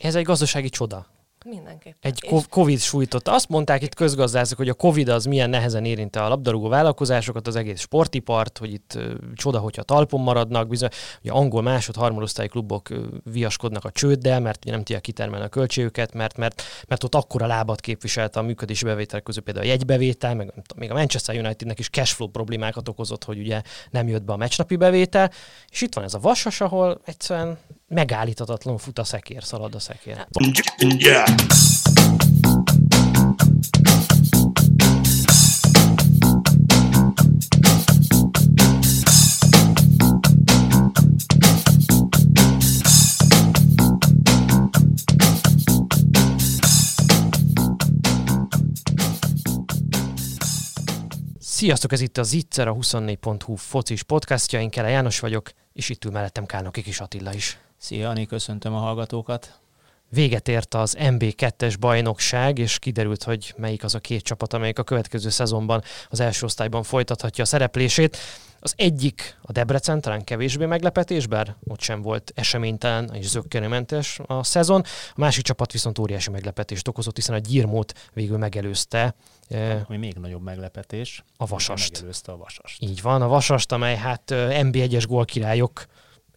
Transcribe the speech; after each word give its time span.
Ez 0.00 0.14
egy 0.14 0.24
gazdasági 0.24 0.68
csoda. 0.68 1.06
Mindenképpen. 1.44 1.98
Egy 2.00 2.18
és... 2.22 2.42
Covid 2.50 2.80
sújtotta. 2.80 3.32
Azt 3.32 3.48
mondták 3.48 3.82
itt 3.82 3.94
közgazdászok, 3.94 4.58
hogy 4.58 4.68
a 4.68 4.74
Covid 4.74 5.08
az 5.08 5.24
milyen 5.24 5.50
nehezen 5.50 5.84
érinte 5.84 6.22
a 6.22 6.28
labdarúgó 6.28 6.68
vállalkozásokat, 6.68 7.46
az 7.46 7.56
egész 7.56 7.80
sportipart, 7.80 8.58
hogy 8.58 8.72
itt 8.72 8.92
uh, 8.96 9.12
csoda, 9.34 9.58
hogyha 9.58 9.82
talpon 9.82 10.20
maradnak, 10.20 10.68
bizony, 10.68 10.88
hogy 11.20 11.30
angol 11.30 11.62
másod, 11.62 11.96
harmadosztályi 11.96 12.48
klubok 12.48 12.88
viaskodnak 13.24 13.84
a 13.84 13.90
csőddel, 13.90 14.40
mert 14.40 14.64
ugye 14.64 14.70
nem 14.70 14.82
tudják 14.82 15.02
kitermelni 15.02 15.44
a 15.44 15.48
költségüket, 15.48 16.14
mert, 16.14 16.36
mert, 16.36 16.62
mert 16.88 17.04
ott 17.04 17.14
akkora 17.14 17.46
lábat 17.46 17.80
képviselte 17.80 18.38
a 18.38 18.42
működési 18.42 18.84
bevételek 18.84 19.22
közül 19.22 19.42
például 19.42 19.66
a 19.66 19.68
jegybevétel, 19.68 20.34
meg 20.34 20.52
még 20.76 20.90
a 20.90 20.94
Manchester 20.94 21.38
Unitednek 21.38 21.78
is 21.78 21.88
cashflow 21.88 22.28
problémákat 22.28 22.88
okozott, 22.88 23.24
hogy 23.24 23.38
ugye 23.38 23.62
nem 23.90 24.08
jött 24.08 24.22
be 24.22 24.32
a 24.32 24.36
meccsnapi 24.36 24.76
bevétel, 24.76 25.30
és 25.68 25.80
itt 25.80 25.94
van 25.94 26.04
ez 26.04 26.14
a 26.14 26.18
vasas, 26.18 26.60
ahol 26.60 27.00
egyszerűen 27.04 27.58
megállíthatatlan 27.90 28.78
fut 28.78 28.98
a 28.98 29.04
szekér, 29.04 29.42
szalad 29.42 29.74
a 29.74 29.78
szekér. 29.78 30.26
Sziasztok, 51.38 51.92
ez 51.92 52.00
itt 52.00 52.16
a 52.16 52.22
Zitzer, 52.22 52.68
a 52.68 52.74
24.hu 52.74 53.54
focis 53.54 54.02
podcastja, 54.02 54.60
én 54.60 54.70
Kele 54.70 54.88
János 54.88 55.20
vagyok, 55.20 55.50
és 55.72 55.88
itt 55.88 56.04
ül 56.04 56.10
mellettem 56.10 56.46
Kálnoki 56.46 56.82
Kis 56.82 57.00
Attila 57.00 57.34
is. 57.34 57.58
Szia, 57.82 58.08
Ani, 58.08 58.26
köszöntöm 58.26 58.74
a 58.74 58.78
hallgatókat. 58.78 59.60
Véget 60.08 60.48
ért 60.48 60.74
az 60.74 60.96
MB2-es 60.98 61.74
bajnokság, 61.80 62.58
és 62.58 62.78
kiderült, 62.78 63.22
hogy 63.22 63.54
melyik 63.56 63.84
az 63.84 63.94
a 63.94 63.98
két 63.98 64.22
csapat, 64.22 64.52
amelyik 64.52 64.78
a 64.78 64.82
következő 64.82 65.28
szezonban 65.28 65.82
az 66.08 66.20
első 66.20 66.44
osztályban 66.44 66.82
folytathatja 66.82 67.44
a 67.44 67.46
szereplését. 67.46 68.16
Az 68.60 68.74
egyik 68.76 69.38
a 69.42 69.52
Debrecen, 69.52 70.00
talán 70.00 70.24
kevésbé 70.24 70.64
meglepetés, 70.64 71.26
bár 71.26 71.56
ott 71.68 71.80
sem 71.80 72.02
volt 72.02 72.32
eseménytelen 72.34 73.14
és 73.14 73.28
zöggenőmentes 73.28 74.20
a 74.26 74.44
szezon. 74.44 74.80
A 75.10 75.20
másik 75.20 75.44
csapat 75.44 75.72
viszont 75.72 75.98
óriási 75.98 76.30
meglepetést 76.30 76.88
okozott, 76.88 77.16
hiszen 77.16 77.34
a 77.34 77.38
Gyirmót 77.38 78.10
végül 78.12 78.38
megelőzte. 78.38 79.14
Ami 79.88 79.96
még 79.96 80.14
nagyobb 80.14 80.42
meglepetés. 80.42 81.24
A 81.36 81.46
Vasast. 81.46 81.92
Megelőzte 81.92 82.32
a 82.32 82.36
Vasast. 82.36 82.82
Így 82.82 83.02
van, 83.02 83.22
a 83.22 83.28
Vasast, 83.28 83.72
amely 83.72 83.96
hát 83.96 84.22
MB1-es 84.30 85.04
gólkirályok 85.08 85.86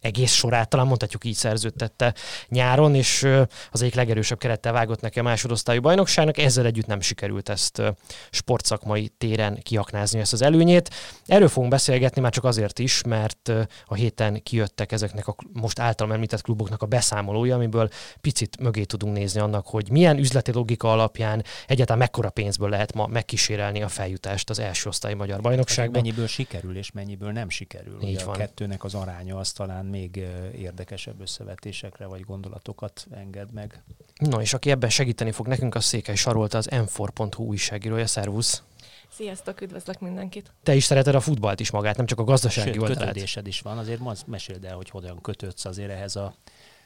egész 0.04 0.32
sorát, 0.32 0.68
talán 0.68 0.86
mondhatjuk 0.86 1.24
így 1.24 1.34
szerződtette 1.34 2.14
nyáron, 2.48 2.94
és 2.94 3.28
az 3.70 3.82
egyik 3.82 3.94
legerősebb 3.94 4.38
kerettel 4.38 4.72
vágott 4.72 5.00
neki 5.00 5.18
a 5.18 5.22
másodosztályú 5.22 5.80
bajnokságnak, 5.80 6.38
ezzel 6.38 6.66
együtt 6.66 6.86
nem 6.86 7.00
sikerült 7.00 7.48
ezt 7.48 7.82
sportszakmai 8.30 9.08
téren 9.18 9.58
kiaknázni 9.62 10.20
ezt 10.20 10.32
az 10.32 10.42
előnyét. 10.42 10.90
Erről 11.26 11.48
fogunk 11.48 11.72
beszélgetni 11.72 12.20
már 12.20 12.32
csak 12.32 12.44
azért 12.44 12.78
is, 12.78 13.02
mert 13.02 13.52
a 13.84 13.94
héten 13.94 14.42
kijöttek 14.42 14.92
ezeknek 14.92 15.28
a 15.28 15.36
most 15.52 15.78
általam 15.78 16.12
említett 16.12 16.42
kluboknak 16.42 16.82
a 16.82 16.86
beszámolója, 16.86 17.54
amiből 17.54 17.88
picit 18.20 18.60
mögé 18.60 18.84
tudunk 18.84 19.16
nézni 19.16 19.40
annak, 19.40 19.66
hogy 19.66 19.90
milyen 19.90 20.18
üzleti 20.18 20.52
logika 20.52 20.92
alapján 20.92 21.44
egyáltalán 21.66 21.98
mekkora 21.98 22.30
pénzből 22.30 22.68
lehet 22.68 22.92
ma 22.92 23.06
megkísérelni 23.06 23.82
a 23.82 23.88
feljutást 23.88 24.50
az 24.50 24.58
első 24.58 24.88
osztályi 24.88 25.14
magyar 25.14 25.40
bajnokságban. 25.40 26.02
Mennyiből 26.02 26.26
sikerül 26.26 26.76
és 26.76 26.90
mennyiből 26.90 27.32
nem 27.32 27.48
sikerül. 27.48 27.98
Így 28.02 28.14
Ugye 28.14 28.24
van. 28.24 28.34
A 28.34 28.38
kettőnek 28.38 28.84
az 28.84 28.94
aránya 28.94 29.36
az 29.36 29.52
talán 29.52 29.84
még 29.94 30.16
érdekesebb 30.56 31.20
összevetésekre 31.20 32.06
vagy 32.06 32.20
gondolatokat 32.20 33.06
enged 33.10 33.52
meg. 33.52 33.82
No, 34.18 34.40
és 34.40 34.54
aki 34.54 34.70
ebben 34.70 34.90
segíteni 34.90 35.32
fog 35.32 35.46
nekünk, 35.46 35.74
a 35.74 35.80
Székely 35.80 36.14
Sarolta, 36.14 36.58
az 36.58 36.68
m4.hu 36.70 37.46
újságírója. 37.46 38.06
Szervusz! 38.06 38.62
Sziasztok, 39.08 39.60
üdvözlök 39.60 40.00
mindenkit! 40.00 40.52
Te 40.62 40.74
is 40.74 40.84
szereted 40.84 41.14
a 41.14 41.20
futballt 41.20 41.60
is 41.60 41.70
magát, 41.70 41.96
nem 41.96 42.06
csak 42.06 42.18
a 42.18 42.24
gazdasági 42.24 42.72
Sőt, 42.72 42.80
oldalát. 42.80 43.06
kötődésed 43.06 43.46
is 43.46 43.60
van, 43.60 43.78
azért 43.78 44.26
meséld 44.26 44.64
el, 44.64 44.76
hogy 44.76 44.90
hogyan 44.90 45.20
kötődsz 45.20 45.64
azért 45.64 45.90
ehhez 45.90 46.16
a 46.16 46.34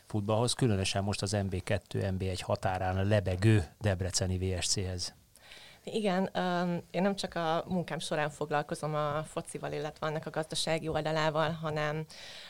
futballhoz, 0.07 0.53
különösen 0.53 1.05
most 1.05 1.23
az 1.23 1.37
MB2, 1.37 1.81
MB1 1.91 2.39
határán 2.41 2.97
a 2.97 3.03
lebegő 3.03 3.67
Debreceni 3.81 4.39
VSC-hez. 4.39 5.15
Igen, 5.93 6.31
én 6.91 7.03
nem 7.03 7.17
csak 7.17 7.35
a 7.35 7.65
munkám 7.69 7.99
során 7.99 8.31
foglalkozom 8.31 8.95
a 8.95 9.23
focival, 9.25 9.73
illetve 9.73 10.07
annak 10.07 10.27
a 10.27 10.31
gazdasági 10.31 10.89
oldalával, 10.89 11.51
hanem, 11.51 12.05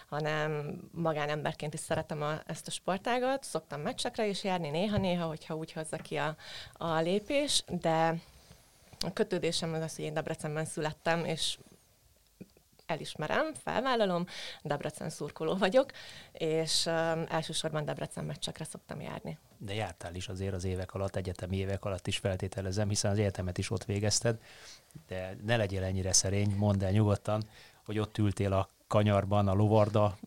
hanem 0.09 0.81
magánemberként 0.93 1.75
is 1.75 1.81
szeretem 1.81 2.23
a, 2.23 2.41
ezt 2.47 2.67
a 2.67 2.71
sportágat. 2.71 3.45
Szoktam 3.45 3.81
meccsekre 3.81 4.27
is 4.27 4.45
járni 4.45 4.71
néha-néha, 4.71 5.27
hogyha 5.27 5.55
úgy 5.55 5.73
hozza 5.73 5.97
ki 5.97 6.17
a, 6.17 6.37
a 6.73 7.01
lépés, 7.01 7.65
de 7.69 8.15
a 9.01 9.13
kötődésem 9.13 9.75
az 9.75 9.83
az, 9.83 9.97
hogy 9.97 10.05
én 10.05 10.15
Debrecenben 10.15 10.65
születtem, 10.65 11.25
és 11.25 11.59
elismerem, 12.87 13.55
felvállalom, 13.55 14.27
Debrecen 14.63 15.11
szurkoló 15.11 15.57
vagyok, 15.57 15.91
és 16.33 16.87
um, 16.87 17.25
elsősorban 17.29 17.85
Debrecen 17.85 18.25
meccsekre 18.25 18.65
szoktam 18.65 19.01
járni. 19.01 19.39
De 19.59 19.75
jártál 19.75 20.15
is 20.15 20.29
azért 20.29 20.55
az 20.55 20.65
évek 20.65 20.95
alatt, 20.95 21.17
egyetemi 21.17 21.57
évek 21.57 21.85
alatt 21.85 22.07
is 22.07 22.17
feltételezem, 22.17 22.89
hiszen 22.89 23.11
az 23.11 23.19
egyetemet 23.19 23.59
is 23.59 23.71
ott 23.71 23.85
végezted, 23.85 24.41
de 25.07 25.37
ne 25.45 25.57
legyél 25.57 25.83
ennyire 25.83 26.13
szerény, 26.13 26.55
mondd 26.57 26.85
el 26.85 26.91
nyugodtan, 26.91 27.45
hogy 27.85 27.99
ott 27.99 28.19
ültél 28.19 28.53
a 28.53 28.69
kanyarban, 28.87 29.49
a 29.49 29.55
lovarda, 29.55 30.19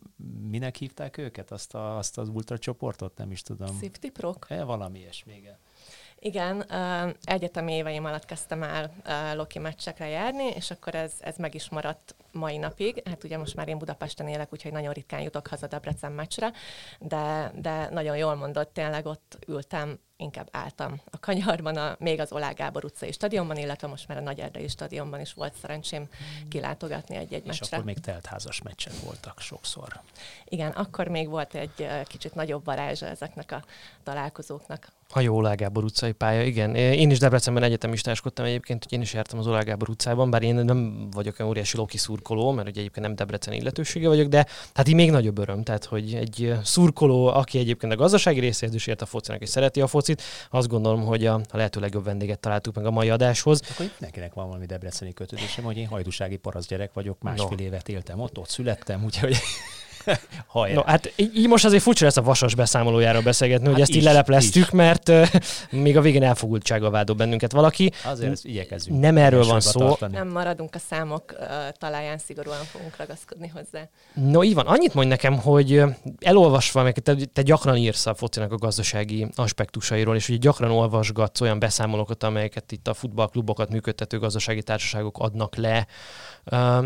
minek 0.50 0.76
hívták 0.76 1.18
őket, 1.18 1.52
azt, 1.52 1.74
a, 1.74 1.98
azt 1.98 2.18
az 2.18 2.28
ultra 2.28 2.58
csoportot, 2.58 3.18
nem 3.18 3.32
is 3.32 3.42
tudom. 3.42 3.68
Safety 3.68 4.10
Prok? 4.10 4.46
E, 4.50 4.64
valami 4.64 5.00
ilyesmi, 5.00 5.34
igen. 5.34 5.58
Igen, 6.20 6.66
egyetemi 7.24 7.74
éveim 7.74 8.06
alatt 8.06 8.26
kezdtem 8.26 8.64
el 8.64 9.36
Loki 9.36 9.60
meccsekre 9.60 10.08
járni, 10.08 10.44
és 10.44 10.72
akkor 10.72 10.96
ez, 10.96 11.14
ez 11.20 11.38
meg 11.38 11.56
is 11.56 11.70
maradt 11.70 12.16
mai 12.32 12.58
napig. 12.58 13.02
Hát 13.06 13.24
ugye 13.24 13.38
most 13.38 13.56
már 13.56 13.68
én 13.68 13.78
Budapesten 13.78 14.28
élek, 14.28 14.54
úgyhogy 14.54 14.72
nagyon 14.72 14.94
ritkán 14.94 15.22
jutok 15.22 15.48
haza 15.48 15.68
Debrecen 15.68 16.12
meccsre, 16.12 16.52
de, 17.00 17.52
de 17.56 17.90
nagyon 17.90 18.18
jól 18.18 18.36
mondott, 18.36 18.74
tényleg 18.74 19.06
ott 19.06 19.40
ültem 19.48 20.00
inkább 20.22 20.48
álltam 20.52 21.02
a 21.12 21.20
kanyarban, 21.20 21.78
a, 21.78 21.96
még 22.00 22.20
az 22.20 22.32
Olá 22.32 22.52
Gábor 22.52 22.86
utcai 22.86 23.12
stadionban, 23.12 23.58
illetve 23.58 23.88
most 23.88 24.08
már 24.08 24.18
a 24.18 24.22
Nagy 24.22 24.40
Erdei 24.40 24.68
stadionban 24.68 25.20
is 25.20 25.34
volt 25.34 25.54
szerencsém 25.62 26.08
kilátogatni 26.50 27.16
egy-egy 27.16 27.46
meccsre. 27.46 27.66
És 27.66 27.72
akkor 27.72 27.86
még 27.86 28.00
teltházas 28.00 28.62
meccsek 28.62 28.94
voltak 29.04 29.40
sokszor. 29.40 30.02
Igen, 30.46 30.72
akkor 30.72 31.08
még 31.08 31.30
volt 31.30 31.56
egy 31.56 31.88
kicsit 32.08 32.36
nagyobb 32.36 32.66
varázsa 32.66 33.06
ezeknek 33.06 33.52
a 33.52 33.64
találkozóknak. 34.04 34.92
A 35.14 35.20
jó 35.20 35.36
Olá 35.36 35.54
Gábor 35.54 35.84
utcai 35.84 36.12
pálya, 36.12 36.44
igen. 36.44 36.76
Én 36.76 37.10
is 37.10 37.20
Debrecenben 37.20 37.64
egyetemistáskodtam 37.64 38.46
egyébként, 38.46 38.84
hogy 38.84 38.94
én 38.94 39.02
is 39.02 39.14
jártam 39.14 39.40
az 39.40 39.48
Olá 39.48 39.62
Gábor 39.62 39.90
utcában, 39.90 40.30
bár 40.30 40.42
én 40.42 40.56
nem 40.56 41.10
vagyok 41.12 41.36
olyan 41.40 41.52
óriási 41.52 41.78
Loki 41.78 41.98
szurkoló, 41.98 42.52
mert 42.52 42.68
ugye 42.68 42.80
egyébként 42.80 43.06
nem 43.06 43.16
Debrecen 43.16 43.54
illetősége 43.54 44.08
vagyok, 44.08 44.28
de 44.28 44.46
hát 44.74 44.88
így 44.88 44.96
még 44.96 45.12
nagyobb 45.12 45.38
öröm, 45.38 45.64
tehát 45.64 45.86
hogy 45.86 46.14
egy 46.14 46.54
szurkoló, 46.64 47.28
aki 47.28 47.60
egyébként 47.60 47.94
a 47.94 47.96
gazdasági 47.96 48.40
részéhez 48.40 48.76
is 48.76 48.88
ért 48.88 49.02
a 49.02 49.06
focinak 49.06 49.42
és 49.42 49.50
szereti 49.50 49.82
a 49.82 49.88
focit, 49.88 50.11
azt 50.50 50.68
gondolom, 50.68 51.06
hogy 51.06 51.26
a, 51.26 51.34
a 51.34 51.58
lehető 51.58 51.80
legjobb 51.80 52.04
vendéget 52.04 52.40
találtuk 52.40 52.76
meg 52.76 52.86
a 52.86 52.92
mai 52.92 53.10
adáshoz. 53.10 53.62
Akkor 53.72 53.92
nekinek 53.98 54.34
van 54.34 54.48
valami 54.48 54.66
debreceni 54.66 55.14
kötődésem, 55.14 55.64
hogy 55.64 55.78
én 55.78 55.88
hajdúsági 55.88 56.38
parasz 56.38 56.68
gyerek 56.68 56.94
vagyok, 56.94 57.22
másfél 57.22 57.58
no. 57.58 57.64
évet 57.64 57.90
éltem 57.90 58.20
ott, 58.20 58.38
ott 58.38 58.50
születtem, 58.50 59.04
úgyhogy 59.04 59.38
No, 60.54 60.82
hát 60.86 61.14
így 61.16 61.48
most 61.48 61.66
azért 61.66 61.82
furcsa 61.84 62.06
lesz 62.06 62.18
a 62.18 62.22
vasas 62.22 62.56
beszámolójáról 62.56 63.22
beszélgetni, 63.22 63.66
hát 63.66 63.74
hogy 63.74 63.82
ezt 63.82 63.96
így 63.96 64.04
lelepleztük, 64.04 64.64
is. 64.64 64.70
mert 64.70 65.10
uh, 65.10 65.28
még 65.70 65.98
a 65.98 66.02
végén 66.02 66.24
elfogultsága 66.24 66.90
vádol 66.90 67.16
bennünket 67.16 67.52
valaki. 67.52 67.92
Azért 68.06 68.44
igyekezünk. 68.44 69.00
Nem 69.00 69.18
erről 69.18 69.44
van 69.44 69.60
szó. 69.60 69.80
Tartani. 69.80 70.16
Nem 70.16 70.28
maradunk 70.28 70.76
a 70.76 70.80
számok 70.80 71.24
uh, 71.40 71.48
talaján, 71.78 72.18
szigorúan 72.18 72.64
fogunk 72.64 72.98
ragaszkodni 72.98 73.48
hozzá. 73.48 73.88
No, 74.14 74.44
így 74.44 74.54
van. 74.54 74.68
Annyit 74.68 74.94
mondj 74.94 75.10
nekem, 75.10 75.40
hogy 75.40 75.84
elolvasva, 76.20 76.84
meg 76.84 77.00
te, 77.00 77.16
te 77.34 77.42
gyakran 77.42 77.76
írsz 77.76 78.06
a 78.06 78.14
focinak 78.14 78.52
a 78.52 78.58
gazdasági 78.58 79.28
aspektusairól, 79.36 80.16
és 80.16 80.30
ugye 80.30 80.38
gyakran 80.38 80.72
olvasgatsz 80.72 81.42
olyan 81.42 81.60
beszámolókat, 81.60 82.24
amelyeket 82.24 82.72
itt 82.72 82.88
a 82.88 82.94
futballklubokat 82.94 83.70
működtető 83.70 84.20
gazdasági 84.20 84.64
társaságok 84.64 85.18
adnak 85.20 85.56
le. 85.56 85.88
Uh, 86.52 86.86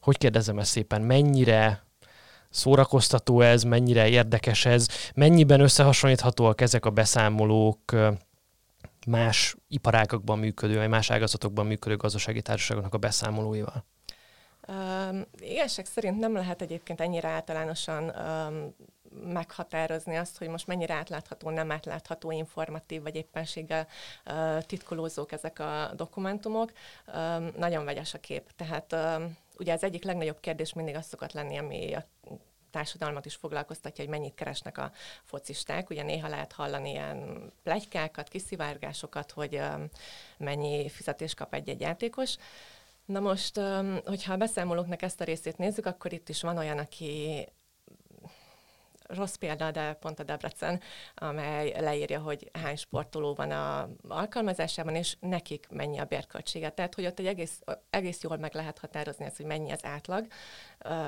hogy 0.00 0.18
kérdezem 0.18 0.58
ezt 0.58 0.70
szépen, 0.70 1.02
mennyire 1.02 1.89
szórakoztató 2.50 3.40
ez, 3.40 3.62
mennyire 3.62 4.08
érdekes 4.08 4.66
ez, 4.66 4.88
mennyiben 5.14 5.60
összehasonlíthatóak 5.60 6.60
ezek 6.60 6.84
a 6.84 6.90
beszámolók 6.90 7.94
más 9.06 9.56
iparágakban 9.68 10.38
működő, 10.38 10.76
vagy 10.76 10.88
más 10.88 11.10
ágazatokban 11.10 11.66
működő 11.66 11.96
gazdasági 11.96 12.42
társaságoknak 12.42 12.94
a 12.94 12.98
beszámolóival? 12.98 13.84
Um, 14.68 15.24
igazság 15.38 15.86
szerint 15.86 16.18
nem 16.18 16.34
lehet 16.34 16.62
egyébként 16.62 17.00
ennyire 17.00 17.28
általánosan 17.28 18.04
um, 18.04 18.74
meghatározni 19.32 20.16
azt, 20.16 20.38
hogy 20.38 20.48
most 20.48 20.66
mennyire 20.66 20.94
átlátható, 20.94 21.50
nem 21.50 21.70
átlátható, 21.70 22.30
informatív, 22.30 23.02
vagy 23.02 23.16
éppenséggel 23.16 23.86
uh, 24.26 24.62
titkolózók 24.62 25.32
ezek 25.32 25.58
a 25.58 25.90
dokumentumok. 25.96 26.72
Um, 27.14 27.50
nagyon 27.56 27.84
vegyes 27.84 28.14
a 28.14 28.18
kép. 28.18 28.50
Tehát 28.56 28.92
um, 28.92 29.36
ugye 29.60 29.72
az 29.72 29.84
egyik 29.84 30.04
legnagyobb 30.04 30.40
kérdés 30.40 30.72
mindig 30.72 30.94
az 30.94 31.06
szokott 31.06 31.32
lenni, 31.32 31.56
ami 31.56 31.94
a 31.94 32.06
társadalmat 32.70 33.26
is 33.26 33.34
foglalkoztatja, 33.34 34.04
hogy 34.04 34.12
mennyit 34.12 34.34
keresnek 34.34 34.78
a 34.78 34.92
focisták. 35.24 35.90
Ugye 35.90 36.02
néha 36.02 36.28
lehet 36.28 36.52
hallani 36.52 36.90
ilyen 36.90 37.52
plegykákat, 37.62 38.28
kiszivárgásokat, 38.28 39.30
hogy 39.30 39.60
mennyi 40.38 40.88
fizetést 40.88 41.36
kap 41.36 41.54
egy-egy 41.54 41.80
játékos. 41.80 42.36
Na 43.04 43.20
most, 43.20 43.60
hogyha 44.04 44.32
a 44.32 44.36
beszámolóknak 44.36 45.02
ezt 45.02 45.20
a 45.20 45.24
részét 45.24 45.58
nézzük, 45.58 45.86
akkor 45.86 46.12
itt 46.12 46.28
is 46.28 46.42
van 46.42 46.58
olyan, 46.58 46.78
aki 46.78 47.46
rossz 49.14 49.34
példa, 49.34 49.70
de 49.70 49.92
pont 49.92 50.20
a 50.20 50.22
Debrecen, 50.22 50.80
amely 51.14 51.74
leírja, 51.80 52.20
hogy 52.20 52.50
hány 52.62 52.76
sportoló 52.76 53.34
van 53.34 53.50
a 53.50 53.88
alkalmazásában, 54.08 54.94
és 54.94 55.16
nekik 55.20 55.66
mennyi 55.70 55.98
a 55.98 56.04
bérköltsége. 56.04 56.70
Tehát, 56.70 56.94
hogy 56.94 57.06
ott 57.06 57.18
egy 57.18 57.26
egész, 57.26 57.60
egész 57.90 58.22
jól 58.22 58.36
meg 58.36 58.54
lehet 58.54 58.78
határozni 58.78 59.24
ezt, 59.24 59.36
hogy 59.36 59.46
mennyi 59.46 59.70
az 59.70 59.84
átlag 59.84 60.26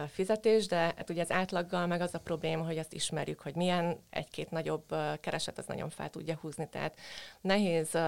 fizetés, 0.09 0.67
de 0.67 0.77
hát 0.77 1.11
ugye 1.11 1.23
az 1.23 1.31
átlaggal 1.31 1.87
meg 1.87 2.01
az 2.01 2.15
a 2.15 2.19
probléma, 2.19 2.65
hogy 2.65 2.79
azt 2.79 2.93
ismerjük, 2.93 3.41
hogy 3.41 3.55
milyen 3.55 3.99
egy-két 4.11 4.51
nagyobb 4.51 4.95
kereset 5.21 5.59
az 5.59 5.67
nagyon 5.67 5.91
fel 5.91 6.11
tudja 6.11 6.39
húzni. 6.41 6.69
Tehát 6.69 6.99
nehéz 7.41 7.99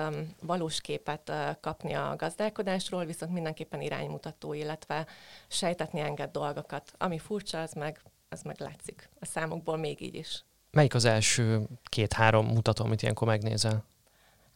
valós 0.43 0.81
képet 0.81 1.33
kapni 1.61 1.93
a 1.93 2.15
gazdálkodásról, 2.17 3.05
viszont 3.05 3.33
mindenképpen 3.33 3.81
iránymutató, 3.81 4.53
illetve 4.53 5.07
sejtetni 5.49 6.01
enged 6.01 6.31
dolgokat. 6.31 6.93
Ami 6.99 7.19
furcsa, 7.19 7.61
az 7.61 7.73
meg 7.73 8.03
az 8.35 8.43
meg 8.43 8.61
látszik 8.61 9.09
a 9.21 9.25
számokból 9.25 9.77
még 9.77 10.01
így 10.01 10.15
is. 10.15 10.45
Melyik 10.71 10.95
az 10.95 11.05
első 11.05 11.67
két-három 11.85 12.47
mutató, 12.47 12.85
amit 12.85 13.03
ilyenkor 13.03 13.29
megnézel? 13.29 13.85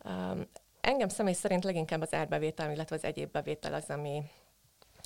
Um, 0.04 0.46
engem 0.80 1.08
személy 1.08 1.32
szerint 1.32 1.64
leginkább 1.64 2.00
az 2.00 2.14
árbevétel, 2.14 2.72
illetve 2.72 2.96
az 2.96 3.04
egyéb 3.04 3.30
bevétel 3.30 3.74
az, 3.74 3.84
ami 3.88 4.22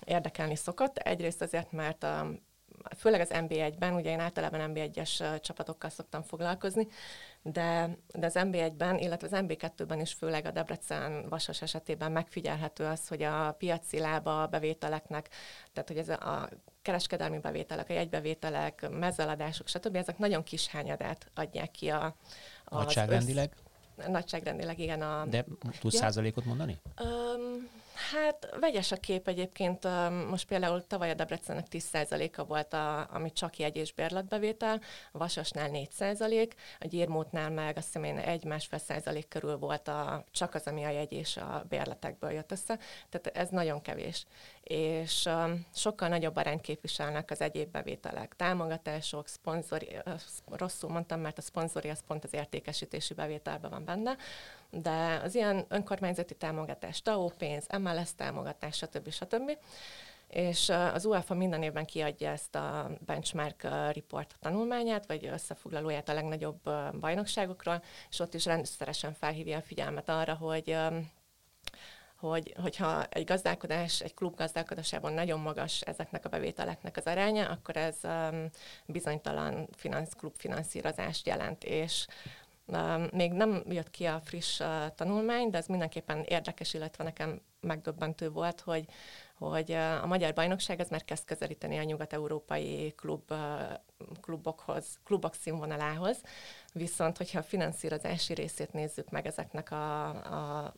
érdekelni 0.06 0.56
szokott. 0.56 0.98
Egyrészt 0.98 1.42
azért, 1.42 1.72
mert 1.72 2.02
a, 2.02 2.30
főleg 2.96 3.20
az 3.20 3.30
NB1-ben, 3.32 3.94
ugye 3.94 4.10
én 4.10 4.20
általában 4.20 4.72
NB1-es 4.74 5.40
csapatokkal 5.40 5.90
szoktam 5.90 6.22
foglalkozni, 6.22 6.86
de, 7.42 7.96
de 8.14 8.26
az 8.26 8.34
NB1-ben, 8.36 8.98
illetve 8.98 9.26
az 9.26 9.44
NB2-ben 9.46 10.00
is 10.00 10.12
főleg 10.12 10.46
a 10.46 10.50
Debrecen 10.50 11.28
Vasas 11.28 11.62
esetében 11.62 12.12
megfigyelhető 12.12 12.84
az, 12.84 13.08
hogy 13.08 13.22
a 13.22 13.54
piaci 13.58 13.98
lába 13.98 14.42
a 14.42 14.46
bevételeknek, 14.46 15.28
tehát 15.72 15.88
hogy 15.88 15.98
ez 15.98 16.08
a 16.08 16.48
kereskedelmi 16.82 17.38
bevételek, 17.38 17.90
a 17.90 17.92
jegybevételek, 17.92 18.88
mezzeladások, 18.90 19.68
stb. 19.68 19.96
ezek 19.96 20.18
nagyon 20.18 20.42
kis 20.42 20.68
hányadát 20.68 21.30
adják 21.34 21.70
ki 21.70 21.88
a... 21.88 22.16
Nagyságrendileg? 22.64 23.50
Össz... 23.96 24.06
Nagyságrendileg, 24.06 24.78
igen. 24.78 25.02
A... 25.02 25.24
De 25.24 25.44
tudsz 25.80 25.94
ja. 25.94 26.00
százalékot 26.00 26.44
mondani? 26.44 26.80
Um, 27.00 27.80
Hát 27.94 28.56
vegyes 28.60 28.92
a 28.92 28.96
kép 28.96 29.28
egyébként. 29.28 29.88
Most 30.28 30.46
például 30.46 30.86
tavaly 30.86 31.10
a 31.10 31.14
Debrecennek 31.14 31.66
10%-a 31.70 32.44
volt, 32.44 32.72
a, 32.72 33.14
ami 33.14 33.32
csak 33.32 33.56
jegy 33.56 33.76
és 33.76 33.92
bérletbevétel, 33.92 34.80
Vasasnál 35.12 35.70
4%, 35.72 36.50
a 36.80 36.86
Gyírmótnál 36.86 37.50
meg 37.50 37.76
azt 37.76 37.86
hiszem 37.86 38.04
én 38.04 38.18
egy-másfél 38.18 38.78
százalék 38.78 39.28
körül 39.28 39.56
volt 39.56 39.88
a, 39.88 40.24
csak 40.30 40.54
az, 40.54 40.66
ami 40.66 40.84
a 40.84 40.90
jegy 40.90 41.12
és 41.12 41.36
a 41.36 41.64
bérletekből 41.68 42.30
jött 42.30 42.52
össze. 42.52 42.78
Tehát 43.08 43.38
ez 43.38 43.48
nagyon 43.48 43.82
kevés. 43.82 44.26
És 44.62 45.24
um, 45.24 45.66
sokkal 45.74 46.08
nagyobb 46.08 46.36
arányt 46.36 46.60
képviselnek 46.60 47.30
az 47.30 47.40
egyéb 47.40 47.70
bevételek. 47.70 48.34
Támogatások, 48.36 49.28
szponzori, 49.28 49.96
rosszul 50.50 50.90
mondtam, 50.90 51.20
mert 51.20 51.38
a 51.38 51.42
szponzori 51.42 51.88
az 51.88 52.02
pont 52.06 52.24
az 52.24 52.34
értékesítési 52.34 53.14
bevételben 53.14 53.70
van 53.70 53.84
benne, 53.84 54.16
de 54.72 55.20
az 55.24 55.34
ilyen 55.34 55.64
önkormányzati 55.68 56.34
támogatás, 56.34 57.02
TAO 57.02 57.28
pénz, 57.28 57.66
MLS 57.78 58.14
támogatás, 58.16 58.76
stb. 58.76 59.10
stb. 59.10 59.58
És 60.28 60.68
az 60.68 61.04
UEFA 61.04 61.34
minden 61.34 61.62
évben 61.62 61.84
kiadja 61.84 62.30
ezt 62.30 62.54
a 62.54 62.90
benchmark 63.06 63.62
report 63.92 64.36
tanulmányát, 64.40 65.06
vagy 65.06 65.26
összefoglalóját 65.26 66.08
a 66.08 66.14
legnagyobb 66.14 66.70
bajnokságokról, 67.00 67.82
és 68.10 68.18
ott 68.18 68.34
is 68.34 68.44
rendszeresen 68.44 69.14
felhívja 69.14 69.56
a 69.56 69.62
figyelmet 69.62 70.08
arra, 70.08 70.34
hogy 70.34 70.76
hogy, 72.28 72.54
hogyha 72.62 73.04
egy 73.04 73.24
gazdálkodás, 73.24 74.00
egy 74.00 74.14
klub 74.14 74.36
gazdálkodásában 74.36 75.12
nagyon 75.12 75.40
magas 75.40 75.80
ezeknek 75.80 76.24
a 76.24 76.28
bevételeknek 76.28 76.96
az 76.96 77.04
aránya, 77.04 77.48
akkor 77.48 77.76
ez 77.76 77.96
um, 78.02 78.48
bizonytalan 78.86 79.68
finansz, 79.76 80.12
klub 80.12 80.34
finanszírozást 80.36 81.26
jelent, 81.26 81.64
és 81.64 82.06
még 83.12 83.32
nem 83.32 83.62
jött 83.68 83.90
ki 83.90 84.04
a 84.04 84.20
friss 84.24 84.60
tanulmány, 84.94 85.50
de 85.50 85.58
ez 85.58 85.66
mindenképpen 85.66 86.22
érdekes, 86.22 86.74
illetve 86.74 87.04
nekem 87.04 87.40
megdöbbentő 87.60 88.30
volt, 88.30 88.60
hogy, 88.60 88.84
hogy 89.38 89.72
a 89.72 90.06
magyar 90.06 90.32
bajnokság 90.32 90.80
az 90.80 90.88
már 90.88 91.04
kezd 91.04 91.24
közelíteni 91.24 91.78
a 91.78 91.82
nyugat-európai 91.82 92.92
klub, 92.96 93.32
klubokhoz, 94.20 94.98
klubok 95.04 95.34
színvonalához, 95.34 96.20
viszont 96.72 97.16
hogyha 97.16 97.38
a 97.38 97.42
finanszírozási 97.42 98.34
részét 98.34 98.72
nézzük 98.72 99.10
meg 99.10 99.26
ezeknek 99.26 99.70
a, 99.70 100.08
a 100.08 100.74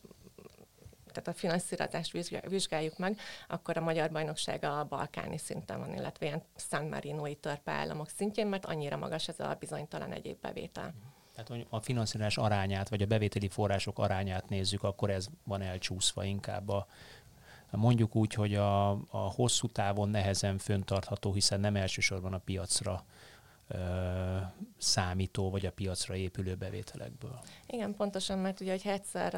tehát 1.15 1.27
a 1.29 1.39
finanszírozást 1.39 2.11
vizsgáljuk 2.47 2.97
meg, 2.97 3.19
akkor 3.47 3.77
a 3.77 3.81
magyar 3.81 4.11
bajnokság 4.11 4.63
a 4.63 4.85
balkáni 4.89 5.37
szinten 5.37 5.79
van, 5.79 5.93
illetve 5.93 6.25
ilyen 6.25 6.43
San 6.55 6.85
Marinoi 6.85 7.35
törpeállamok 7.35 8.09
szintjén, 8.09 8.47
mert 8.47 8.65
annyira 8.65 8.97
magas 8.97 9.27
ez 9.27 9.39
a 9.39 9.55
bizonytalan 9.59 10.11
egyéb 10.11 10.39
bevétel. 10.41 10.93
Tehát, 11.35 11.49
hogy 11.49 11.65
a 11.69 11.81
finanszírozás 11.81 12.37
arányát, 12.37 12.89
vagy 12.89 13.01
a 13.01 13.05
bevételi 13.05 13.47
források 13.47 13.99
arányát 13.99 14.49
nézzük, 14.49 14.83
akkor 14.83 15.09
ez 15.09 15.27
van 15.43 15.61
elcsúszva 15.61 16.23
inkább 16.23 16.69
a, 16.69 16.87
mondjuk 17.71 18.15
úgy, 18.15 18.33
hogy 18.33 18.55
a, 18.55 18.89
a 18.91 19.31
hosszú 19.35 19.67
távon 19.67 20.09
nehezen 20.09 20.57
föntartható, 20.57 21.33
hiszen 21.33 21.59
nem 21.59 21.75
elsősorban 21.75 22.33
a 22.33 22.37
piacra 22.37 23.03
számító, 24.77 25.49
vagy 25.49 25.65
a 25.65 25.71
piacra 25.71 26.15
épülő 26.15 26.55
bevételekből. 26.55 27.39
Igen, 27.67 27.95
pontosan, 27.95 28.39
mert 28.39 28.59
ugye, 28.59 28.71
hogyha 28.71 28.89
egyszer, 28.89 29.33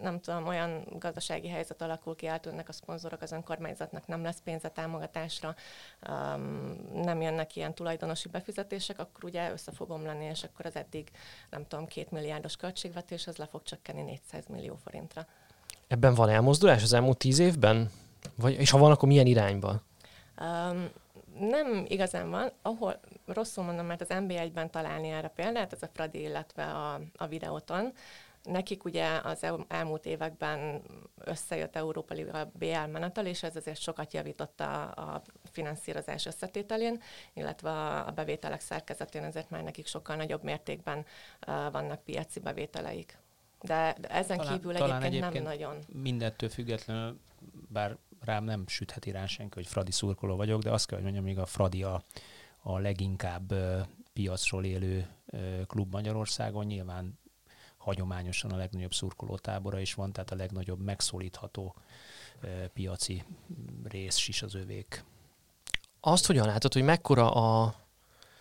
nem 0.00 0.20
tudom, 0.20 0.46
olyan 0.46 0.84
gazdasági 0.98 1.48
helyzet 1.48 1.82
alakul 1.82 2.16
ki, 2.16 2.26
eltűnnek 2.26 2.68
a 2.68 2.72
szponzorok, 2.72 3.22
az 3.22 3.32
önkormányzatnak 3.32 4.06
nem 4.06 4.22
lesz 4.22 4.40
pénze 4.44 4.68
támogatásra, 4.68 5.54
nem 6.92 7.20
jönnek 7.20 7.56
ilyen 7.56 7.74
tulajdonosi 7.74 8.28
befizetések, 8.28 8.98
akkor 8.98 9.24
ugye 9.24 9.50
össze 9.52 9.72
fog 9.72 9.90
omlani, 9.90 10.24
és 10.24 10.42
akkor 10.42 10.66
az 10.66 10.76
eddig, 10.76 11.10
nem 11.50 11.66
tudom, 11.66 11.86
két 11.86 12.10
milliárdos 12.10 12.56
költségvetés, 12.56 13.26
az 13.26 13.36
le 13.36 13.46
fog 13.46 13.62
csökkenni 13.62 14.02
400 14.02 14.44
millió 14.46 14.78
forintra. 14.84 15.26
Ebben 15.86 16.14
van 16.14 16.28
elmozdulás 16.28 16.82
az 16.82 16.92
elmúlt 16.92 17.18
tíz 17.18 17.38
évben? 17.38 17.90
Vagy, 18.34 18.60
és 18.60 18.70
ha 18.70 18.78
van, 18.78 18.90
akkor 18.90 19.08
milyen 19.08 19.26
irányban? 19.26 19.82
Um, 20.40 20.88
nem 21.38 21.84
igazán 21.88 22.30
van, 22.30 22.52
ahol 22.62 23.00
rosszul 23.32 23.64
mondom, 23.64 23.86
mert 23.86 24.00
az 24.00 24.08
NB1-ben 24.10 24.70
találni 24.70 25.08
erre 25.08 25.28
példát, 25.28 25.72
ez 25.72 25.82
a 25.82 25.88
Fradi, 25.92 26.20
illetve 26.20 26.64
a, 26.64 27.00
a 27.16 27.26
videóton, 27.26 27.92
Nekik 28.42 28.84
ugye 28.84 29.20
az 29.22 29.46
elmúlt 29.68 30.06
években 30.06 30.82
összejött 31.24 31.76
Európa 31.76 32.14
Liga 32.14 32.50
BL 32.58 32.86
menetel, 32.92 33.26
és 33.26 33.42
ez 33.42 33.56
azért 33.56 33.80
sokat 33.80 34.12
javította 34.12 34.90
a 34.90 35.22
finanszírozás 35.50 36.26
összetételén, 36.26 37.02
illetve 37.32 37.70
a 38.00 38.10
bevételek 38.10 38.60
szerkezetén, 38.60 39.22
ezért 39.22 39.50
már 39.50 39.62
nekik 39.62 39.86
sokkal 39.86 40.16
nagyobb 40.16 40.42
mértékben 40.42 41.04
vannak 41.46 42.04
piaci 42.04 42.40
bevételeik. 42.40 43.18
De, 43.60 43.94
de 44.00 44.08
ezen 44.08 44.36
talán, 44.36 44.52
kívül 44.52 44.74
talán 44.74 45.02
egyébként, 45.02 45.24
egyébként 45.24 45.44
nem 45.44 45.52
nagyon. 45.52 45.84
Mindettől 46.02 46.48
függetlenül, 46.48 47.20
bár 47.68 47.96
rám 48.20 48.44
nem 48.44 48.64
sütheti 48.66 49.10
rá 49.10 49.26
senki, 49.26 49.54
hogy 49.54 49.66
Fradi 49.66 49.92
szurkoló 49.92 50.36
vagyok, 50.36 50.62
de 50.62 50.70
azt 50.70 50.86
kell, 50.86 50.96
hogy 50.96 51.04
mondjam, 51.04 51.24
még 51.24 51.38
a 51.38 51.46
Fradi 51.46 51.82
a, 51.82 52.02
a 52.68 52.78
leginkább 52.78 53.54
piacról 54.12 54.64
élő 54.64 55.08
klub 55.66 55.92
Magyarországon. 55.92 56.66
Nyilván 56.66 57.18
hagyományosan 57.76 58.50
a 58.50 58.56
legnagyobb 58.56 58.94
szurkolótábora 58.94 59.78
is 59.78 59.94
van, 59.94 60.12
tehát 60.12 60.30
a 60.30 60.36
legnagyobb 60.36 60.80
megszólítható 60.80 61.74
piaci 62.72 63.24
rész 63.84 64.28
is 64.28 64.42
az 64.42 64.54
övék. 64.54 65.04
Azt 66.00 66.26
hogyan 66.26 66.46
látod, 66.46 66.72
hogy 66.72 66.82
mekkora 66.82 67.30
a 67.32 67.74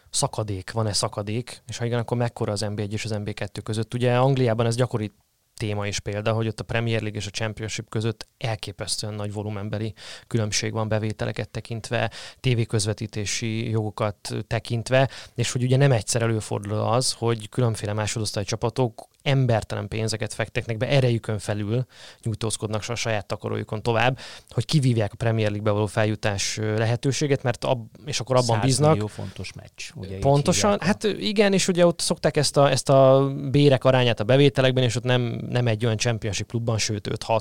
szakadék, 0.10 0.72
van-e 0.72 0.94
szakadék, 0.94 1.62
és 1.68 1.78
ha 1.78 1.86
igen, 1.86 2.00
akkor 2.00 2.18
mekkora 2.18 2.52
az 2.52 2.64
NB1 2.66 2.92
és 2.92 3.06
az 3.06 3.12
NB2 3.14 3.60
között? 3.64 3.94
Ugye 3.94 4.18
Angliában 4.18 4.66
ez 4.66 4.76
gyakori 4.76 5.12
téma 5.58 5.88
és 5.88 6.00
példa, 6.00 6.34
hogy 6.34 6.48
ott 6.48 6.60
a 6.60 6.64
Premier 6.64 7.02
League 7.02 7.20
és 7.20 7.28
a 7.28 7.30
Championship 7.30 7.90
között 7.90 8.28
elképesztően 8.38 9.14
nagy 9.14 9.34
volumenbeli 9.34 9.94
különbség 10.28 10.72
van 10.72 10.88
bevételeket 10.88 11.50
tekintve, 11.50 12.12
tévéközvetítési 12.40 13.70
jogokat 13.70 14.36
tekintve, 14.48 15.10
és 15.36 15.52
hogy 15.52 15.64
ugye 15.64 15.78
nem 15.78 15.92
egyszer 15.92 16.22
előfordul 16.22 16.80
az, 16.80 17.14
hogy 17.14 17.50
különféle 17.50 17.94
másodosztály 17.94 18.44
csapatok 18.44 19.08
embertelen 19.28 19.88
pénzeket 19.88 20.34
fektetnek 20.34 20.78
be, 20.78 20.88
erejükön 20.88 21.40
felül 21.40 21.86
nyújtózkodnak 22.24 22.84
a 22.88 22.96
saját 22.96 23.26
takarójukon 23.26 23.82
tovább, 23.82 24.20
hogy 24.50 24.66
kivívják 24.66 25.14
a 25.14 25.16
Premier 25.16 25.50
League-be 25.50 25.72
való 25.72 25.86
feljutás 25.86 26.58
lehetőséget, 26.58 27.44
mert 27.44 27.64
ab, 27.64 27.88
és 28.06 28.20
akkor 28.20 28.36
abban 28.36 28.60
bíznak. 28.60 29.10
Fontos 29.10 29.54
meccs. 29.54 29.90
Ugye 29.96 30.18
Pontosan, 30.18 30.80
hát 30.80 31.04
igen, 31.04 31.54
és 31.54 31.68
ugye 31.68 31.86
ott 31.86 32.00
szokták 32.00 32.38
ezt 32.38 32.58
a, 32.58 32.70
ezt 32.70 32.90
a 32.90 33.32
bérek 33.52 33.84
arányát 33.84 34.20
a 34.20 34.24
bevételekben, 34.24 34.84
és 34.84 34.96
ott 34.96 35.04
nem, 35.04 35.22
nem 35.50 35.68
egy 35.68 35.86
olyan 35.86 35.98
championship 35.98 36.48
klubban, 36.48 36.78
sőt 36.78 37.08
5-6 37.26 37.40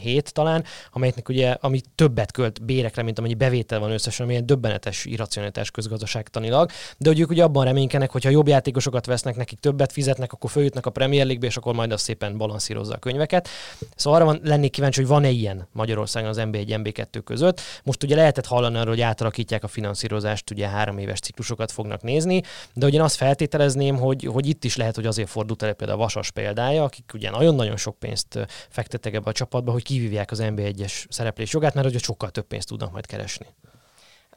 hét 0.00 0.32
talán, 0.32 0.64
amelynek 0.92 1.28
ugye, 1.28 1.56
ami 1.60 1.80
többet 1.94 2.32
költ 2.32 2.64
bérekre, 2.64 3.02
mint 3.02 3.18
amennyi 3.18 3.34
bevétel 3.34 3.78
van 3.78 3.90
összesen, 3.90 4.26
amilyen 4.26 4.46
döbbenetes 4.46 5.04
irracionalitás 5.04 5.70
közgazdaságtanilag. 5.70 6.70
De 6.98 7.08
hogy 7.08 7.20
ők 7.20 7.30
ugye 7.30 7.42
abban 7.42 7.64
reménykenek, 7.64 8.10
hogy 8.10 8.24
ha 8.24 8.30
jobb 8.30 8.48
játékosokat 8.48 9.06
vesznek, 9.06 9.36
nekik 9.36 9.58
többet 9.58 9.92
fizetnek, 9.92 10.32
akkor 10.32 10.50
följutnak 10.50 10.86
a 10.86 10.90
Premier 10.90 11.19
League-be, 11.24 11.46
és 11.46 11.56
akkor 11.56 11.74
majd 11.74 11.92
az 11.92 12.00
szépen 12.00 12.36
balanszírozza 12.36 12.94
a 12.94 12.98
könyveket. 12.98 13.48
Szóval 13.96 14.20
arra 14.20 14.30
van, 14.30 14.40
lennék 14.44 14.70
kíváncsi, 14.70 15.00
hogy 15.00 15.08
van-e 15.08 15.28
ilyen 15.28 15.68
Magyarországon 15.72 16.28
az 16.28 16.38
MB1 16.40 16.80
MB2 16.84 17.20
között. 17.24 17.60
Most 17.84 18.02
ugye 18.02 18.16
lehetett 18.16 18.46
hallani 18.46 18.76
arról, 18.76 18.92
hogy 18.92 19.00
átalakítják 19.00 19.64
a 19.64 19.68
finanszírozást, 19.68 20.50
ugye 20.50 20.68
három 20.68 20.98
éves 20.98 21.18
ciklusokat 21.18 21.72
fognak 21.72 22.02
nézni, 22.02 22.42
de 22.74 22.86
ugye 22.86 23.02
azt 23.02 23.16
feltételezném, 23.16 23.96
hogy, 23.96 24.24
hogy 24.24 24.46
itt 24.46 24.64
is 24.64 24.76
lehet, 24.76 24.94
hogy 24.94 25.06
azért 25.06 25.28
fordult 25.28 25.62
el 25.62 25.72
például 25.72 25.98
a 25.98 26.02
Vasas 26.02 26.30
példája, 26.30 26.82
akik 26.82 27.10
ugye 27.14 27.30
nagyon-nagyon 27.30 27.76
sok 27.76 27.98
pénzt 27.98 28.38
fektettek 28.68 29.14
ebbe 29.14 29.30
a 29.30 29.32
csapatba, 29.32 29.72
hogy 29.72 29.82
kivívják 29.82 30.30
az 30.30 30.42
NB1-es 30.42 31.04
szereplés 31.08 31.52
jogát, 31.52 31.74
mert 31.74 31.90
hogy 31.90 32.02
sokkal 32.02 32.30
több 32.30 32.46
pénzt 32.46 32.68
tudnak 32.68 32.92
majd 32.92 33.06
keresni. 33.06 33.46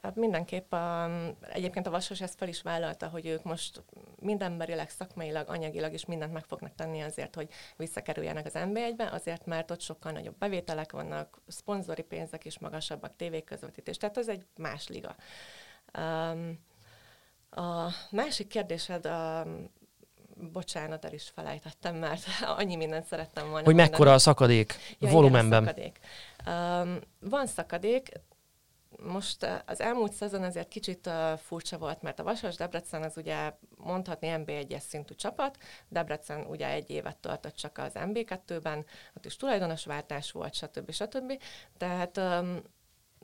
Hát 0.04 0.16
mindenképp 0.16 0.72
a, 0.72 1.10
egyébként 1.40 1.86
a 1.86 1.90
Vasas 1.90 2.20
ezt 2.20 2.38
fel 2.38 2.48
is 2.48 2.62
vállalta, 2.62 3.08
hogy 3.08 3.26
ők 3.26 3.42
most 3.42 3.82
mindenberileg, 4.20 4.90
szakmailag, 4.90 5.48
anyagilag 5.48 5.92
is 5.92 6.04
mindent 6.04 6.32
meg 6.32 6.44
fognak 6.44 6.74
tenni 6.74 7.00
azért, 7.00 7.34
hogy 7.34 7.48
visszakerüljenek 7.76 8.46
az 8.46 8.52
NB1-be, 8.54 9.08
azért, 9.12 9.46
mert 9.46 9.70
ott 9.70 9.80
sokkal 9.80 10.12
nagyobb 10.12 10.38
bevételek 10.38 10.92
vannak, 10.92 11.40
szponzori 11.46 12.02
pénzek 12.02 12.44
is 12.44 12.58
magasabbak, 12.58 13.16
tévéközvetítés, 13.16 13.96
tehát 13.96 14.18
ez 14.18 14.28
egy 14.28 14.44
más 14.56 14.88
liga. 14.88 15.16
Um, 15.98 16.58
a 17.50 17.90
másik 18.10 18.46
kérdésed 18.46 19.06
a 19.06 19.46
bocsánat, 20.52 21.04
el 21.04 21.12
is 21.12 21.30
felejtettem, 21.34 21.96
mert 21.96 22.24
annyi 22.58 22.76
mindent 22.76 23.06
szerettem 23.06 23.48
volna. 23.48 23.64
Hogy 23.64 23.74
mekkora 23.74 23.96
mondani. 23.96 24.16
a 24.16 24.18
szakadék 24.18 24.74
ja, 24.98 25.10
volumenben? 25.10 25.62
Igen, 25.62 25.74
a 25.74 25.76
szakadék. 25.76 26.00
Um, 26.46 27.30
van 27.30 27.46
szakadék, 27.46 28.12
most 29.02 29.62
az 29.66 29.80
elmúlt 29.80 30.12
szezon 30.12 30.42
azért 30.42 30.68
kicsit 30.68 31.06
uh, 31.06 31.38
furcsa 31.38 31.78
volt, 31.78 32.02
mert 32.02 32.20
a 32.20 32.22
Vasas 32.22 32.56
Debrecen 32.56 33.02
az 33.02 33.16
ugye 33.16 33.52
mondhatni 33.76 34.34
MB1-es 34.36 34.80
szintű 34.80 35.14
csapat, 35.14 35.58
Debrecen 35.88 36.44
ugye 36.46 36.68
egy 36.68 36.90
évet 36.90 37.16
töltött 37.16 37.54
csak 37.54 37.78
az 37.78 37.92
MB2-ben, 37.94 38.86
ott 39.16 39.24
is 39.24 39.36
tulajdonosváltás 39.36 40.32
volt, 40.32 40.54
stb. 40.54 40.90
stb. 40.90 41.42
Tehát 41.76 42.16
um, 42.16 42.62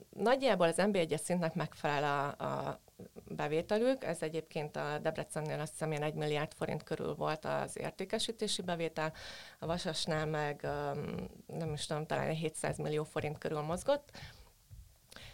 nagyjából 0.09 0.67
az 0.67 0.75
MB1-es 0.77 1.21
szintnek 1.21 1.53
megfelel 1.53 2.35
a, 2.37 2.43
a 2.43 2.79
bevételük, 3.27 4.03
ez 4.03 4.21
egyébként 4.21 4.75
a 4.75 4.97
Debrecennél 5.01 5.59
azt 5.59 5.71
hiszem 5.71 5.91
ilyen 5.91 6.03
1 6.03 6.13
milliárd 6.13 6.53
forint 6.53 6.83
körül 6.83 7.15
volt 7.15 7.45
az 7.45 7.77
értékesítési 7.77 8.61
bevétel, 8.61 9.13
a 9.59 9.65
Vasasnál 9.65 10.25
meg 10.25 10.59
um, 10.63 11.29
nem 11.47 11.73
is 11.73 11.85
tudom, 11.85 12.05
talán 12.05 12.29
700 12.29 12.77
millió 12.77 13.03
forint 13.03 13.37
körül 13.37 13.61
mozgott, 13.61 14.11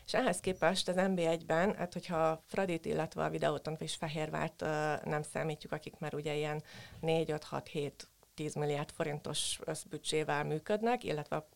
és 0.08 0.14
ehhez 0.14 0.40
képest 0.40 0.88
az 0.88 0.96
NB1-ben, 0.98 1.76
hát 1.76 1.94
hogyha 1.94 2.42
Fradit, 2.46 2.86
illetve 2.86 3.24
a 3.24 3.30
videóton 3.30 3.76
és 3.80 3.96
Fehérvárt 3.96 4.62
nem 5.06 5.22
számítjuk, 5.22 5.72
akik 5.72 6.00
már 6.00 6.14
ugye 6.14 6.36
ilyen 6.36 6.64
4, 7.00 7.32
5, 7.32 7.44
6, 7.44 7.68
7, 7.68 8.08
10 8.34 8.54
milliárd 8.56 8.92
forintos 8.92 9.60
összbüdzsével 9.66 10.44
működnek, 10.44 11.04
illetve 11.04 11.36
a 11.36 11.48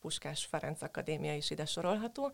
Puskás 0.00 0.44
Ferenc 0.44 0.82
Akadémia 0.82 1.34
is 1.34 1.50
ide 1.50 1.64
sorolható, 1.64 2.32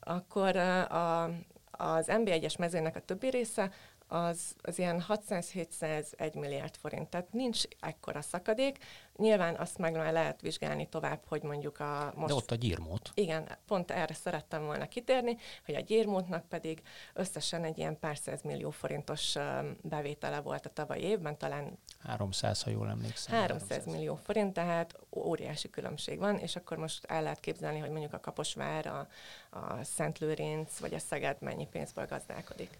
akkor 0.00 0.56
a, 0.56 1.24
az 1.70 2.06
MB1-es 2.08 2.58
mezőnek 2.58 2.96
a 2.96 3.00
többi 3.00 3.28
része 3.28 3.70
az, 4.10 4.54
az 4.62 4.78
ilyen 4.78 5.04
600-701 5.08 6.34
milliárd 6.34 6.76
forint, 6.76 7.08
tehát 7.08 7.32
nincs 7.32 7.62
ekkora 7.80 8.22
szakadék. 8.22 8.78
Nyilván 9.16 9.56
azt 9.56 9.78
meg 9.78 9.94
lehet 9.94 10.40
vizsgálni 10.40 10.88
tovább, 10.88 11.20
hogy 11.26 11.42
mondjuk 11.42 11.80
a 11.80 12.12
most... 12.16 12.28
De 12.28 12.34
ott 12.34 12.50
a 12.50 12.54
gyírmót. 12.54 13.10
Igen, 13.14 13.48
pont 13.66 13.90
erre 13.90 14.14
szerettem 14.14 14.64
volna 14.64 14.86
kitérni, 14.86 15.36
hogy 15.64 15.74
a 15.74 15.80
gyírmótnak 15.80 16.48
pedig 16.48 16.82
összesen 17.14 17.64
egy 17.64 17.78
ilyen 17.78 17.98
pár 17.98 18.18
millió 18.44 18.70
forintos 18.70 19.34
bevétele 19.82 20.40
volt 20.40 20.66
a 20.66 20.72
tavalyi 20.72 21.02
évben, 21.02 21.38
talán... 21.38 21.78
300, 21.98 22.62
ha 22.62 22.70
jól 22.70 22.88
emlékszem. 22.88 23.34
300, 23.34 23.68
300 23.68 23.94
millió 23.94 24.14
forint, 24.14 24.52
tehát 24.52 24.98
óriási 25.10 25.70
különbség 25.70 26.18
van, 26.18 26.38
és 26.38 26.56
akkor 26.56 26.76
most 26.76 27.04
el 27.04 27.22
lehet 27.22 27.40
képzelni, 27.40 27.78
hogy 27.78 27.90
mondjuk 27.90 28.12
a 28.12 28.20
Kaposvár, 28.20 28.86
a, 28.86 29.08
a 29.50 29.84
Szent 29.84 30.18
Lőrinc 30.18 30.78
vagy 30.78 30.94
a 30.94 30.98
Szeged 30.98 31.36
mennyi 31.40 31.66
pénzből 31.66 32.06
gazdálkodik 32.06 32.78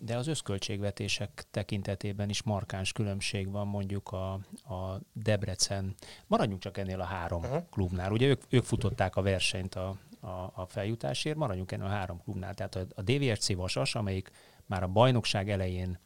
de 0.00 0.16
az 0.16 0.26
összköltségvetések 0.26 1.44
tekintetében 1.50 2.28
is 2.28 2.42
markáns 2.42 2.92
különbség 2.92 3.50
van 3.50 3.66
mondjuk 3.66 4.08
a, 4.08 4.32
a 4.74 5.00
Debrecen, 5.12 5.94
maradjunk 6.26 6.60
csak 6.60 6.78
ennél 6.78 7.00
a 7.00 7.04
három 7.04 7.42
uh-huh. 7.42 7.62
klubnál, 7.70 8.12
ugye 8.12 8.26
ők, 8.26 8.42
ők 8.48 8.64
futották 8.64 9.16
a 9.16 9.22
versenyt 9.22 9.74
a, 9.74 9.96
a, 10.20 10.52
a 10.54 10.66
feljutásért, 10.68 11.36
maradjunk 11.36 11.72
ennél 11.72 11.86
a 11.86 11.88
három 11.88 12.22
klubnál, 12.22 12.54
tehát 12.54 12.74
a, 12.74 12.86
a 12.94 13.02
DVSC 13.02 13.54
Vasas, 13.54 13.94
amelyik 13.94 14.30
már 14.66 14.82
a 14.82 14.88
bajnokság 14.88 15.50
elején 15.50 15.98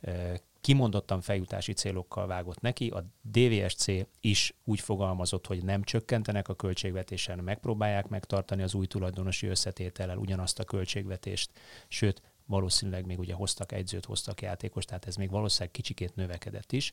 e, 0.00 0.40
kimondottan 0.60 1.20
feljutási 1.20 1.72
célokkal 1.72 2.26
vágott 2.26 2.60
neki, 2.60 2.88
a 2.88 3.04
DVSC 3.22 3.86
is 4.20 4.54
úgy 4.64 4.80
fogalmazott, 4.80 5.46
hogy 5.46 5.64
nem 5.64 5.82
csökkentenek 5.82 6.48
a 6.48 6.54
költségvetésen, 6.54 7.38
megpróbálják 7.38 8.08
megtartani 8.08 8.62
az 8.62 8.74
új 8.74 8.86
tulajdonosi 8.86 9.46
összetétellel 9.46 10.16
ugyanazt 10.16 10.58
a 10.58 10.64
költségvetést, 10.64 11.50
sőt, 11.88 12.22
valószínűleg 12.46 13.06
még 13.06 13.18
ugye 13.18 13.34
hoztak 13.34 13.72
egyzőt, 13.72 14.04
hoztak 14.04 14.42
játékos, 14.42 14.84
tehát 14.84 15.06
ez 15.06 15.16
még 15.16 15.30
valószínűleg 15.30 15.72
kicsikét 15.72 16.14
növekedett 16.14 16.72
is. 16.72 16.92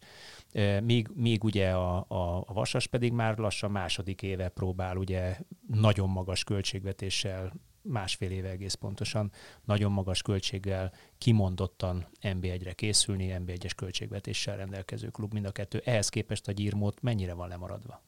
Míg, 0.83 1.09
míg 1.13 1.43
ugye 1.43 1.71
a, 1.71 2.05
a, 2.07 2.43
a 2.45 2.53
Vasas 2.53 2.87
pedig 2.87 3.11
már 3.11 3.37
lassan 3.37 3.71
második 3.71 4.21
éve 4.21 4.49
próbál 4.49 4.97
ugye 4.97 5.37
nagyon 5.67 6.09
magas 6.09 6.43
költségvetéssel 6.43 7.53
másfél 7.83 8.31
éve 8.31 8.49
egész 8.49 8.73
pontosan, 8.73 9.31
nagyon 9.65 9.91
magas 9.91 10.21
költséggel 10.21 10.93
kimondottan 11.17 12.07
NB1-re 12.21 12.73
készülni, 12.73 13.35
NB1-es 13.39 13.71
költségvetéssel 13.75 14.57
rendelkező 14.57 15.07
klub 15.07 15.33
mind 15.33 15.45
a 15.45 15.51
kettő. 15.51 15.81
Ehhez 15.85 16.09
képest 16.09 16.47
a 16.47 16.51
gyírmót 16.51 17.01
mennyire 17.01 17.33
van 17.33 17.47
lemaradva? 17.47 18.01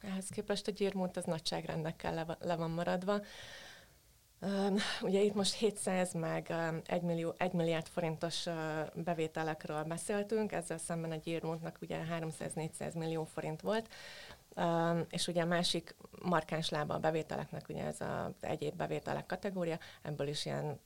Ehhez 0.00 0.28
képest 0.28 0.66
a 0.66 0.70
gyírmót 0.70 1.16
az 1.16 1.24
nagyságrendekkel 1.24 2.14
le, 2.14 2.36
le 2.40 2.56
van 2.56 2.70
maradva. 2.70 3.20
Ugye 5.02 5.20
itt 5.20 5.34
most 5.34 5.54
700 5.54 6.12
meg 6.12 6.54
1, 6.86 7.02
millió, 7.02 7.34
1 7.36 7.52
milliárd 7.52 7.86
forintos 7.86 8.46
bevételekről 8.94 9.82
beszéltünk, 9.82 10.52
ezzel 10.52 10.78
szemben 10.78 11.10
a 11.10 11.16
Gyirmontnak 11.16 11.78
ugye 11.80 11.98
300-400 12.20 12.94
millió 12.94 13.24
forint 13.24 13.60
volt, 13.60 13.88
és 15.10 15.26
ugye 15.26 15.42
a 15.42 15.46
másik 15.46 15.96
markáns 16.22 16.68
lába 16.68 16.94
a 16.94 16.98
bevételeknek, 16.98 17.68
ugye 17.68 17.84
ez 17.84 18.00
az 18.00 18.34
egyéb 18.40 18.76
bevételek 18.76 19.26
kategória, 19.26 19.78
ebből 20.02 20.28
is 20.28 20.44
ilyen 20.44 20.80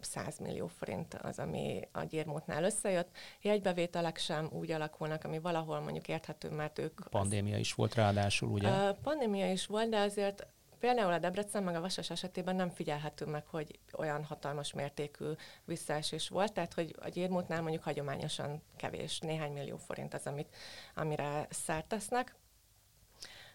100 0.00 0.38
millió 0.38 0.66
forint 0.66 1.14
az, 1.14 1.38
ami 1.38 1.88
a 1.92 2.02
gyérmótnál 2.02 2.64
összejött. 2.64 3.08
Jegybevételek 3.42 4.18
sem 4.18 4.48
úgy 4.52 4.70
alakulnak, 4.70 5.24
ami 5.24 5.38
valahol 5.38 5.80
mondjuk 5.80 6.08
érthető, 6.08 6.50
mert 6.50 6.78
ők... 6.78 7.00
Pandémia 7.10 7.54
az... 7.54 7.60
is 7.60 7.74
volt 7.74 7.94
ráadásul, 7.94 8.48
ugye? 8.48 8.68
Uh, 8.68 8.96
pandémia 9.02 9.50
is 9.50 9.66
volt, 9.66 9.88
de 9.88 9.98
azért 9.98 10.46
Például 10.84 11.12
a 11.12 11.18
Debrecen 11.18 11.62
meg 11.62 11.74
a 11.74 11.80
Vasas 11.80 12.10
esetében 12.10 12.56
nem 12.56 12.70
figyelhető 12.70 13.26
meg, 13.26 13.46
hogy 13.46 13.78
olyan 13.92 14.24
hatalmas 14.24 14.72
mértékű 14.72 15.24
visszaesés 15.64 16.28
volt, 16.28 16.52
tehát 16.52 16.74
hogy 16.74 16.94
a 17.00 17.08
gyérmótnál 17.08 17.62
mondjuk 17.62 17.82
hagyományosan 17.82 18.62
kevés, 18.76 19.18
néhány 19.18 19.52
millió 19.52 19.76
forint 19.76 20.14
az, 20.14 20.26
amit, 20.26 20.56
amire 20.94 21.46
szert 21.50 21.86
tesznek. 21.86 22.34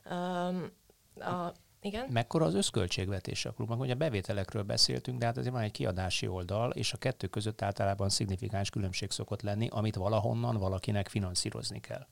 Um, 0.05 0.71
a, 1.15 1.51
igen. 1.81 2.07
Mekkora 2.09 2.45
az 2.45 2.53
összköltségvetés 2.53 3.45
a 3.45 3.51
klubnak? 3.51 3.79
Ugye 3.79 3.93
a 3.93 3.97
bevételekről 3.97 4.63
beszéltünk, 4.63 5.19
de 5.19 5.25
hát 5.25 5.37
azért 5.37 5.53
van 5.53 5.63
egy 5.63 5.71
kiadási 5.71 6.27
oldal, 6.27 6.71
és 6.71 6.93
a 6.93 6.97
kettő 6.97 7.27
között 7.27 7.61
általában 7.61 8.09
szignifikáns 8.09 8.69
különbség 8.69 9.11
szokott 9.11 9.41
lenni, 9.41 9.67
amit 9.71 9.95
valahonnan 9.95 10.57
valakinek 10.57 11.07
finanszírozni 11.07 11.79
kell. 11.79 12.07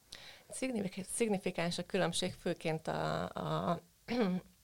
Szignifikáns 1.14 1.78
a 1.78 1.86
különbség, 1.86 2.34
főként 2.34 2.88
a, 2.88 3.24
a 3.24 3.82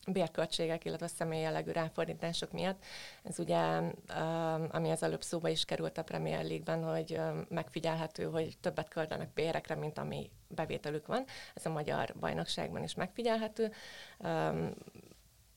bérköltségek, 0.07 0.85
illetve 0.85 1.07
személy 1.07 1.41
jellegű 1.41 1.71
ráfordítások 1.71 2.51
miatt. 2.51 2.83
Ez 3.23 3.39
ugye, 3.39 3.79
um, 3.79 4.67
ami 4.71 4.89
az 4.89 5.03
előbb 5.03 5.21
szóba 5.21 5.49
is 5.49 5.65
került 5.65 5.97
a 5.97 6.03
Premier 6.03 6.43
League-ben, 6.43 6.83
hogy 6.83 7.17
um, 7.17 7.45
megfigyelhető, 7.49 8.23
hogy 8.23 8.57
többet 8.61 8.87
költenek 8.87 9.33
bérekre, 9.33 9.75
mint 9.75 9.97
ami 9.97 10.29
bevételük 10.47 11.07
van. 11.07 11.25
Ez 11.53 11.65
a 11.65 11.69
magyar 11.69 12.13
bajnokságban 12.19 12.83
is 12.83 12.95
megfigyelhető. 12.95 13.71
Um, 14.19 14.73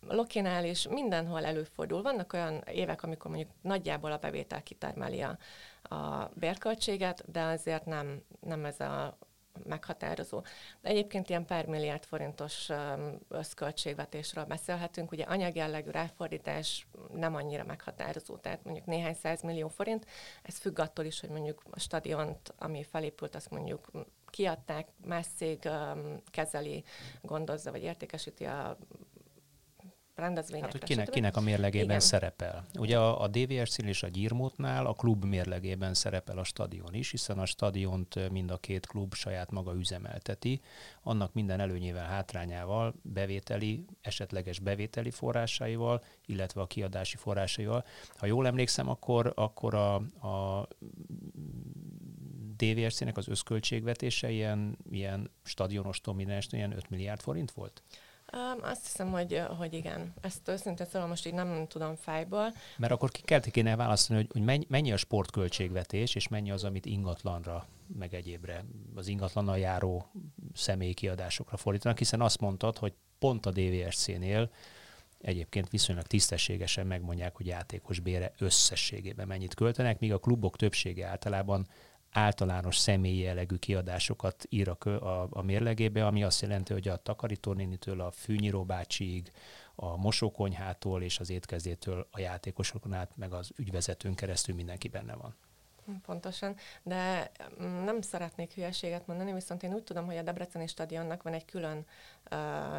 Lokinál 0.09 0.65
is 0.65 0.89
mindenhol 0.89 1.45
előfordul. 1.45 2.03
Vannak 2.03 2.33
olyan 2.33 2.63
évek, 2.73 3.03
amikor 3.03 3.31
mondjuk 3.31 3.53
nagyjából 3.61 4.13
a 4.13 4.19
bevétel 4.19 4.63
kitermeli 4.63 5.21
a, 5.21 5.39
a 5.95 6.31
bérköltséget, 6.35 7.31
de 7.31 7.43
azért 7.43 7.85
nem, 7.85 8.23
nem 8.41 8.65
ez 8.65 8.81
a 8.81 9.19
meghatározó. 9.65 10.43
De 10.81 10.89
egyébként 10.89 11.29
ilyen 11.29 11.45
pár 11.45 11.67
milliárd 11.67 12.05
forintos 12.05 12.69
összköltségvetésről 13.29 14.45
beszélhetünk. 14.45 15.13
Ugye 15.13 15.25
anyagjellegű 15.25 15.91
ráfordítás 15.91 16.87
nem 17.13 17.35
annyira 17.35 17.65
meghatározó, 17.65 18.37
tehát 18.37 18.65
mondjuk 18.65 18.87
néhány 18.87 19.15
száz 19.15 19.43
millió 19.43 19.69
forint. 19.69 20.07
Ez 20.43 20.59
függ 20.59 20.79
attól 20.79 21.05
is, 21.05 21.21
hogy 21.21 21.31
mondjuk 21.31 21.63
a 21.71 21.81
stadiont, 21.81 22.55
ami 22.59 22.83
felépült, 22.83 23.35
azt 23.35 23.51
mondjuk 23.51 23.91
kiadták, 24.31 24.89
más 25.05 25.27
cég 25.37 25.69
kezeli, 26.31 26.85
gondozza 27.23 27.71
vagy 27.71 27.83
értékesíti 27.83 28.45
a 28.45 28.77
rendezvényekre. 30.17 30.71
Hát, 30.73 30.79
hogy 30.79 30.89
kinek, 30.89 31.09
kinek 31.09 31.37
a 31.37 31.41
mérlegében 31.41 31.87
Igen. 31.87 32.01
szerepel. 32.01 32.67
Ugye 32.79 32.99
a, 32.99 33.23
a 33.23 33.29
DVS-nél 33.29 33.89
és 33.89 34.03
a 34.03 34.09
Gyirmótnál 34.09 34.87
a 34.87 34.93
klub 34.93 35.25
mérlegében 35.25 35.95
szerepel 35.95 36.39
a 36.39 36.45
stadion 36.45 36.95
is, 36.95 37.11
hiszen 37.11 37.39
a 37.39 37.47
stadiont 37.47 38.31
mind 38.31 38.51
a 38.51 38.57
két 38.57 38.87
klub 38.87 39.15
saját 39.15 39.51
maga 39.51 39.75
üzemelteti, 39.75 40.61
annak 41.03 41.33
minden 41.33 41.61
előnyével, 41.61 42.07
hátrányával, 42.07 42.95
bevételi, 43.03 43.85
esetleges 44.01 44.59
bevételi 44.59 45.11
forrásaival, 45.11 46.03
illetve 46.27 46.61
a 46.61 46.67
kiadási 46.67 47.17
forrásaival. 47.17 47.85
Ha 48.17 48.27
jól 48.27 48.47
emlékszem, 48.47 48.89
akkor, 48.89 49.33
akkor 49.35 49.75
a, 49.75 49.95
a 50.29 50.69
DVS-nek 52.57 53.17
az 53.17 53.29
összköltségvetése 53.29 54.31
ilyen, 54.31 54.79
ilyen 54.91 55.31
stadionos 55.43 56.01
domináns, 56.01 56.47
ilyen 56.51 56.73
5 56.73 56.91
milliárd 56.91 57.21
forint 57.21 57.51
volt? 57.51 57.83
Um, 58.33 58.63
azt 58.63 58.87
hiszem, 58.87 59.11
hogy, 59.11 59.43
hogy 59.59 59.75
igen. 59.75 60.13
Ezt 60.21 60.49
őszintén 60.49 60.87
szóval 60.87 61.09
most 61.09 61.27
így 61.27 61.35
nem 61.35 61.67
tudom 61.69 61.97
fájból. 61.97 62.53
Mert 62.77 62.93
akkor 62.93 63.11
ki 63.11 63.21
kell 63.21 63.41
kéne 63.41 63.77
választani, 63.77 64.19
hogy, 64.19 64.31
hogy 64.47 64.67
mennyi 64.69 64.93
a 64.93 64.97
sportköltségvetés, 64.97 66.15
és 66.15 66.29
mennyi 66.29 66.51
az, 66.51 66.65
amit 66.65 66.87
ingatlanra, 66.87 67.67
meg 67.99 68.15
egyébre, 68.15 68.65
az 68.95 69.09
ingatlannal 69.09 69.59
járó 69.59 70.11
személyi 70.55 70.95
kiadásokra 70.95 71.57
fordítanak, 71.57 71.99
hiszen 71.99 72.21
azt 72.21 72.41
mondtad, 72.41 72.79
hogy 72.79 72.93
pont 73.19 73.47
a 73.47 73.51
DVSC-nél 73.51 74.51
egyébként 75.21 75.71
viszonylag 75.71 76.07
tisztességesen 76.07 76.87
megmondják, 76.87 77.37
hogy 77.37 77.47
játékos 77.47 78.01
bére 78.01 78.33
összességében 78.39 79.27
mennyit 79.27 79.55
költenek, 79.55 79.99
míg 79.99 80.13
a 80.13 80.19
klubok 80.19 80.57
többsége 80.57 81.07
általában 81.07 81.67
általános 82.17 82.77
személyi 82.77 83.19
jellegű 83.19 83.57
kiadásokat 83.57 84.47
ír 84.49 84.69
a, 84.69 84.89
a, 84.89 85.29
a 85.31 85.43
mérlegébe, 85.43 86.07
ami 86.07 86.23
azt 86.23 86.43
jelenti, 86.43 86.73
hogy 86.73 86.89
a 86.89 86.97
takarítónénitől 86.97 88.01
a 88.01 88.11
fűnyíró 88.11 88.65
bácsiig, 88.65 89.33
a 89.75 89.97
mosókonyhától 89.97 91.03
és 91.03 91.19
az 91.19 91.31
étkezdétől 91.31 92.07
a 92.11 92.21
játékosokon 92.21 92.93
át, 92.93 93.17
meg 93.17 93.33
az 93.33 93.51
ügyvezetőn 93.57 94.15
keresztül 94.15 94.55
mindenki 94.55 94.89
benne 94.89 95.15
van. 95.15 95.37
Pontosan, 96.07 96.57
de 96.83 97.31
mm, 97.63 97.85
nem 97.85 98.01
szeretnék 98.01 98.53
hülyeséget 98.53 99.07
mondani, 99.07 99.33
viszont 99.33 99.63
én 99.63 99.75
úgy 99.75 99.83
tudom, 99.83 100.07
hogy 100.07 100.17
a 100.17 100.23
Debreceni 100.23 100.67
stadionnak 100.67 101.23
van 101.23 101.33
egy 101.33 101.45
külön 101.45 101.87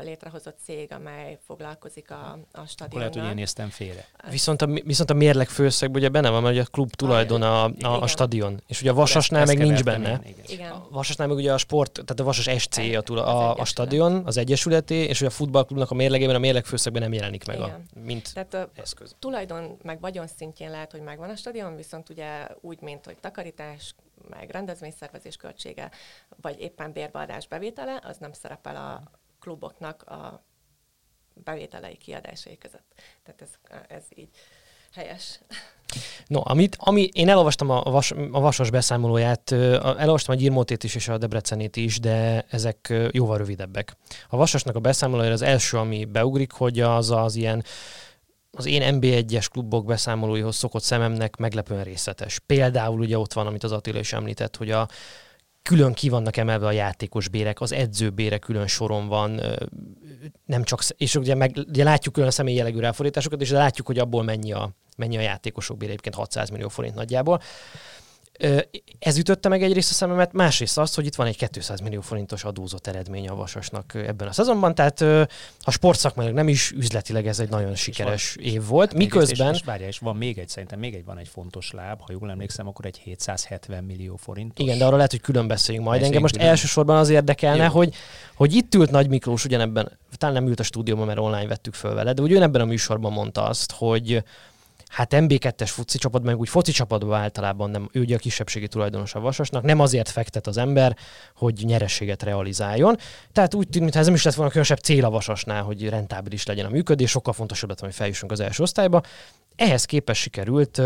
létrehozott 0.04 0.58
cég, 0.64 0.92
amely 0.92 1.38
foglalkozik 1.46 2.12
a, 2.12 2.40
a 2.52 2.66
stadionnal. 2.66 2.86
Akkor 2.86 3.00
lehet, 3.00 3.14
hogy 3.14 3.24
én 3.24 3.34
néztem 3.34 3.70
félre. 3.70 4.06
Viszont 4.30 4.62
a, 4.62 4.66
viszont 4.66 5.10
a 5.10 5.14
mérleg 5.14 5.50
főszegben 5.50 6.02
ugye 6.02 6.10
benne 6.10 6.30
van, 6.30 6.42
mert 6.42 6.54
ugye 6.54 6.64
a 6.64 6.68
klub 6.72 6.94
tulajdon 6.94 7.42
a, 7.42 7.64
a, 7.64 8.02
a 8.02 8.08
stadion, 8.08 8.62
és 8.68 8.82
ugye 8.82 8.90
a 8.90 8.94
Vasasnál 8.94 9.46
meg 9.46 9.58
nincs 9.58 9.84
benne. 9.84 10.10
Én, 10.10 10.20
igen. 10.24 10.46
igen. 10.48 10.72
A 10.72 10.88
Vasasnál 10.90 11.28
meg 11.28 11.38
ugye 11.38 11.54
a 11.54 11.58
sport, 11.58 11.92
tehát 11.92 12.20
a 12.20 12.24
Vasas 12.24 12.64
SC 12.64 12.78
a, 12.78 13.14
a, 13.14 13.20
a, 13.20 13.56
a 13.56 13.66
stadion, 13.66 14.22
az 14.26 14.38
egyesületé, 14.38 15.04
és 15.04 15.20
ugye 15.20 15.30
a 15.30 15.34
futballklubnak 15.34 15.92
a 15.92 15.96
mérlegében 15.96 16.36
a 16.36 16.40
mérleg 16.40 16.66
főszegben 16.66 17.02
nem 17.02 17.14
jelenik 17.14 17.46
meg, 17.46 17.60
a, 17.60 17.80
mint 18.04 18.34
tehát 18.34 18.54
a 18.54 18.70
eszköz. 18.76 19.16
Tulajdon 19.20 19.78
meg 19.84 20.00
vagyon 20.00 20.28
szintjén 20.28 20.72
lehet, 20.72 20.92
hogy 20.92 21.02
megvan 21.02 21.30
a 21.30 21.36
stadion, 21.36 21.76
viszont 21.76 22.10
ugye 22.10 22.48
úgy, 22.62 22.82
mint 22.82 23.06
hogy 23.06 23.18
takarítás, 23.20 23.96
meg 24.30 24.50
rendezvényszervezés 24.50 25.36
költsége, 25.36 25.92
vagy 26.42 26.60
éppen 26.60 26.92
bérbeadás 26.92 27.48
bevétele, 27.48 28.02
az 28.04 28.18
nem 28.18 28.34
szerepel 28.34 28.76
a 28.76 29.12
kluboknak 29.40 30.04
a 30.04 30.46
bevételei 31.34 31.98
kiadásai 31.98 32.58
között. 32.58 33.02
Tehát 33.24 33.42
ez, 33.42 33.50
ez 33.88 34.04
így 34.16 34.30
helyes. 34.94 35.40
No, 36.28 36.42
amit, 36.44 36.76
ami, 36.80 37.10
én 37.14 37.30
elolvastam 37.30 37.70
a, 37.70 37.82
vas, 37.82 38.12
a 38.12 38.40
Vasas 38.40 38.70
beszámolóját, 38.70 39.52
elolvastam 39.52 40.36
a 40.36 40.38
Gyirmótét 40.38 40.84
is 40.84 40.96
és 40.96 41.08
a 41.08 41.18
Debrecenét 41.18 41.76
is, 41.76 42.00
de 42.00 42.46
ezek 42.50 42.94
jóval 43.12 43.38
rövidebbek. 43.38 43.96
A 44.30 44.38
Vasasnak 44.38 44.76
a 44.76 44.80
beszámolója 44.80 45.32
az 45.32 45.42
első, 45.42 45.78
ami 45.78 46.06
beugrik, 46.06 46.52
hogy 46.52 46.80
az 46.80 47.12
az 47.12 47.36
ilyen 47.36 47.64
az 48.52 48.66
én 48.66 49.00
NB1-es 49.00 49.46
klubok 49.52 49.86
beszámolóihoz 49.86 50.56
szokott 50.56 50.84
szememnek 50.84 51.36
meglepően 51.36 51.84
részletes. 51.84 52.40
Például 52.40 53.00
ugye 53.00 53.18
ott 53.18 53.34
van, 53.34 53.48
amit 53.48 53.64
az 53.64 53.72
Attila 53.72 54.00
is 54.00 54.14
említett, 54.14 54.56
hogy 54.56 54.72
a 54.72 54.88
külön 55.68 55.94
ki 55.94 56.10
vannak 56.10 56.38
emelve 56.38 56.68
a 56.68 56.72
játékos 56.72 57.28
bérek, 57.28 57.62
az 57.62 57.72
edzőbére 57.72 58.38
külön 58.38 58.68
soron 58.68 59.08
van, 59.08 59.42
nem 60.46 60.64
csak, 60.64 60.80
és 60.98 61.16
ugye, 61.16 61.36
meg, 61.36 61.58
ugye 61.68 61.84
látjuk 61.84 62.14
külön 62.14 62.30
a 62.30 62.32
személyi 62.32 62.58
jellegű 62.58 62.80
ráfordításokat, 62.80 63.42
és 63.42 63.50
látjuk, 63.50 63.88
hogy 63.88 64.00
abból 64.00 64.24
mennyi 64.24 64.52
a, 64.52 64.72
mennyi 64.98 65.18
a 65.18 65.22
játékosok 65.22 65.78
bére, 65.78 65.92
egyébként 65.92 66.16
600 66.16 66.50
millió 66.50 66.68
forint 66.68 66.96
nagyjából. 66.96 67.42
Ez 69.00 69.18
ütötte 69.18 69.50
meg 69.50 69.64
egyrészt 69.64 69.92
a 69.92 69.94
szememet, 69.94 70.34
másrészt 70.34 70.78
az, 70.78 70.94
hogy 70.96 71.06
itt 71.06 71.16
van 71.16 71.28
egy 71.28 71.50
200 71.50 71.80
millió 71.80 72.02
forintos 72.02 72.44
adózott 72.44 72.88
eredmény 72.88 73.28
a 73.28 73.36
Vasasnak 73.36 73.94
ebben 73.94 74.28
a 74.28 74.32
szezonban, 74.32 74.76
tehát 74.76 75.02
a 75.62 75.72
sportszakmailag 75.72 76.36
nem 76.36 76.48
is 76.48 76.72
üzletileg 76.72 77.28
ez 77.28 77.40
egy 77.40 77.50
nagyon 77.50 77.76
sikeres 77.76 78.36
van, 78.36 78.46
év 78.46 78.66
volt. 78.66 78.94
Miközben... 78.94 79.54
És, 79.54 79.60
és, 79.60 79.66
várja, 79.66 79.88
és 79.88 79.98
van 79.98 80.16
még 80.16 80.38
egy, 80.38 80.50
szerintem 80.50 80.80
még 80.80 80.94
egy 80.94 81.06
van 81.06 81.18
egy 81.18 81.28
fontos 81.28 81.72
láb, 81.72 82.00
ha 82.02 82.12
jól 82.12 82.30
emlékszem, 82.30 82.68
akkor 82.68 82.86
egy 82.86 82.98
770 82.98 83.84
millió 83.84 84.16
forint. 84.16 84.60
Igen, 84.60 84.78
de 84.78 84.84
arról 84.84 84.96
lehet, 84.96 85.12
hogy 85.12 85.22
külön 85.22 85.48
beszéljünk 85.48 85.88
majd. 85.88 86.04
Engem 86.04 86.22
most 86.22 86.34
külön. 86.34 86.50
elsősorban 86.50 86.98
az 86.98 87.10
érdekelne, 87.10 87.66
hogy, 87.66 87.94
hogy 88.36 88.54
itt 88.54 88.76
ült 88.76 88.92
Nagy 88.92 89.10
Miklós 89.10 89.46
ugyanebben, 89.46 89.98
talán 90.18 90.36
nem 90.36 90.48
ült 90.48 90.60
a 90.60 90.64
stúdióban, 90.64 91.06
mert 91.06 91.20
online 91.20 91.48
vettük 91.48 91.74
föl 91.74 91.94
vele, 91.94 92.14
de 92.14 92.22
ugyanebben 92.22 92.62
a 92.62 92.66
műsorban 92.66 93.12
mondta 93.12 93.44
azt, 93.44 93.72
hogy 93.72 94.24
hát 94.88 95.14
MB2-es 95.16 95.70
foci 95.70 95.98
csapat, 95.98 96.24
meg 96.24 96.40
úgy 96.40 96.50
foci 96.50 96.72
csapatban 96.72 97.20
általában 97.20 97.70
nem, 97.70 97.90
ő 97.92 98.00
ugye 98.00 98.16
a 98.16 98.20
kisebbségi 98.20 98.68
tulajdonos 98.68 99.16
a 99.16 99.20
Vasasnak, 99.20 99.64
nem 99.64 99.80
azért 99.80 100.10
fektet 100.10 100.48
az 100.48 100.58
ember, 100.58 100.98
hogy 101.36 101.54
nyerességet 101.64 102.24
realizáljon. 102.24 102.98
Tehát 103.32 103.54
úgy 103.54 103.68
tűnik, 103.68 103.82
mintha 103.82 104.00
ez 104.00 104.06
nem 104.06 104.16
is 104.16 104.24
lett 104.24 104.34
volna 104.34 104.50
különösebb 104.52 104.80
cél 104.80 105.06
a 105.06 105.10
Vasasnál, 105.10 105.64
hogy 105.64 105.90
rentábilis 105.90 106.46
legyen 106.46 106.66
a 106.66 106.70
működés, 106.70 107.10
sokkal 107.10 107.34
fontosabb 107.34 107.70
lett, 107.70 107.80
hogy 107.80 107.96
feljussunk 107.96 108.32
az 108.32 108.40
első 108.40 108.64
osztályba. 108.64 109.02
Ehhez 109.56 109.86
képest 109.86 110.22
sikerült 110.22 110.80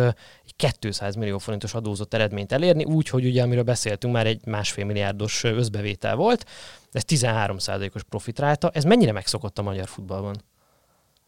egy 0.45 0.75
200 0.79 1.15
millió 1.15 1.37
forintos 1.37 1.73
adózott 1.73 2.13
eredményt 2.13 2.51
elérni, 2.51 2.83
úgy, 2.83 3.09
hogy 3.09 3.25
ugye, 3.25 3.43
amiről 3.43 3.63
beszéltünk, 3.63 4.13
már 4.13 4.27
egy 4.27 4.45
másfél 4.45 4.85
milliárdos 4.85 5.43
összbevétel 5.43 6.15
volt, 6.15 6.45
ez 6.91 7.03
13%-os 7.07 8.03
profitráta. 8.03 8.69
Ez 8.73 8.83
mennyire 8.83 9.11
megszokott 9.11 9.57
a 9.57 9.61
magyar 9.61 9.87
futballban? 9.87 10.35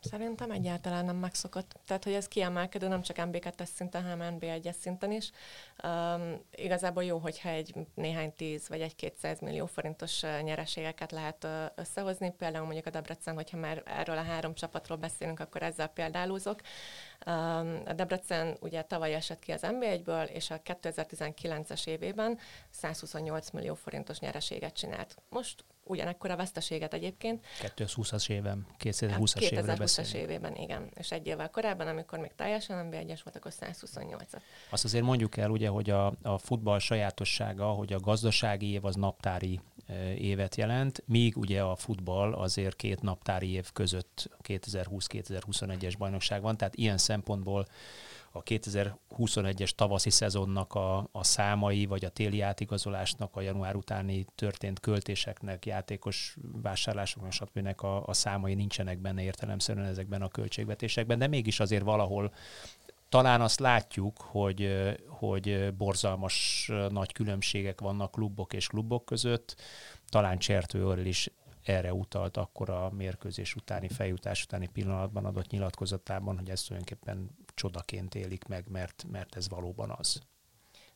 Szerintem 0.10 0.52
egyáltalán 0.52 1.06
nem 1.06 1.16
megszokott. 1.16 1.80
Tehát, 1.86 2.04
hogy 2.04 2.14
ez 2.14 2.28
kiemelkedő 2.28 2.88
nem 2.88 3.02
csak 3.02 3.16
MB2-es 3.20 3.68
szinten, 3.76 4.04
hanem 4.04 4.38
NB1-es 4.40 4.76
szinten 4.80 5.12
is. 5.12 5.32
Um, 5.84 6.42
igazából 6.56 7.04
jó, 7.04 7.18
hogyha 7.18 7.50
egy 7.50 7.74
néhány 7.96 8.34
tíz 8.34 8.68
vagy 8.70 8.82
egy 8.82 8.96
200 8.96 9.40
millió 9.40 9.66
forintos 9.66 10.22
nyereségeket 10.22 11.12
lehet 11.12 11.48
összehozni. 11.76 12.32
Például 12.38 12.66
mondjuk 12.66 12.86
a 12.86 12.90
Debrecen, 12.90 13.36
hogyha 13.36 13.58
már 13.58 13.84
erről 13.86 14.18
a 14.18 14.24
három 14.24 14.54
csapatról 14.54 14.98
beszélünk, 14.98 15.40
akkor 15.40 15.64
ezzel 15.64 15.88
példálózok. 15.88 16.62
Um, 17.26 17.82
a 17.86 17.94
Debrecen 17.94 18.58
ugye 18.60 18.82
tavaly 18.82 19.14
esett 19.14 19.40
ki 19.40 19.52
az 19.52 19.62
NB1-ből, 19.64 20.28
és 20.30 20.50
a 20.50 20.62
2019-es 20.62 21.88
évében 21.88 22.40
128 22.70 23.50
millió 23.50 23.74
forintos 23.74 24.20
nyereséget 24.20 24.74
csinált. 24.74 25.16
Most 25.30 25.64
ugyanekkor 25.84 26.32
a 26.32 26.36
veszteséget 26.36 26.94
egyébként. 26.94 27.46
2020-as 27.62 28.30
évem, 28.30 28.68
2020-as 28.80 29.52
2020-as 29.52 30.14
évében, 30.14 30.56
igen. 30.56 30.90
És 30.96 31.12
egy 31.12 31.28
évvel 31.28 31.50
korábban, 31.50 31.88
amikor 31.88 32.20
még 32.20 32.32
teljesen 32.36 32.78
nem 32.78 33.00
egyes 33.00 33.24
volt, 33.24 33.36
akkor 33.36 33.52
128-at. 33.60 34.42
Azt 34.70 34.84
azért 34.84 35.04
mondjuk 35.04 35.38
el, 35.38 35.50
ugye, 35.50 35.68
hogy 35.68 35.90
a, 35.90 36.14
a 36.22 36.38
futball 36.38 36.80
sajátossága, 36.80 37.66
hogy 37.66 37.94
a 37.94 38.00
gazdasági 38.00 38.72
év 38.72 38.86
az 38.86 38.96
naptári 38.96 39.60
évet 40.18 40.56
jelent, 40.56 41.04
míg 41.06 41.38
ugye 41.38 41.62
a 41.62 41.76
futball 41.76 42.34
azért 42.34 42.76
két 42.76 43.02
naptári 43.02 43.52
év 43.52 43.72
között 43.72 44.30
2020-2021-es 44.44 45.94
bajnokság 45.98 46.42
van, 46.42 46.58
tehát 46.58 46.76
ilyen 46.76 46.98
szempontból 46.98 47.68
a 48.36 48.44
2021-es 48.44 49.70
tavaszi 49.70 50.10
szezonnak 50.10 50.74
a, 50.74 51.08
a 51.12 51.24
számai, 51.24 51.86
vagy 51.86 52.06
a 52.06 52.10
téli 52.10 52.42
átigazolásnak, 52.42 53.36
a 53.36 53.42
január 53.42 53.76
utáni 53.76 54.26
történt 54.36 54.80
költéseknek, 54.80 55.66
játékos 55.66 56.38
vásárlásoknak, 56.62 57.32
stb. 57.32 57.84
A, 57.84 58.08
a 58.08 58.14
számai 58.14 58.54
nincsenek 58.54 59.00
benne 59.00 59.22
értelemszerűen 59.22 59.86
ezekben 59.86 60.22
a 60.22 60.28
költségvetésekben, 60.28 61.20
de 61.20 61.28
mégis 61.28 61.60
azért 61.60 61.84
valahol 61.84 62.34
talán 63.10 63.42
azt 63.42 63.60
látjuk, 63.60 64.22
hogy, 64.22 64.92
hogy 65.08 65.74
borzalmas 65.78 66.70
nagy 66.90 67.12
különbségek 67.12 67.82
vannak 67.82 68.12
klubok 68.12 68.54
és 68.54 68.68
klubok 68.68 69.06
között. 69.06 69.56
Talán 70.10 70.38
Csertő 70.38 71.06
is 71.06 71.30
erre 71.64 71.94
utalt 71.94 72.38
akkor 72.38 72.70
a 72.70 72.90
mérkőzés 72.90 73.56
utáni 73.56 73.88
feljutás 73.88 74.44
utáni 74.44 74.68
pillanatban 74.68 75.26
adott 75.26 75.50
nyilatkozatában, 75.50 76.38
hogy 76.38 76.50
ezt 76.50 76.68
tulajdonképpen 76.68 77.30
csodaként 77.54 78.16
élik 78.16 78.46
meg, 78.46 78.68
mert, 78.70 79.06
mert 79.12 79.36
ez 79.36 79.50
valóban 79.50 79.90
az. 79.90 80.22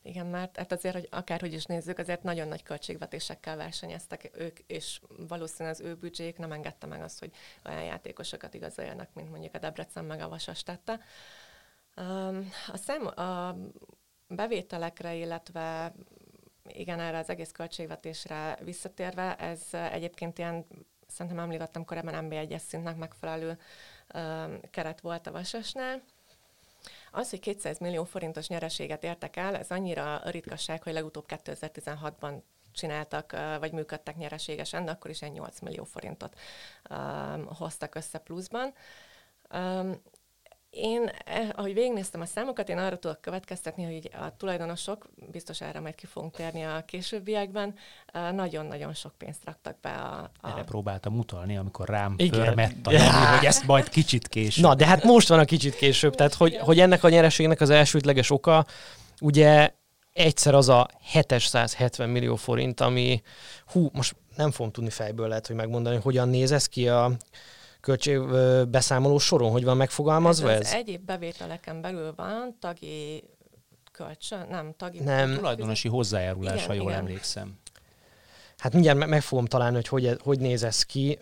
Igen, 0.02 0.26
mert 0.26 0.58
hát 0.58 0.72
azért, 0.72 0.96
hogy 0.96 1.08
akárhogy 1.12 1.54
is 1.54 1.66
nézzük, 1.66 1.98
azért 1.98 2.24
nagyon 2.24 2.48
nagy 2.48 2.64
költségvetésekkel 2.64 3.56
versenyeztek 3.56 4.30
ők, 4.34 4.60
és 4.60 5.02
valószínűleg 5.28 5.80
az 5.80 5.86
ő 5.86 5.96
büdzsék 5.96 6.38
nem 6.38 6.52
engedte 6.52 6.88
meg 6.88 7.02
azt, 7.02 7.20
hogy 7.20 7.32
olyan 7.66 7.84
játékosokat 7.84 8.54
igazoljanak, 8.54 9.10
mint 9.14 9.30
mondjuk 9.30 9.56
a 9.56 9.60
Debrecen 9.60 10.06
meg 10.06 10.20
a 10.20 10.30
Vasas 10.30 10.64
tette. 10.64 11.00
A, 12.68 12.78
szám, 12.78 13.08
a 13.08 13.56
bevételekre, 14.28 15.16
illetve 15.16 15.94
igen, 16.68 17.00
erre 17.00 17.18
az 17.18 17.30
egész 17.30 17.52
költségvetésre 17.52 18.58
visszatérve, 18.64 19.36
ez 19.36 19.62
egyébként 19.72 20.38
ilyen, 20.38 20.66
szerintem 21.08 21.40
említettem 21.40 21.86
korábban 21.86 22.28
MB1-es 22.30 22.62
szintnek 22.68 22.98
megfelelő 22.98 23.60
keret 24.72 25.02
volt 25.02 25.28
a 25.28 25.32
Vasasnál. 25.32 26.02
Az, 27.12 27.30
hogy 27.30 27.40
200 27.40 27.80
millió 27.80 28.04
forintos 28.04 28.48
nyereséget 28.48 29.04
értek 29.04 29.36
el, 29.36 29.56
ez 29.56 29.72
annyira 29.72 30.22
ritkaság, 30.26 30.84
hogy 30.84 30.94
legutóbb 30.94 31.26
2016-ban 31.28 32.42
csináltak, 32.72 33.36
vagy 33.60 33.72
működtek 33.72 34.18
nyereségesen, 34.18 34.86
de 34.86 34.92
akkor 34.92 35.12
is 35.12 35.22
egy 35.22 35.32
8 35.32 35.60
millió 35.60 35.84
forintot 35.84 36.40
um, 36.90 37.46
hoztak 37.46 37.96
össze 37.96 38.18
pluszban. 38.18 38.74
Um, 39.54 40.02
én, 40.78 41.12
eh, 41.26 41.50
ahogy 41.56 41.74
végignéztem 41.74 42.22
a 42.22 42.26
számokat, 42.26 42.70
én 42.70 42.78
arra 42.78 42.98
tudok 42.98 43.22
következtetni, 43.22 43.84
hogy 43.84 44.10
a 44.14 44.38
tulajdonosok, 44.38 45.10
biztos 45.32 45.62
erre 45.62 45.80
majd 45.80 45.96
ki 45.96 46.06
fogunk 46.06 46.36
térni 46.36 46.64
a 46.64 46.84
későbbiekben, 46.86 47.76
nagyon-nagyon 48.32 48.94
sok 48.94 49.14
pénzt 49.18 49.46
raktak 49.46 49.80
be 49.82 49.90
a... 49.90 50.32
a... 50.42 50.50
Erre 50.50 50.64
próbáltam 50.64 51.18
utalni, 51.18 51.58
amikor 51.58 51.88
rám 51.90 52.16
förmett 52.32 52.88
a 52.88 52.92
nyelő, 52.92 53.36
hogy 53.36 53.46
ezt 53.46 53.66
majd 53.66 53.90
kicsit 53.90 54.28
később. 54.28 54.64
Na, 54.64 54.76
de 54.76 54.86
hát 54.86 55.04
most 55.04 55.28
van 55.28 55.40
a 55.40 55.46
kicsit 55.46 55.76
később, 55.76 56.16
tehát 56.16 56.34
hogy, 56.34 56.58
hogy 56.58 56.80
ennek 56.80 57.04
a 57.04 57.10
nyereségnek 57.10 57.62
az 57.62 57.70
elsődleges 57.70 58.32
oka, 58.32 58.66
ugye 59.22 59.72
egyszer 60.14 60.54
az 60.54 60.70
a 60.70 60.88
770 61.02 62.10
millió 62.10 62.36
forint, 62.36 62.82
ami, 62.82 63.22
hú, 63.66 63.90
most 63.94 64.16
nem 64.36 64.52
fogom 64.52 64.72
tudni 64.72 64.90
fejből 64.90 65.28
lehet, 65.28 65.48
hogy 65.48 65.56
megmondani, 65.56 65.96
hogy 65.96 66.04
hogyan 66.04 66.30
néz 66.30 66.52
ez 66.52 66.66
ki 66.66 66.90
a 66.90 67.12
költségbeszámoló 67.88 69.18
soron, 69.18 69.52
hogy 69.52 69.64
van 69.64 69.78
megfogalmazva 69.78 70.52
ez? 70.52 70.60
ez? 70.60 70.74
egyéb 70.74 71.06
bevételeken 71.06 71.82
belül 71.82 72.14
van, 72.16 72.58
tagi 72.60 73.24
kölcsön, 73.92 74.48
nem, 74.50 74.74
tagi... 74.78 75.00
Nem. 75.00 75.34
Tulajdonosi 75.34 75.88
hozzájárulás, 75.88 76.56
igen, 76.56 76.68
ha 76.68 76.74
jól 76.74 76.90
igen. 76.90 77.00
emlékszem. 77.00 77.60
Hát 78.58 78.74
mindjárt 78.74 79.06
meg 79.08 79.22
fogom 79.22 79.46
találni, 79.46 79.76
hogy 79.76 79.88
hogy, 79.88 80.18
hogy 80.24 80.40
néz 80.40 80.64
ez 80.64 80.84
ki. 80.84 81.18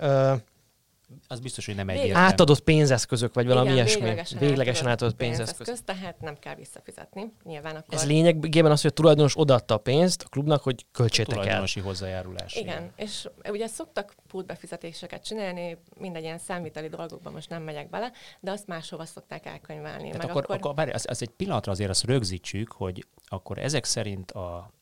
Az 1.27 1.39
biztos, 1.39 1.65
hogy 1.65 1.75
nem 1.75 1.89
egyértelmű. 1.89 2.27
Átadott 2.27 2.59
pénzeszközök, 2.59 3.33
vagy 3.33 3.45
valami 3.45 3.65
Igen, 3.65 3.77
ilyesmi. 3.77 4.01
Véglegesen, 4.01 4.39
véglegesen 4.39 4.87
átadott 4.87 5.15
pénzeszköz. 5.15 5.57
pénzeszköz. 5.57 5.85
Tehát 5.85 6.21
nem 6.21 6.39
kell 6.39 6.55
visszafizetni. 6.55 7.33
Nyilván 7.43 7.75
akkor... 7.75 7.93
Ez 7.93 8.05
lényegében 8.05 8.71
az, 8.71 8.81
hogy 8.81 8.91
a 8.91 8.93
tulajdonos 8.93 9.37
odaadta 9.37 9.73
a 9.73 9.77
pénzt 9.77 10.23
a 10.23 10.29
klubnak, 10.29 10.63
hogy 10.63 10.85
költsétek 10.91 11.35
el. 11.35 11.41
Tulajdonosi 11.41 11.79
hozzájárulás. 11.79 12.55
Igen, 12.55 12.67
igen, 12.67 12.91
és 12.95 13.29
ugye 13.49 13.67
szoktak 13.67 14.15
pultbefizetéseket 14.27 15.23
csinálni, 15.23 15.77
mindegy 15.99 16.23
ilyen 16.23 16.37
számviteli 16.37 16.87
dolgokban 16.87 17.33
most 17.33 17.49
nem 17.49 17.63
megyek 17.63 17.89
bele, 17.89 18.11
de 18.39 18.51
azt 18.51 18.67
máshova 18.67 19.05
szokták 19.05 19.45
elkönyvelni. 19.45 20.09
Tehát 20.09 20.17
Meg 20.17 20.29
akkor, 20.29 20.43
akkor... 20.43 20.55
akkor 20.55 20.73
bárj, 20.73 20.91
az, 20.91 21.05
az 21.09 21.21
egy 21.21 21.29
pillanatra 21.29 21.71
azért 21.71 21.89
azt 21.89 22.03
rögzítsük, 22.03 22.71
hogy 22.71 23.07
akkor 23.25 23.57
ezek 23.57 23.85
szerint 23.85 24.31
a 24.31 24.73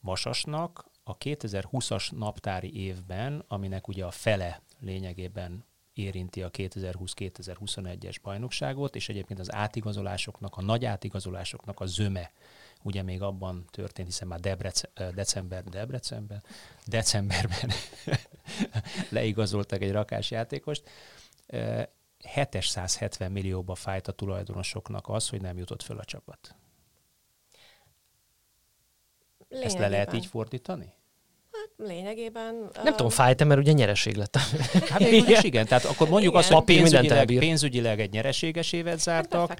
Vasasnak 0.00 0.84
a 1.04 1.18
2020-as 1.18 2.18
naptári 2.18 2.80
évben, 2.80 3.44
aminek 3.48 3.88
ugye 3.88 4.04
a 4.04 4.10
fele 4.10 4.62
lényegében 4.80 5.64
érinti 5.92 6.42
a 6.42 6.50
2020-2021-es 6.50 8.16
bajnokságot, 8.22 8.96
és 8.96 9.08
egyébként 9.08 9.40
az 9.40 9.52
átigazolásoknak, 9.52 10.56
a 10.56 10.62
nagy 10.62 10.84
átigazolásoknak 10.84 11.80
a 11.80 11.86
zöme 11.86 12.32
ugye 12.82 13.02
még 13.02 13.22
abban 13.22 13.64
történt, 13.70 14.08
hiszen 14.08 14.28
már 14.28 14.40
Debrece, 14.40 14.90
december, 15.14 15.64
Debrecenben, 15.64 16.42
decemberben 16.86 17.70
leigazoltak 19.10 19.82
egy 19.82 19.92
rakás 19.92 20.30
játékost. 20.30 20.90
770 22.18 23.32
millióba 23.32 23.74
fájt 23.74 24.08
a 24.08 24.12
tulajdonosoknak 24.12 25.08
az, 25.08 25.28
hogy 25.28 25.40
nem 25.40 25.58
jutott 25.58 25.82
föl 25.82 25.98
a 25.98 26.04
csapat. 26.04 26.54
Lényegében. 29.48 29.66
Ezt 29.66 29.78
le 29.78 29.88
lehet 29.88 30.12
így 30.12 30.26
fordítani? 30.26 30.97
Lényegében... 31.86 32.54
Nem 32.74 32.84
uh... 32.84 32.90
tudom, 32.90 33.10
fájt 33.10 33.44
mert 33.44 33.60
ugye 33.60 33.72
nyereség 33.72 34.16
lett. 34.16 34.36
Hát 34.90 35.00
igen. 35.00 35.42
igen, 35.42 35.66
tehát 35.66 35.84
akkor 35.84 36.08
mondjuk 36.08 36.32
igen. 36.32 36.44
azt, 36.44 36.52
hogy 36.52 36.64
pénzügyileg, 36.64 37.26
pénzügyileg 37.26 38.00
egy 38.00 38.10
nyereséges 38.10 38.72
évet 38.72 39.00
zártak. 39.00 39.54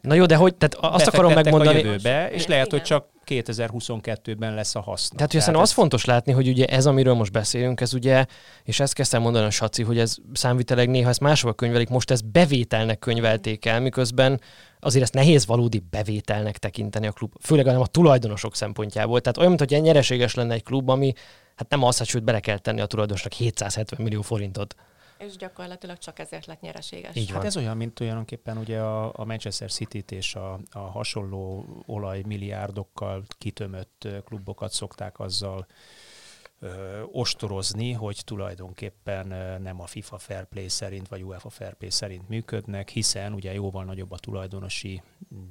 Na 0.00 0.14
jó, 0.14 0.26
de 0.26 0.36
hogy, 0.36 0.54
tehát 0.54 0.94
azt 0.94 1.06
akarom 1.06 1.32
megmondani... 1.32 1.78
A 1.78 1.84
jövőbe, 1.84 2.30
és 2.30 2.46
lehet, 2.46 2.66
igen. 2.66 2.78
hogy 2.78 2.88
csak 2.88 3.06
2022-ben 3.26 4.54
lesz 4.54 4.74
a 4.74 4.80
haszna. 4.80 5.16
Tehát, 5.16 5.30
hogy 5.30 5.40
aztán 5.40 5.54
ez... 5.54 5.60
az 5.60 5.70
fontos 5.70 6.04
látni, 6.04 6.32
hogy 6.32 6.48
ugye 6.48 6.66
ez, 6.66 6.86
amiről 6.86 7.14
most 7.14 7.32
beszélünk, 7.32 7.80
ez 7.80 7.94
ugye, 7.94 8.24
és 8.64 8.80
ezt 8.80 8.94
kezdtem 8.94 9.22
mondani 9.22 9.46
a 9.46 9.50
Saci, 9.50 9.82
hogy 9.82 9.98
ez 9.98 10.16
számviteleg 10.32 10.88
néha 10.88 11.08
ezt 11.08 11.20
máshova 11.20 11.52
könyvelik, 11.52 11.88
most 11.88 12.10
ezt 12.10 12.30
bevételnek 12.30 12.98
könyvelték 12.98 13.64
el, 13.64 13.80
miközben 13.80 14.40
azért 14.80 15.04
ezt 15.04 15.14
nehéz 15.14 15.46
valódi 15.46 15.82
bevételnek 15.90 16.58
tekinteni 16.58 17.06
a 17.06 17.12
klub, 17.12 17.32
főleg 17.40 17.64
nem 17.64 17.80
a 17.80 17.86
tulajdonosok 17.86 18.56
szempontjából. 18.56 19.20
Tehát 19.20 19.38
olyan, 19.38 19.52
mint 19.52 19.70
hogy 19.70 19.82
nyereséges 19.82 20.34
lenne 20.34 20.54
egy 20.54 20.62
klub, 20.62 20.88
ami 20.88 21.12
hát 21.56 21.68
nem 21.68 21.82
az, 21.82 21.98
hogy 21.98 22.06
sőt 22.06 22.24
bele 22.24 22.40
kell 22.40 22.58
tenni 22.58 22.80
a 22.80 22.86
tulajdonosnak 22.86 23.32
770 23.32 24.00
millió 24.02 24.22
forintot. 24.22 24.74
És 25.18 25.36
gyakorlatilag 25.36 25.98
csak 25.98 26.18
ezért 26.18 26.46
lett 26.46 26.60
nyereséges. 26.60 27.16
Így 27.16 27.26
van. 27.26 27.36
Hát 27.36 27.44
ez 27.44 27.56
olyan, 27.56 27.76
mint 27.76 28.00
olyanképpen 28.00 28.56
ugye 28.56 28.80
a, 28.80 29.12
a 29.14 29.24
Manchester 29.24 29.70
City-t 29.70 30.12
és 30.12 30.34
a, 30.34 30.60
a 30.70 30.78
hasonló 30.78 31.66
olajmilliárdokkal 31.86 33.24
kitömött 33.38 34.08
klubokat 34.24 34.72
szokták 34.72 35.18
azzal 35.18 35.66
ö, 36.64 37.02
ostorozni, 37.12 37.92
hogy 37.92 38.20
tulajdonképpen 38.24 39.26
nem 39.62 39.80
a 39.80 39.86
FIFA 39.86 40.18
Fair 40.18 40.44
Play 40.44 40.68
szerint, 40.68 41.08
vagy 41.08 41.22
UEFA 41.22 41.50
Fair 41.50 41.74
Play 41.74 41.90
szerint 41.90 42.28
működnek, 42.28 42.88
hiszen 42.88 43.32
ugye 43.32 43.52
jóval 43.52 43.84
nagyobb 43.84 44.10
a 44.10 44.18
tulajdonosi 44.18 45.02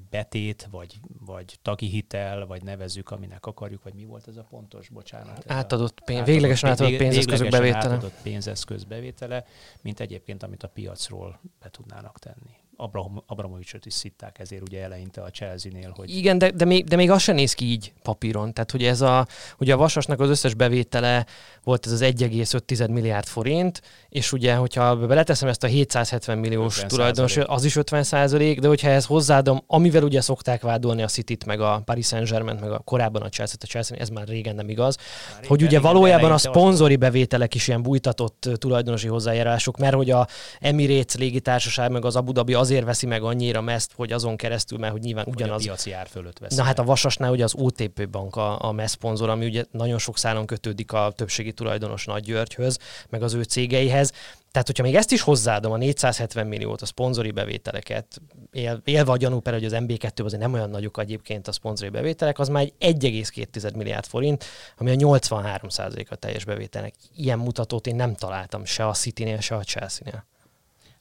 betét, 0.10 0.68
vagy, 0.72 1.00
vagy 1.26 1.60
tagi 1.62 1.88
hitel, 1.88 2.46
vagy 2.46 2.64
nevezzük, 2.64 3.12
aminek 3.12 3.46
akarjuk, 3.46 3.84
vagy 3.84 3.94
mi 3.94 4.06
volt 4.06 4.28
ez 4.28 4.38
a 4.38 4.46
pontos, 4.50 4.90
bocsánat. 4.90 5.44
Átadott 5.48 6.02
pénz, 6.04 6.26
véglegesen 6.26 6.70
átadott 6.70 6.98
pénzeszközök 6.98 7.50
bevétele. 7.50 7.94
Átadott 7.94 8.22
pénzeszköz 8.22 8.84
bevétele, 8.84 9.46
mint 9.82 10.00
egyébként, 10.00 10.44
amit 10.44 10.64
a 10.64 10.68
piacról 10.68 11.40
be 11.60 11.70
tudnának 11.70 12.20
tenni. 12.20 12.63
Abraham, 12.84 13.24
Abramovicsot 13.28 13.86
is 13.86 13.94
szitták 13.94 14.40
ezért 14.40 14.62
ugye 14.62 14.84
eleinte 14.84 15.22
a 15.22 15.30
Chelsea-nél. 15.30 15.94
Hogy... 15.96 16.16
Igen, 16.16 16.38
de, 16.38 16.52
de, 16.52 16.66
még, 16.66 16.86
de 16.86 16.96
még 16.96 17.12
az 17.12 17.22
sem 17.22 17.36
néz 17.36 17.54
ki 17.54 17.66
így 17.66 17.94
papíron. 18.02 18.54
Tehát, 18.54 18.72
hogy 18.72 18.84
ez 18.84 19.02
a, 19.02 19.28
ugye 19.60 19.74
a 19.74 19.78
Vasasnak 19.78 20.20
az 20.20 20.30
összes 20.30 20.54
bevétele 20.54 21.26
volt 21.64 21.86
ez 21.86 21.92
az 21.92 22.02
1,5 22.04 22.92
milliárd 22.92 23.26
forint, 23.26 23.82
és 24.10 24.32
ugye, 24.32 24.56
hogyha 24.56 24.96
beleteszem 24.96 25.50
ezt 25.50 25.64
a 25.64 25.68
770 25.68 26.38
milliós 26.38 26.84
tulajdonos, 26.88 27.38
az 27.38 27.64
is 27.64 27.76
50 27.76 28.04
százalék, 28.04 28.60
de 28.60 28.68
hogyha 28.68 28.88
ehhez 28.88 29.06
hozzáadom, 29.06 29.64
amivel 29.68 30.04
ugye 30.04 30.22
szokták 30.22 30.62
vádolni 30.62 31.02
a 31.02 31.08
City-t, 31.08 31.46
meg 31.46 31.62
a 31.62 31.82
Paris 31.86 32.06
Saint-Germain, 32.06 32.58
meg 32.60 32.72
a 32.72 32.80
korábban 32.80 33.22
a 33.22 33.30
chelsea 33.30 33.56
a 33.62 33.66
Chelsea, 33.66 33.98
ez 33.98 34.10
már 34.10 34.28
régen 34.28 34.56
nem 34.56 34.70
igaz, 34.70 34.98
már 35.34 35.46
hogy 35.46 35.64
ugye 35.64 35.80
valójában 35.80 36.32
a 36.32 36.38
szponzori 36.38 36.96
bevételek 36.96 37.56
is 37.56 37.68
ilyen 37.68 37.82
bújtatott 37.82 38.50
tulajdonosi 38.54 39.08
hozzájárások, 39.08 39.78
mert 39.78 39.96
hogy 39.96 40.12
a 40.12 40.28
Emirates 40.60 41.16
légitársaság, 41.16 41.92
meg 41.92 42.06
az 42.06 42.16
Abu 42.16 42.32
Dhabi 42.32 42.54
azért 42.54 42.73
veszi 42.82 43.06
meg 43.06 43.24
annyira 43.24 43.62
meszt, 43.62 43.92
hogy 43.96 44.12
azon 44.12 44.36
keresztül, 44.36 44.78
mert 44.78 44.92
hogy 44.92 45.02
nyilván 45.02 45.26
ugyanaz. 45.28 45.56
Hogy 45.56 45.64
a 45.64 45.66
piaci 45.66 45.92
ár 45.92 46.08
fölött 46.08 46.40
veszi. 46.40 46.56
Na 46.56 46.64
hát 46.64 46.80
a 46.80 46.84
Vasasnál 46.84 47.32
ugye 47.32 47.44
az 47.44 47.54
OTP 47.56 48.10
bank 48.10 48.36
a, 48.36 48.64
a 48.64 48.72
MESZ 48.72 48.92
szponzor, 48.92 49.30
ami 49.30 49.46
ugye 49.46 49.64
nagyon 49.72 49.98
sok 49.98 50.18
szálon 50.18 50.46
kötődik 50.46 50.92
a 50.92 51.12
többségi 51.16 51.52
tulajdonos 51.52 52.06
Nagy 52.06 52.24
Györgyhöz, 52.24 52.80
meg 53.10 53.24
az 53.24 53.34
ő 53.34 53.44
cégeihez. 53.44 54.12
Tehát, 54.52 54.68
hogyha 54.68 54.84
még 54.84 54.96
ezt 54.96 55.12
is 55.12 55.22
hozzáadom, 55.22 55.72
a 55.72 55.78
470 55.78 56.48
milliót, 56.48 56.82
a 56.82 56.86
szponzori 56.86 57.32
bevételeket, 57.32 58.22
él, 58.52 58.82
élve 58.84 59.12
a 59.12 59.18
gyanú 59.18 59.40
per, 59.40 59.54
hogy 59.54 59.66
az 59.66 59.76
MB2 59.76 60.24
azért 60.24 60.42
nem 60.42 60.54
olyan 60.54 60.70
nagyok 60.70 61.00
egyébként 61.00 61.48
a 61.48 61.52
szponzori 61.52 61.90
bevételek, 61.90 62.40
az 62.40 62.48
már 62.48 62.72
egy 62.78 63.06
1,2 63.06 63.76
milliárd 63.76 64.06
forint, 64.06 64.46
ami 64.78 64.92
a 64.92 64.96
83% 64.96 66.10
a 66.10 66.16
teljes 66.16 66.46
bevételnek. 66.46 66.94
Ilyen 67.16 67.40
mutatót 67.40 67.88
én 67.88 67.96
nem 67.96 68.16
találtam 68.16 68.66
se 68.66 68.88
a 68.88 68.94
City-nél, 68.94 69.40
se 69.40 69.56
a 69.56 69.64
Chelsea-nél. 69.64 70.26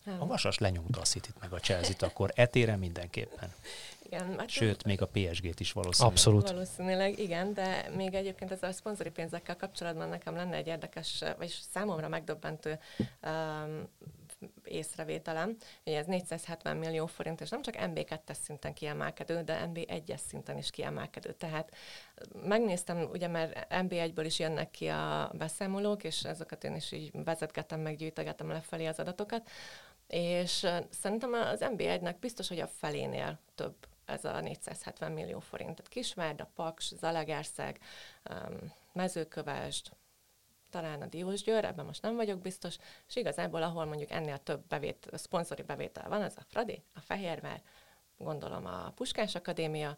Nem. 0.04 0.22
A 0.22 0.26
Vasas 0.26 0.58
lenyomta 0.58 1.00
a 1.00 1.04
City-t 1.04 1.40
meg 1.40 1.52
a 1.52 1.58
Chelsea-t, 1.58 2.02
akkor 2.02 2.32
etére 2.34 2.76
mindenképpen. 2.76 3.52
Igen, 4.12 4.38
hát 4.38 4.48
Sőt, 4.48 4.84
még 4.84 5.02
a 5.02 5.06
PSG-t 5.06 5.60
is 5.60 5.72
valószínűleg. 5.72 6.16
Abszolút. 6.16 6.50
Valószínűleg, 6.50 7.18
igen, 7.18 7.54
de 7.54 7.90
még 7.96 8.14
egyébként 8.14 8.50
ezzel 8.50 8.68
a 8.68 8.72
szponzori 8.72 9.10
pénzekkel 9.10 9.56
kapcsolatban 9.56 10.08
nekem 10.08 10.34
lenne 10.34 10.56
egy 10.56 10.66
érdekes, 10.66 11.24
vagy 11.38 11.58
számomra 11.70 12.08
megdöbbentő 12.08 12.78
um, 13.22 13.88
észrevételem, 14.64 15.56
hogy 15.84 15.92
ez 15.92 16.06
470 16.06 16.76
millió 16.76 17.06
forint, 17.06 17.40
és 17.40 17.48
nem 17.48 17.62
csak 17.62 17.74
MB2-es 17.78 18.36
szinten 18.42 18.74
kiemelkedő, 18.74 19.42
de 19.42 19.70
MB1-es 19.74 20.20
szinten 20.28 20.58
is 20.58 20.70
kiemelkedő. 20.70 21.32
Tehát 21.32 21.74
megnéztem, 22.42 23.08
ugye 23.12 23.28
mert 23.28 23.66
MB1-ből 23.70 24.22
is 24.24 24.38
jönnek 24.38 24.70
ki 24.70 24.86
a 24.86 25.30
beszámolók, 25.34 26.04
és 26.04 26.24
ezeket 26.24 26.64
én 26.64 26.74
is 26.74 26.92
így 26.92 27.10
vezetgetem, 27.24 27.80
meg 27.80 27.96
gyűjtögetem 27.96 28.48
lefelé 28.48 28.86
az 28.86 28.98
adatokat, 28.98 29.50
és 30.06 30.66
szerintem 30.90 31.32
az 31.32 31.60
MB1-nek 31.60 32.16
biztos, 32.20 32.48
hogy 32.48 32.60
a 32.60 32.66
felénél 32.66 33.38
több 33.54 33.74
ez 34.04 34.24
a 34.24 34.40
470 34.40 35.12
millió 35.12 35.38
forint. 35.38 35.74
Tehát 35.76 35.88
Kisvárda, 35.88 36.50
Paks, 36.54 36.92
Zalaegerszeg, 36.94 37.78
Mezőkövesd, 38.92 39.90
talán 40.70 41.02
a 41.02 41.06
Diósgyőr, 41.06 41.64
ebben 41.64 41.84
most 41.84 42.02
nem 42.02 42.16
vagyok 42.16 42.40
biztos, 42.40 42.76
és 43.08 43.16
igazából 43.16 43.62
ahol 43.62 43.84
mondjuk 43.84 44.10
ennél 44.10 44.38
több 44.38 44.66
bevét, 44.68 45.08
szponzori 45.12 45.62
bevétel 45.62 46.08
van, 46.08 46.22
az 46.22 46.34
a 46.36 46.44
Fradi, 46.48 46.82
a 46.94 47.00
Fehérvár, 47.00 47.62
gondolom 48.18 48.66
a 48.66 48.92
Puskás 48.94 49.34
Akadémia, 49.34 49.96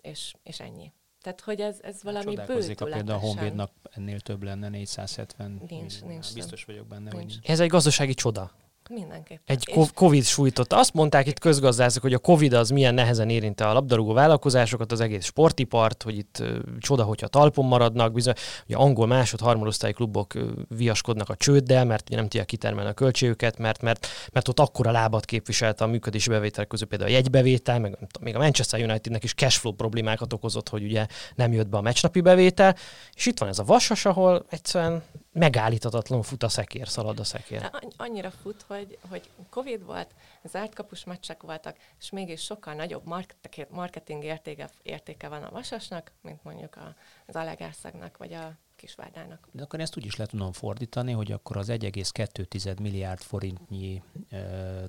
és, 0.00 0.34
és 0.42 0.60
ennyi. 0.60 0.92
Tehát, 1.20 1.40
hogy 1.40 1.60
ez, 1.60 1.78
ez 1.82 2.02
valami 2.02 2.24
Csodálkozik, 2.24 2.80
a 2.80 2.84
például 2.84 3.10
a 3.10 3.18
Honvédnak 3.18 3.70
ennél 3.90 4.20
több 4.20 4.42
lenne, 4.42 4.68
470. 4.68 5.62
Nincs, 5.68 6.02
nincs. 6.02 6.34
Biztos 6.34 6.64
vagyok 6.64 6.86
benne, 6.86 7.00
Nincs. 7.00 7.14
hogy 7.14 7.26
nincs. 7.26 7.48
Ez 7.48 7.60
egy 7.60 7.68
gazdasági 7.68 8.14
csoda. 8.14 8.52
Mindenképpen. 8.88 9.56
Egy 9.56 9.64
És- 9.76 9.90
Covid 9.94 10.24
sújtotta. 10.24 10.78
Azt 10.78 10.94
mondták 10.94 11.26
itt 11.26 11.38
közgazdászok, 11.38 12.02
hogy 12.02 12.12
a 12.12 12.18
Covid 12.18 12.52
az 12.52 12.70
milyen 12.70 12.94
nehezen 12.94 13.28
érinte 13.28 13.68
a 13.68 13.72
labdarúgó 13.72 14.12
vállalkozásokat, 14.12 14.92
az 14.92 15.00
egész 15.00 15.24
sportipart, 15.24 16.02
hogy 16.02 16.16
itt 16.16 16.38
ö, 16.38 16.58
csoda, 16.78 17.02
hogyha 17.02 17.26
talpon 17.26 17.64
maradnak, 17.64 18.12
bizony, 18.12 18.34
ugye 18.66 18.76
angol 18.76 19.06
másod, 19.06 19.40
harmadosztályi 19.40 19.92
klubok 19.92 20.34
ö, 20.34 20.50
viaskodnak 20.68 21.28
a 21.28 21.36
csőddel, 21.36 21.84
mert 21.84 22.06
ugye 22.06 22.16
nem 22.16 22.28
tudják 22.28 22.46
kitermelni 22.46 22.90
a 22.90 22.94
költségüket, 22.94 23.58
mert, 23.58 23.82
mert, 23.82 24.06
mert 24.32 24.48
ott 24.48 24.60
akkora 24.60 24.90
lábat 24.90 25.24
képviselte 25.24 25.84
a 25.84 25.86
működési 25.86 26.28
bevételek 26.28 26.68
közül 26.68 26.86
például 26.86 27.10
a 27.10 27.14
jegybevétel, 27.14 27.78
meg 27.78 27.90
tudom, 27.90 28.08
még 28.20 28.34
a 28.34 28.38
Manchester 28.38 28.80
Unitednek 28.80 29.24
is 29.24 29.34
cashflow 29.34 29.72
problémákat 29.72 30.32
okozott, 30.32 30.68
hogy 30.68 30.82
ugye 30.82 31.06
nem 31.34 31.52
jött 31.52 31.68
be 31.68 31.76
a 31.76 31.80
meccsnapi 31.80 32.20
bevétel, 32.20 32.76
és 33.14 33.26
itt 33.26 33.38
van 33.38 33.48
ez 33.48 33.58
a 33.58 33.64
vasas, 33.64 34.04
ahol 34.04 34.46
egyszerűen 34.48 35.02
megállíthatatlanul 35.36 36.24
fut 36.24 36.42
a 36.42 36.48
szekér, 36.48 36.88
szalad 36.88 37.18
a 37.18 37.24
szekér. 37.24 37.70
Annyira 37.96 38.30
fut, 38.30 38.62
hogy, 38.62 38.98
hogy 39.08 39.30
Covid 39.50 39.84
volt, 39.84 40.14
zárt 40.44 40.74
kapus 40.74 41.04
meccsek 41.04 41.42
voltak, 41.42 41.76
és 41.98 42.10
mégis 42.10 42.42
sokkal 42.42 42.74
nagyobb 42.74 43.06
market- 43.06 43.70
marketing 43.70 44.24
értéke, 44.24 44.70
értéke 44.82 45.28
van 45.28 45.42
a 45.42 45.50
Vasasnak, 45.50 46.12
mint 46.20 46.44
mondjuk 46.44 46.78
az 47.26 47.36
Alegerszegnek, 47.36 48.16
vagy 48.16 48.32
a 48.32 48.56
Kisvárdának. 48.76 49.48
De 49.52 49.62
akkor 49.62 49.80
ezt 49.80 49.96
úgy 49.96 50.04
is 50.04 50.16
le 50.16 50.26
tudom 50.26 50.52
fordítani, 50.52 51.12
hogy 51.12 51.32
akkor 51.32 51.56
az 51.56 51.68
1,2 51.68 52.80
milliárd 52.80 53.20
forintnyi 53.20 54.02
e, 54.28 54.38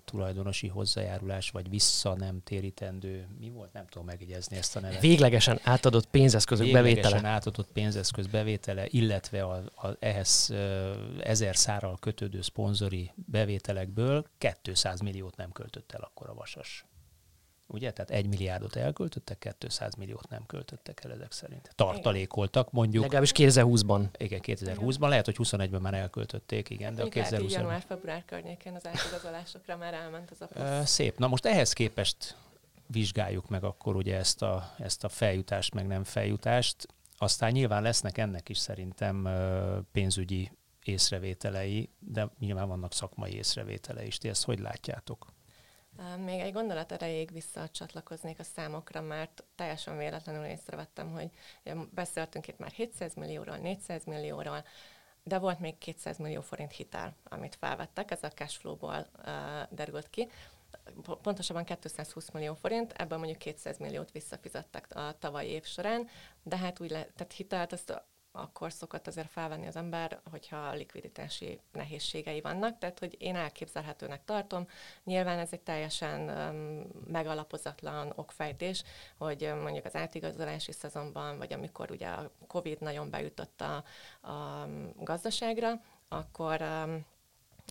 tulajdonosi 0.05 0.67
hozzájárulás, 0.67 1.49
vagy 1.49 1.69
vissza 1.69 2.15
nem 2.15 2.41
térítendő, 2.43 3.27
mi 3.39 3.49
volt? 3.49 3.73
Nem 3.73 3.87
tudom 3.87 4.07
megjegyezni 4.07 4.57
ezt 4.57 4.75
a 4.75 4.79
nevet. 4.79 5.01
Véglegesen 5.01 5.59
átadott 5.63 6.05
pénzeszközök 6.05 6.65
Véglegesen 6.65 7.01
bevétele. 7.01 7.33
átadott 7.33 7.71
pénzeszköz 7.71 8.27
bevétele, 8.27 8.85
illetve 8.89 9.43
a, 9.43 9.55
a, 9.75 9.95
ehhez 9.99 10.49
ö, 10.49 10.93
ezer 11.19 11.55
szárral 11.55 11.97
kötődő 11.99 12.41
szponzori 12.41 13.11
bevételekből 13.15 14.25
200 14.61 14.99
milliót 14.99 15.35
nem 15.35 15.51
költött 15.51 15.91
el 15.91 16.01
akkor 16.01 16.29
a 16.29 16.33
Vasas. 16.33 16.85
Ugye? 17.67 17.91
Tehát 17.91 18.11
egy 18.11 18.27
milliárdot 18.27 18.75
elköltöttek, 18.75 19.55
200 19.57 19.95
milliót 19.95 20.29
nem 20.29 20.45
költöttek 20.45 21.03
el 21.03 21.11
ezek 21.11 21.31
szerint. 21.31 21.71
Tartalékoltak, 21.75 22.71
mondjuk. 22.71 23.03
Legalábbis 23.03 23.31
2020-ban. 23.35 24.07
Igen, 24.17 24.39
2020-ban, 24.43 25.07
lehet, 25.09 25.25
hogy 25.25 25.35
21-ben 25.39 25.81
már 25.81 25.93
elköltötték, 25.93 26.69
igen, 26.69 26.95
de 26.95 27.01
a 27.01 27.05
lehet, 27.05 27.13
hogy 27.13 27.23
2020 27.23 27.53
január-február 27.53 28.25
környékén 28.25 28.75
az 28.75 28.87
átigazolásokra 28.87 29.77
már 29.77 29.93
elment 29.93 30.31
az 30.31 30.41
a. 30.41 30.85
Szép. 30.85 31.17
Na 31.17 31.27
most 31.27 31.45
ehhez 31.45 31.73
képest 31.73 32.35
vizsgáljuk 32.87 33.49
meg 33.49 33.63
akkor 33.63 33.95
ugye 33.95 34.17
ezt 34.17 34.41
a, 34.41 34.73
ezt 34.77 35.03
a 35.03 35.09
feljutást, 35.09 35.73
meg 35.73 35.87
nem 35.87 36.03
feljutást. 36.03 36.87
Aztán 37.17 37.51
nyilván 37.51 37.81
lesznek 37.81 38.17
ennek 38.17 38.49
is 38.49 38.57
szerintem 38.57 39.29
pénzügyi 39.91 40.51
észrevételei, 40.83 41.89
de 41.99 42.29
nyilván 42.39 42.67
vannak 42.67 42.93
szakmai 42.93 43.33
észrevételei 43.33 44.07
is. 44.07 44.17
Ti 44.17 44.29
ezt 44.29 44.43
hogy 44.43 44.59
látjátok? 44.59 45.27
Még 46.25 46.39
egy 46.39 46.53
gondolat 46.53 46.91
erejéig 46.91 47.31
visszacsatlakoznék 47.31 48.39
a 48.39 48.43
számokra, 48.43 49.01
mert 49.01 49.43
teljesen 49.55 49.97
véletlenül 49.97 50.45
észrevettem, 50.45 51.11
hogy 51.11 51.29
beszéltünk 51.93 52.47
itt 52.47 52.57
már 52.57 52.71
700 52.71 53.13
millióról, 53.13 53.57
400 53.57 54.03
millióról, 54.05 54.63
de 55.23 55.37
volt 55.37 55.59
még 55.59 55.77
200 55.77 56.17
millió 56.17 56.41
forint 56.41 56.71
hitel, 56.71 57.15
amit 57.23 57.55
felvettek, 57.55 58.11
ez 58.11 58.23
a 58.23 58.29
cashflow-ból 58.29 59.07
uh, 59.17 59.25
derült 59.69 60.09
ki. 60.09 60.29
Po- 61.01 61.21
Pontosabban 61.21 61.63
220 61.63 62.31
millió 62.31 62.53
forint, 62.53 62.91
ebből 62.91 63.17
mondjuk 63.17 63.37
200 63.37 63.77
milliót 63.77 64.11
visszafizettek 64.11 64.95
a 64.95 65.15
tavalyi 65.19 65.49
év 65.49 65.63
során, 65.63 66.07
de 66.43 66.57
hát 66.57 66.79
úgy 66.79 66.89
le, 66.89 67.07
tehát 67.15 67.33
hitelt 67.33 67.73
ezt 67.73 68.03
akkor 68.37 68.71
szokott 68.71 69.07
azért 69.07 69.29
felvenni 69.29 69.67
az 69.67 69.75
ember, 69.75 70.19
hogyha 70.31 70.73
likviditási 70.73 71.59
nehézségei 71.71 72.41
vannak, 72.41 72.77
tehát 72.77 72.99
hogy 72.99 73.15
én 73.19 73.35
elképzelhetőnek 73.35 74.25
tartom. 74.25 74.67
Nyilván 75.03 75.39
ez 75.39 75.49
egy 75.51 75.61
teljesen 75.61 76.29
um, 76.29 76.87
megalapozatlan 77.07 78.13
okfejtés, 78.15 78.83
hogy 79.17 79.43
um, 79.43 79.59
mondjuk 79.59 79.85
az 79.85 79.95
átigazolási 79.95 80.71
szezonban, 80.71 81.37
vagy 81.37 81.53
amikor 81.53 81.91
ugye 81.91 82.07
a 82.07 82.31
Covid 82.47 82.81
nagyon 82.81 83.09
beütött 83.09 83.61
a, 83.61 83.83
a 84.31 84.67
gazdaságra, 84.95 85.81
akkor 86.07 86.61
um, 86.61 87.05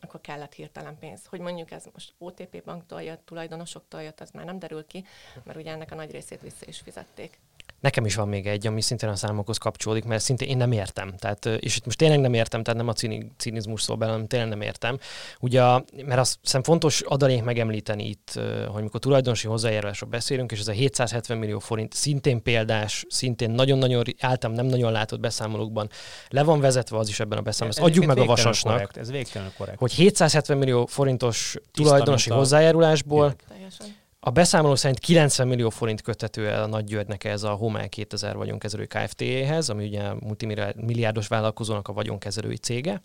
akkor 0.01 0.21
kellett 0.21 0.53
hirtelen 0.53 0.99
pénz. 0.99 1.27
Hogy 1.27 1.41
mondjuk 1.41 1.71
ez 1.71 1.85
most 1.93 2.15
OTP 2.19 2.65
banktól 2.65 3.03
jött, 3.03 3.27
tulajdonosoktól 3.27 4.03
jött, 4.03 4.21
az 4.21 4.31
már 4.31 4.45
nem 4.45 4.59
derül 4.59 4.87
ki, 4.87 5.05
mert 5.45 5.59
ugye 5.59 5.71
ennek 5.71 5.93
a 5.93 5.95
nagy 5.95 6.11
részét 6.11 6.41
vissza 6.41 6.67
is 6.67 6.81
fizették. 6.81 7.39
Nekem 7.81 8.05
is 8.05 8.15
van 8.15 8.29
még 8.29 8.47
egy, 8.47 8.67
ami 8.67 8.81
szintén 8.81 9.09
a 9.09 9.17
számokhoz 9.17 9.59
kapcsolódik, 9.59 10.05
mert 10.05 10.23
szintén 10.23 10.49
én 10.49 10.57
nem 10.57 10.73
értem. 10.73 11.15
Tehát, 11.19 11.47
és 11.47 11.77
itt 11.77 11.85
most 11.85 11.99
tényleg 11.99 12.21
nem 12.21 12.35
értem, 12.35 12.63
tehát 12.63 12.79
nem 12.81 12.89
a 12.89 12.93
cini- 12.93 13.33
cinizmus 13.37 13.83
szól 13.83 13.97
belőlem, 13.97 14.21
hanem 14.21 14.29
tényleg 14.29 14.59
nem 14.59 14.69
értem. 14.69 14.99
Ugye, 15.41 15.63
mert 16.05 16.21
azt 16.21 16.39
hiszem 16.43 16.63
fontos 16.63 17.01
adalék 17.01 17.43
megemlíteni 17.43 18.09
itt, 18.09 18.41
hogy 18.69 18.83
mikor 18.83 19.01
tulajdonosi 19.01 19.47
hozzájárulásról 19.47 20.11
beszélünk, 20.11 20.53
és 20.53 20.59
ez 20.61 20.69
a 20.69 20.73
770 20.73 21.39
millió 21.39 21.59
forint 21.59 21.93
szintén 21.93 22.43
példás, 22.43 23.05
szintén 23.09 23.51
nagyon-nagyon 23.51 24.05
általam 24.21 24.57
nem 24.57 24.67
nagyon 24.67 24.93
látott 24.93 25.21
beszámolókban 25.21 25.89
le 26.29 26.43
van 26.43 26.61
vezetve 26.61 26.97
az 26.99 27.09
is 27.09 27.21
ebben 27.21 27.39
a 27.39 27.43
beszámolóban. 27.43 27.89
Adjuk 27.91 28.05
meg 28.07 28.19
a 28.19 28.25
vasasnak, 28.25 28.73
Korrekt, 28.73 28.97
ez 28.97 29.11
végtelenül 29.11 29.53
korrekt. 29.57 29.79
hogy 29.79 29.93
770 29.93 30.59
millió 30.59 30.87
forintos 30.87 31.55
tulajdonosi 31.73 32.29
mint 32.29 32.41
a- 32.41 32.43
hozzájárulásból 32.45 33.35
Teljesen. 33.49 33.87
A 34.27 34.31
beszámoló 34.31 34.75
szerint 34.75 34.99
90 34.99 35.49
millió 35.49 35.71
forint 35.71 36.03
köthető 36.03 36.49
el 36.49 36.63
a 36.63 36.67
Nagy 36.67 36.85
Györgynek 36.85 37.25
ez 37.25 37.43
a 37.43 37.51
Homel 37.51 37.89
2000 37.89 38.37
vagyonkezelő 38.37 38.85
Kft-hez, 38.85 39.69
ami 39.69 39.87
ugye 39.87 40.13
multimilliárdos 40.13 41.27
vállalkozónak 41.27 41.89
a 41.89 41.93
vagyonkezelői 41.93 42.57
cége. 42.57 43.03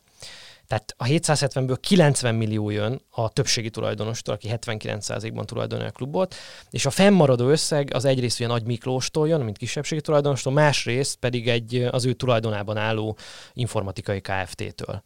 Tehát 0.67 0.93
a 0.97 1.03
770-ből 1.03 1.77
90 1.79 2.35
millió 2.35 2.69
jön 2.69 3.01
a 3.09 3.29
többségi 3.29 3.69
tulajdonostól, 3.69 4.33
aki 4.33 4.49
79%-ban 4.51 5.45
tulajdonolja 5.45 5.89
a 5.89 5.93
klubot, 5.93 6.35
és 6.69 6.85
a 6.85 6.89
fennmaradó 6.89 7.47
összeg 7.47 7.93
az 7.93 8.05
egyrészt 8.05 8.39
ugye 8.39 8.49
Nagy 8.49 8.65
Miklóstól 8.65 9.27
jön, 9.27 9.41
mint 9.41 9.57
kisebbségi 9.57 10.01
tulajdonostól, 10.01 10.53
másrészt 10.53 11.15
pedig 11.15 11.47
egy 11.47 11.87
az 11.91 12.05
ő 12.05 12.13
tulajdonában 12.13 12.77
álló 12.77 13.17
informatikai 13.53 14.21
Kft-től. 14.21 15.03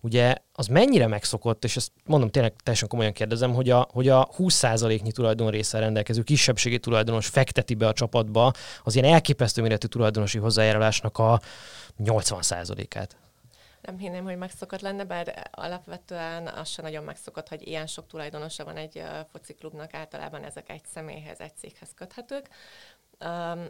Ugye 0.00 0.34
az 0.52 0.66
mennyire 0.66 1.06
megszokott, 1.06 1.64
és 1.64 1.76
ezt 1.76 1.92
mondom 2.04 2.30
tényleg 2.30 2.54
teljesen 2.62 2.88
komolyan 2.88 3.12
kérdezem, 3.12 3.54
hogy 3.54 3.70
a, 3.70 3.88
hogy 3.92 4.08
a 4.08 4.28
20%-nyi 4.38 5.12
tulajdonrészsel 5.12 5.80
rendelkező 5.80 6.22
kisebbségi 6.22 6.78
tulajdonos 6.78 7.26
fekteti 7.26 7.74
be 7.74 7.86
a 7.86 7.92
csapatba 7.92 8.52
az 8.82 8.94
ilyen 8.94 9.12
elképesztő 9.12 9.62
méretű 9.62 9.86
tulajdonosi 9.86 10.38
hozzájárulásnak 10.38 11.18
a 11.18 11.40
80%-át. 11.98 13.16
Nem 13.82 13.98
hinném, 13.98 14.24
hogy 14.24 14.36
megszokott 14.36 14.80
lenne, 14.80 15.04
bár 15.04 15.48
alapvetően 15.50 16.46
az 16.46 16.68
se 16.68 16.82
nagyon 16.82 17.04
megszokott, 17.04 17.48
hogy 17.48 17.66
ilyen 17.66 17.86
sok 17.86 18.06
tulajdonosa 18.06 18.64
van 18.64 18.76
egy 18.76 19.02
fociklubnak, 19.32 19.94
általában 19.94 20.44
ezek 20.44 20.70
egy 20.70 20.84
személyhez, 20.92 21.40
egy 21.40 21.56
céghez 21.56 21.88
köthetők. 21.94 22.48
Um, 23.24 23.66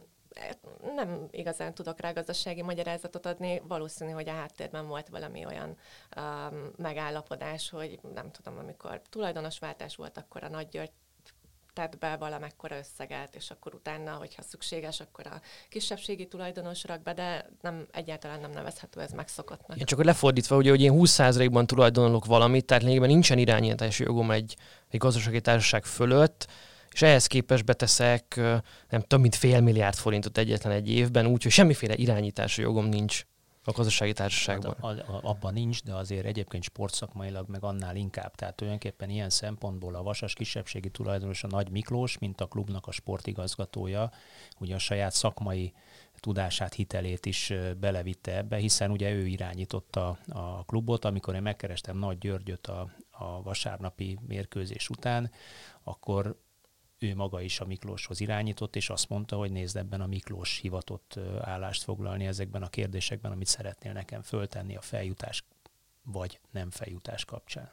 nem 0.94 1.28
igazán 1.30 1.74
tudok 1.74 2.00
rá 2.00 2.12
gazdasági 2.12 2.62
magyarázatot 2.62 3.26
adni, 3.26 3.62
valószínű, 3.68 4.10
hogy 4.10 4.28
a 4.28 4.32
háttérben 4.32 4.86
volt 4.86 5.08
valami 5.08 5.44
olyan 5.44 5.76
um, 6.16 6.70
megállapodás, 6.76 7.70
hogy 7.70 7.98
nem 8.14 8.30
tudom, 8.30 8.58
amikor 8.58 9.00
tulajdonosváltás 9.10 9.96
volt, 9.96 10.18
akkor 10.18 10.44
a 10.44 10.48
Nagy 10.48 10.68
György 10.68 10.92
tett 11.78 11.98
be 11.98 12.16
valamekkora 12.16 12.78
összeget, 12.78 13.34
és 13.34 13.50
akkor 13.50 13.74
utána, 13.74 14.12
hogyha 14.12 14.42
szükséges, 14.42 15.00
akkor 15.00 15.26
a 15.26 15.40
kisebbségi 15.68 16.26
tulajdonos 16.26 16.84
rak 16.84 17.02
be, 17.02 17.14
de 17.14 17.50
nem, 17.60 17.86
egyáltalán 17.92 18.40
nem 18.40 18.50
nevezhető 18.50 19.00
ez 19.00 19.10
megszokottnak. 19.10 19.78
Én 19.78 19.84
csak 19.84 20.04
lefordítva, 20.04 20.56
ugye, 20.56 20.70
hogy 20.70 20.80
én 20.80 20.92
20%-ban 20.94 21.66
tulajdonolok 21.66 22.24
valamit, 22.24 22.64
tehát 22.64 22.82
lényegében 22.82 23.08
nincsen 23.08 23.38
irányítási 23.38 24.02
jogom 24.02 24.30
egy, 24.30 24.56
egy 24.88 24.98
gazdasági 24.98 25.40
társaság 25.40 25.84
fölött, 25.84 26.46
és 26.92 27.02
ehhez 27.02 27.26
képest 27.26 27.64
beteszek 27.64 28.36
nem 28.88 29.00
tudom, 29.00 29.20
mint 29.20 29.34
fél 29.34 29.60
milliárd 29.60 29.96
forintot 29.96 30.38
egyetlen 30.38 30.72
egy 30.72 30.90
évben, 30.90 31.26
úgyhogy 31.26 31.52
semmiféle 31.52 31.94
irányítási 31.96 32.62
jogom 32.62 32.86
nincs 32.86 33.24
a 33.68 33.72
gazdasági 33.72 34.12
társaságban. 34.12 34.76
Hát, 34.82 34.98
a, 34.98 35.14
a, 35.14 35.20
abban 35.22 35.52
nincs, 35.52 35.82
de 35.82 35.94
azért 35.94 36.24
egyébként 36.24 36.62
sportszakmailag 36.62 37.48
meg 37.48 37.64
annál 37.64 37.96
inkább. 37.96 38.34
Tehát 38.34 38.54
tulajdonképpen 38.54 39.10
ilyen 39.10 39.30
szempontból 39.30 39.94
a 39.94 40.02
Vasas 40.02 40.34
kisebbségi 40.34 40.90
tulajdonos 40.90 41.44
a 41.44 41.46
Nagy 41.46 41.70
Miklós, 41.70 42.18
mint 42.18 42.40
a 42.40 42.46
klubnak 42.46 42.86
a 42.86 42.92
sportigazgatója, 42.92 44.10
ugye 44.58 44.74
a 44.74 44.78
saját 44.78 45.12
szakmai 45.12 45.72
tudását, 46.20 46.74
hitelét 46.74 47.26
is 47.26 47.52
belevitte 47.80 48.36
ebbe, 48.36 48.56
hiszen 48.56 48.90
ugye 48.90 49.10
ő 49.10 49.26
irányította 49.26 50.18
a 50.28 50.64
klubot. 50.64 51.04
Amikor 51.04 51.34
én 51.34 51.42
megkerestem 51.42 51.98
Nagy 51.98 52.18
Györgyöt 52.18 52.66
a, 52.66 52.90
a 53.10 53.42
vasárnapi 53.42 54.18
mérkőzés 54.26 54.88
után, 54.88 55.30
akkor 55.82 56.40
ő 56.98 57.14
maga 57.14 57.40
is 57.40 57.60
a 57.60 57.64
Miklóshoz 57.64 58.20
irányított, 58.20 58.76
és 58.76 58.90
azt 58.90 59.08
mondta, 59.08 59.36
hogy 59.36 59.52
nézd 59.52 59.76
ebben 59.76 60.00
a 60.00 60.06
Miklós 60.06 60.58
hivatott 60.58 61.18
állást 61.40 61.82
foglalni 61.82 62.26
ezekben 62.26 62.62
a 62.62 62.68
kérdésekben, 62.68 63.32
amit 63.32 63.46
szeretnél 63.46 63.92
nekem 63.92 64.22
föltenni 64.22 64.76
a 64.76 64.80
feljutás 64.80 65.44
vagy 66.02 66.40
nem 66.50 66.70
feljutás 66.70 67.24
kapcsán. 67.24 67.70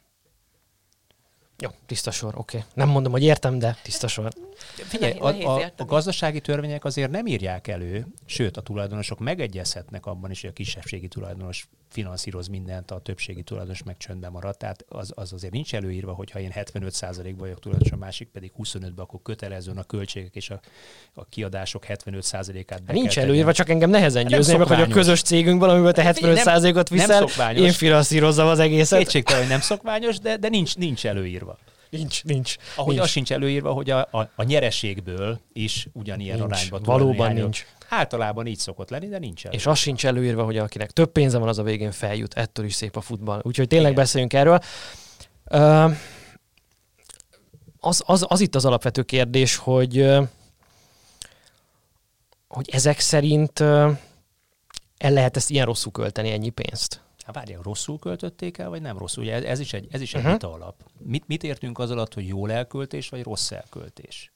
Jó, 1.58 1.70
tiszta 1.86 2.10
sor, 2.10 2.34
oké. 2.36 2.56
Okay. 2.56 2.68
Nem 2.74 2.88
mondom, 2.88 3.12
hogy 3.12 3.22
értem, 3.22 3.58
de 3.58 3.76
tiszta 3.82 4.08
sor. 4.08 4.32
Figyelj, 4.74 5.18
a, 5.18 5.56
a, 5.56 5.72
a 5.76 5.84
gazdasági 5.84 6.40
törvények 6.40 6.84
azért 6.84 7.10
nem 7.10 7.26
írják 7.26 7.68
elő, 7.68 8.06
sőt 8.24 8.56
a 8.56 8.60
tulajdonosok 8.60 9.18
megegyezhetnek 9.18 10.06
abban 10.06 10.30
is, 10.30 10.40
hogy 10.40 10.50
a 10.50 10.52
kisebbségi 10.52 11.08
tulajdonos 11.08 11.68
finanszíroz 11.96 12.46
mindent, 12.46 12.90
a 12.90 12.98
többségi 12.98 13.42
tulajdonos 13.42 13.82
meg 13.82 13.96
csöndben 13.96 14.32
marad. 14.32 14.56
Tehát 14.56 14.84
az, 14.88 15.12
az 15.14 15.32
azért 15.32 15.52
nincs 15.52 15.74
előírva, 15.74 16.12
hogy 16.12 16.30
ha 16.30 16.38
én 16.38 16.52
75%-ban 16.54 17.36
vagyok 17.36 17.58
tulajdonos, 17.58 17.92
a 17.92 17.96
másik 17.96 18.28
pedig 18.28 18.52
25-ben, 18.58 18.92
akkor 18.96 19.20
kötelezően 19.22 19.76
a 19.76 19.82
költségek 19.82 20.34
és 20.34 20.50
a, 20.50 20.60
a 21.14 21.24
kiadások 21.24 21.84
75%-át 21.88 22.82
be 22.82 22.92
Nincs 22.92 23.18
előírva, 23.18 23.52
csak 23.52 23.68
engem 23.68 23.90
nehezen 23.90 24.26
győzni 24.26 24.56
meg, 24.56 24.66
hogy 24.66 24.80
a 24.80 24.86
közös 24.86 25.22
cégünk 25.22 25.60
valamivel 25.60 25.92
te 25.92 26.12
75%-ot 26.14 26.88
viszel, 26.88 27.54
én 27.54 27.72
finanszírozzam 27.72 28.48
az 28.48 28.58
egészet. 28.58 28.98
Kétségtelen, 28.98 29.40
hogy 29.40 29.50
nem 29.50 29.60
szokványos, 29.60 30.18
de, 30.18 30.36
de 30.36 30.48
nincs, 30.48 30.76
nincs 30.76 31.06
előírva. 31.06 31.58
Nincs, 31.90 32.24
nincs. 32.24 32.56
Ahogy 32.74 32.94
nincs. 32.94 33.04
az 33.04 33.10
sincs 33.10 33.32
előírva, 33.32 33.72
hogy 33.72 33.90
a, 33.90 34.08
a, 34.10 34.30
a 34.34 34.42
nyereségből 34.42 35.40
is 35.52 35.88
ugyanilyen 35.92 36.38
nincs. 36.38 36.50
arányban 36.52 36.82
Valóban 36.82 37.32
nincs. 37.32 37.66
Általában 37.88 38.46
így 38.46 38.58
szokott 38.58 38.90
lenni, 38.90 39.08
de 39.08 39.18
nincs 39.18 39.44
előírva. 39.44 39.64
És 39.64 39.66
az 39.66 39.78
sincs 39.78 40.06
előírva, 40.06 40.44
hogy 40.44 40.58
akinek 40.58 40.90
több 40.90 41.12
pénze 41.12 41.38
van, 41.38 41.48
az 41.48 41.58
a 41.58 41.62
végén 41.62 41.92
feljut. 41.92 42.34
Ettől 42.34 42.64
is 42.64 42.74
szép 42.74 42.96
a 42.96 43.00
futball. 43.00 43.40
Úgyhogy 43.42 43.68
tényleg 43.68 43.90
Igen. 43.90 44.02
beszéljünk 44.02 44.32
erről. 44.32 44.60
Uh, 45.50 45.96
az, 47.80 48.02
az, 48.06 48.24
az 48.28 48.40
itt 48.40 48.54
az 48.54 48.64
alapvető 48.64 49.02
kérdés, 49.02 49.56
hogy 49.56 50.06
hogy 52.48 52.68
ezek 52.70 53.00
szerint 53.00 53.60
el 53.60 53.98
lehet 54.98 55.36
ezt 55.36 55.50
ilyen 55.50 55.66
rosszul 55.66 55.92
költeni, 55.92 56.30
ennyi 56.30 56.48
pénzt? 56.48 57.00
Hát 57.24 57.34
várjál, 57.34 57.62
rosszul 57.62 57.98
költötték 57.98 58.58
el, 58.58 58.68
vagy 58.68 58.80
nem 58.80 58.98
rosszul? 58.98 59.22
Ugye 59.22 59.32
ez, 59.32 59.42
ez 59.42 59.58
is 59.58 59.72
egy, 59.72 59.86
ez 59.90 60.00
is 60.00 60.14
egy 60.14 60.20
uh-huh. 60.20 60.32
vita 60.32 60.52
alap. 60.52 60.82
Mit, 60.98 61.26
mit 61.26 61.42
értünk 61.42 61.78
az 61.78 61.90
alatt, 61.90 62.14
hogy 62.14 62.26
jól 62.26 62.52
elköltés, 62.52 63.08
vagy 63.08 63.22
rossz 63.22 63.50
elköltés? 63.50 64.32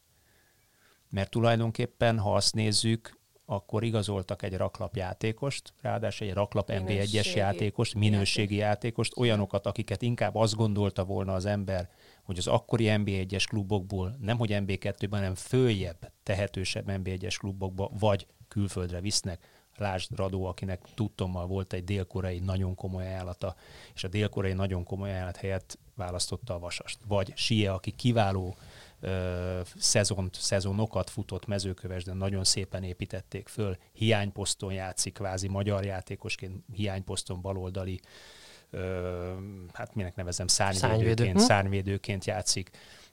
Mert 1.10 1.30
tulajdonképpen, 1.30 2.18
ha 2.18 2.34
azt 2.34 2.54
nézzük, 2.54 3.18
akkor 3.50 3.84
igazoltak 3.84 4.42
egy 4.42 4.56
raklap 4.56 4.96
játékost, 4.96 5.72
ráadásul 5.80 6.26
egy 6.26 6.34
raklap 6.34 6.70
NB1-es 6.72 7.34
játékost, 7.34 7.94
minőségi 7.94 8.54
játékost, 8.54 9.16
olyanokat, 9.16 9.66
akiket 9.66 10.02
inkább 10.02 10.34
azt 10.34 10.54
gondolta 10.54 11.04
volna 11.04 11.32
az 11.32 11.44
ember, 11.46 11.88
hogy 12.22 12.38
az 12.38 12.46
akkori 12.46 12.86
NB1-es 12.88 13.44
klubokból 13.48 14.16
nem 14.20 14.36
hogy 14.36 14.50
NB2-ben, 14.52 15.18
hanem 15.20 15.34
följebb, 15.34 16.12
tehetősebb 16.22 16.84
NB1-es 16.88 17.36
klubokba, 17.38 17.90
vagy 17.98 18.26
külföldre 18.48 19.00
visznek, 19.00 19.48
Lásd 19.76 20.16
Radó, 20.16 20.44
akinek 20.44 20.82
tudtommal 20.94 21.46
volt 21.46 21.72
egy 21.72 21.84
dél-koreai 21.84 22.38
nagyon 22.38 22.74
komoly 22.74 23.06
ajánlata, 23.06 23.54
és 23.94 24.04
a 24.04 24.08
dél-koreai 24.08 24.54
nagyon 24.54 24.84
komoly 24.84 25.10
ajánlat 25.10 25.36
helyett 25.36 25.78
választotta 25.94 26.54
a 26.54 26.58
Vasast. 26.58 26.98
Vagy 27.08 27.32
Sie, 27.36 27.72
aki 27.72 27.90
kiváló 27.90 28.56
szezont, 29.76 30.34
szezonokat 30.34 31.10
futott 31.10 31.46
mezőköves, 31.46 32.04
de 32.04 32.12
nagyon 32.12 32.44
szépen 32.44 32.82
építették 32.82 33.48
föl. 33.48 33.76
Hiányposzton 33.92 34.72
játszik, 34.72 35.14
kvázi 35.14 35.48
magyar 35.48 35.84
játékosként, 35.84 36.64
hiányposzton 36.72 37.40
baloldali, 37.40 38.00
ö, 38.70 39.34
hát 39.72 39.94
minek 39.94 40.14
nevezem, 40.14 40.46
szárnyvédőként, 40.46 40.98
Szárnyvédő. 41.08 41.32
Hm? 41.32 41.38
szárnyvédőként 41.38 42.24
játszik 42.24 42.70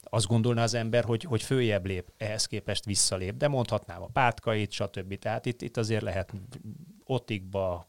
azt 0.09 0.27
gondolna 0.27 0.61
az 0.61 0.73
ember, 0.73 1.03
hogy, 1.03 1.23
hogy 1.23 1.41
följebb 1.43 1.85
lép, 1.85 2.11
ehhez 2.17 2.45
képest 2.45 2.85
visszalép, 2.85 3.37
de 3.37 3.47
mondhatnám 3.47 4.01
a 4.01 4.09
pátkait, 4.13 4.71
stb. 4.71 5.19
Tehát 5.19 5.45
itt, 5.45 5.61
itt 5.61 5.77
azért 5.77 6.01
lehet 6.01 6.33
Otikba, 7.05 7.87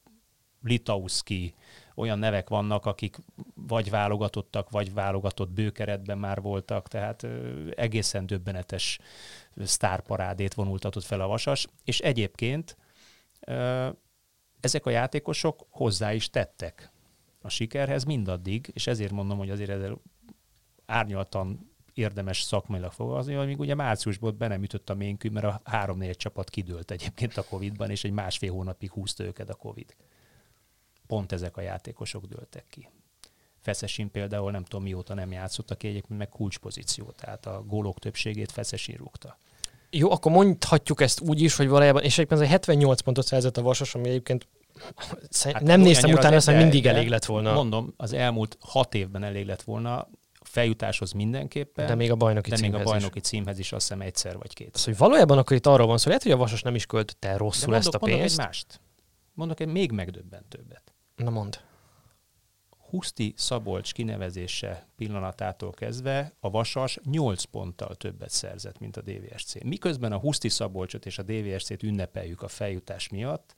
Litauszki, 0.63 1.55
olyan 1.95 2.19
nevek 2.19 2.49
vannak, 2.49 2.87
akik 2.87 3.17
vagy 3.55 3.91
válogatottak, 3.91 4.71
vagy 4.71 4.93
válogatott 4.93 5.51
bőkeretben 5.51 6.19
már 6.19 6.41
voltak, 6.41 6.89
tehát 6.89 7.27
egészen 7.75 8.27
döbbenetes 8.27 8.99
sztárparádét 9.57 10.55
vonultatott 10.55 11.05
fel 11.05 11.21
a 11.21 11.27
Vasas, 11.27 11.67
és 11.85 12.01
egyébként 12.01 12.77
ezek 14.61 14.87
a 14.87 14.91
játékosok 14.91 15.67
hozzá 15.71 16.13
is 16.13 16.31
tettek 16.31 16.91
a 17.41 17.49
sikerhez 17.49 18.05
mindaddig, 18.05 18.71
és 18.73 18.87
ezért 18.87 19.13
mondom, 19.13 19.39
hogy 19.39 19.51
azért 19.51 19.71
ezzel 19.71 20.01
árnyaltan 20.87 21.71
érdemes 21.95 22.43
szakmailag 22.43 22.93
fogalmazni, 22.93 23.35
amíg 23.35 23.59
ugye 23.59 23.75
márciusban 23.75 24.37
be 24.39 24.49
nem 24.49 24.63
ütött 24.63 24.91
a 24.91 24.95
ménkű, 24.95 25.31
mert 25.31 25.47
a 25.47 25.61
három-négy 25.65 26.17
csapat 26.17 26.51
kidőlt 26.51 26.91
egyébként 26.91 27.37
a 27.37 27.45
Covid-ban, 27.45 27.91
és 27.91 28.05
egy 28.05 28.11
másfél 28.11 28.53
hónapig 28.53 28.91
húzta 28.91 29.25
őket 29.25 29.49
a 29.49 29.55
Covid. 29.55 29.97
Pont 31.09 31.33
ezek 31.33 31.57
a 31.57 31.61
játékosok 31.61 32.25
dőltek 32.25 32.65
ki. 32.71 32.89
Feszesin 33.61 34.11
például 34.11 34.51
nem 34.51 34.65
tudom 34.65 34.83
mióta 34.83 35.15
nem 35.15 35.33
játszott, 35.33 35.71
aki 35.71 35.89
egyébként 35.89 36.19
meg 36.19 36.29
kulcspozíció, 36.29 37.11
tehát 37.17 37.47
a 37.47 37.63
gólok 37.67 37.99
többségét 37.99 38.53
Feszesin 38.53 38.97
rúgta. 38.97 39.39
Jó, 39.91 40.11
akkor 40.11 40.33
mondhatjuk 40.33 41.01
ezt 41.01 41.21
úgy 41.21 41.43
is, 41.43 41.57
hogy 41.57 41.69
valójában, 41.69 42.03
és 42.03 42.13
egyébként 42.13 42.41
ez 42.41 42.47
egy 42.47 42.53
78 42.53 43.01
pontot 43.01 43.27
szerzett 43.27 43.57
a 43.57 43.63
Vasas, 43.63 43.95
ami 43.95 44.09
egyébként 44.09 44.49
hát 45.43 45.63
nem 45.63 45.81
néztem 45.81 46.11
utána, 46.11 46.37
azt 46.37 46.47
mindig 46.47 46.87
elég 46.87 47.09
lett 47.09 47.25
volna. 47.25 47.53
Mondom, 47.53 47.95
az 47.97 48.13
elmúlt 48.13 48.57
hat 48.61 48.95
évben 48.95 49.23
elég 49.23 49.47
lett 49.47 49.63
volna 49.63 50.09
feljutáshoz 50.41 51.13
mindenképpen. 51.13 51.87
De 51.87 51.95
még 51.95 52.11
a 52.11 52.17
bajnoki, 52.17 52.51
de 52.51 52.57
címhez, 52.57 52.75
még 52.75 52.87
a 52.87 52.91
bajnoki 52.91 53.19
is. 53.19 53.25
címhez 53.25 53.59
is 53.59 53.73
azt 53.73 53.89
hiszem 53.89 54.01
egyszer 54.01 54.37
vagy 54.37 54.55
két. 54.55 54.71
Az, 54.75 54.85
hogy 54.85 54.97
valójában 54.97 55.39
akkor 55.39 55.57
itt 55.57 55.67
arról 55.67 55.87
van 55.87 55.99
szó, 55.99 56.09
lehet, 56.09 56.23
hogy 56.23 56.33
a 56.33 56.37
Vasas 56.37 56.63
nem 56.63 56.75
is 56.75 56.87
költötte 56.87 57.37
rosszul 57.37 57.73
mondok, 57.73 57.95
ezt 57.95 57.95
a 57.95 57.99
pénzt. 57.99 58.19
Mondok 58.19 58.31
egy 58.31 58.47
mást. 58.47 58.81
Mondok 59.35 59.61
egy 59.61 59.69
még 59.69 59.93
megdöbbentőbbet. 59.93 60.93
Na 61.19 61.31
mond. 61.31 61.61
Huszti 62.91 63.35
Szabolcs 63.37 63.93
kinevezése 63.93 64.87
pillanatától 64.97 65.71
kezdve 65.71 66.33
a 66.41 66.51
Vasas 66.51 66.99
8 67.05 67.45
ponttal 67.45 67.95
többet 67.95 68.31
szerzett, 68.31 68.79
mint 68.79 68.97
a 68.97 69.01
DVSC. 69.01 69.63
Miközben 69.63 70.13
a 70.13 70.19
Huszti 70.19 70.49
Szabolcsot 70.49 71.07
és 71.07 71.19
a 71.19 71.23
DVSC-t 71.23 71.83
ünnepeljük 71.83 72.43
a 72.43 72.49
feljutás 72.49 73.09
miatt, 73.09 73.57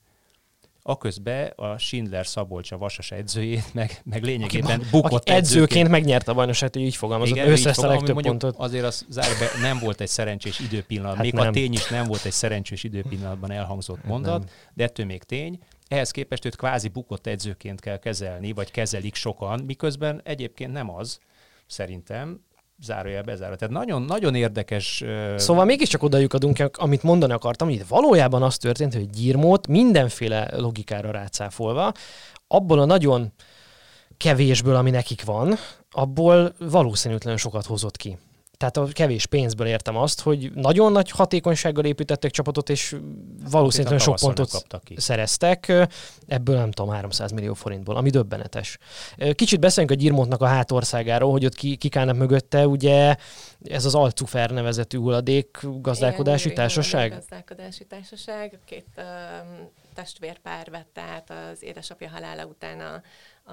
Aközben 0.83 1.53
a 1.57 1.79
Schindler 1.79 2.27
Szabolcs 2.27 2.73
a 2.73 2.79
Vasas 2.79 3.11
edzőjét, 3.11 3.75
meg, 3.75 4.01
meg 4.05 4.23
lényegében 4.23 4.81
aki, 4.81 4.89
bukott 4.91 5.13
aki 5.13 5.31
edzőként. 5.31 5.63
edzőként 5.63 5.89
megnyerte 5.89 6.31
a 6.31 6.35
bajnokságot, 6.35 6.77
így 6.77 6.97
fogalmazott, 6.97 7.37
Igen, 7.37 7.51
összeszte 7.51 7.87
a 7.87 7.91
legtöbb 7.91 8.21
pontot. 8.21 8.57
Azért 8.57 8.85
az 8.85 9.07
zárbe 9.09 9.51
nem 9.61 9.79
volt 9.79 10.01
egy 10.01 10.09
szerencsés 10.09 10.59
időpillanat, 10.59 11.15
hát 11.15 11.23
még 11.23 11.33
nem. 11.33 11.49
a 11.49 11.51
tény 11.51 11.73
is 11.73 11.89
nem 11.89 12.07
volt 12.07 12.25
egy 12.25 12.33
szerencsés 12.33 12.85
időpillanatban 12.85 13.51
elhangzott 13.51 13.97
hát 13.97 14.07
mondat, 14.07 14.39
nem. 14.39 14.49
de 14.75 14.85
ettől 14.85 15.07
még 15.07 15.23
tény. 15.23 15.59
Ehhez 15.91 16.11
képest 16.11 16.45
őt 16.45 16.57
kvázi 16.57 16.89
bukott 16.89 17.27
edzőként 17.27 17.81
kell 17.81 17.99
kezelni, 17.99 18.53
vagy 18.53 18.71
kezelik 18.71 19.15
sokan, 19.15 19.63
miközben 19.67 20.21
egyébként 20.25 20.73
nem 20.73 20.91
az, 20.91 21.19
szerintem, 21.67 22.41
zárójel 22.83 23.23
bezárva. 23.23 23.57
Tehát 23.57 23.75
nagyon, 23.75 24.03
nagyon 24.03 24.35
érdekes. 24.35 25.05
Szóval 25.37 25.65
mégiscsak 25.65 26.03
odajuk 26.03 26.33
adunk, 26.33 26.71
amit 26.73 27.03
mondani 27.03 27.33
akartam, 27.33 27.69
hogy 27.69 27.89
valójában 27.89 28.43
az 28.43 28.57
történt, 28.57 28.95
hogy 28.95 29.11
Gyirmót 29.11 29.67
mindenféle 29.67 30.57
logikára 30.57 31.11
rácáfolva, 31.11 31.93
abból 32.47 32.79
a 32.79 32.85
nagyon 32.85 33.33
kevésből, 34.17 34.77
ami 34.77 34.91
nekik 34.91 35.25
van, 35.25 35.57
abból 35.91 36.55
valószínűtlenül 36.59 37.39
sokat 37.39 37.67
hozott 37.67 37.97
ki. 37.97 38.19
Tehát 38.61 38.77
a 38.77 38.87
kevés 38.93 39.27
pénzből 39.27 39.67
értem 39.67 39.97
azt, 39.97 40.21
hogy 40.21 40.53
nagyon 40.55 40.93
nagy 40.93 41.11
hatékonysággal 41.11 41.85
építettek 41.85 42.31
csapatot, 42.31 42.69
és 42.69 42.97
valószínűleg 43.51 43.99
sok 43.99 44.17
pontot 44.21 44.67
szereztek. 44.97 45.73
Ebből 46.27 46.57
nem 46.57 46.71
tudom, 46.71 46.91
300 46.93 47.31
millió 47.33 47.55
forintból, 47.55 47.97
ami 47.97 48.11
döbbenetes. 48.11 48.79
Kicsit 49.35 49.61
beszéljünk 49.61 49.97
a 49.97 50.01
Gyirmontnak 50.03 50.41
a 50.41 50.47
hátországáról, 50.47 51.31
hogy 51.31 51.45
ott 51.45 51.55
ki, 51.55 51.77
kik 51.77 51.97
állnak 51.97 52.17
mögötte. 52.17 52.67
Ugye 52.67 53.17
ez 53.65 53.85
az 53.85 53.95
Alcufer 53.95 54.51
nevezetű 54.51 54.99
hulladék 54.99 55.59
gazdálkodási 55.81 56.45
Igen, 56.45 56.57
társaság? 56.57 57.11
gazdálkodási 57.11 57.87
társaság. 57.87 58.59
Két 58.65 58.87
um, 58.97 59.71
testvérpár 59.95 60.71
vette 60.71 61.01
át 61.01 61.31
az 61.31 61.63
édesapja 61.63 62.09
halála 62.09 62.45
után 62.45 62.81
a, 62.81 63.03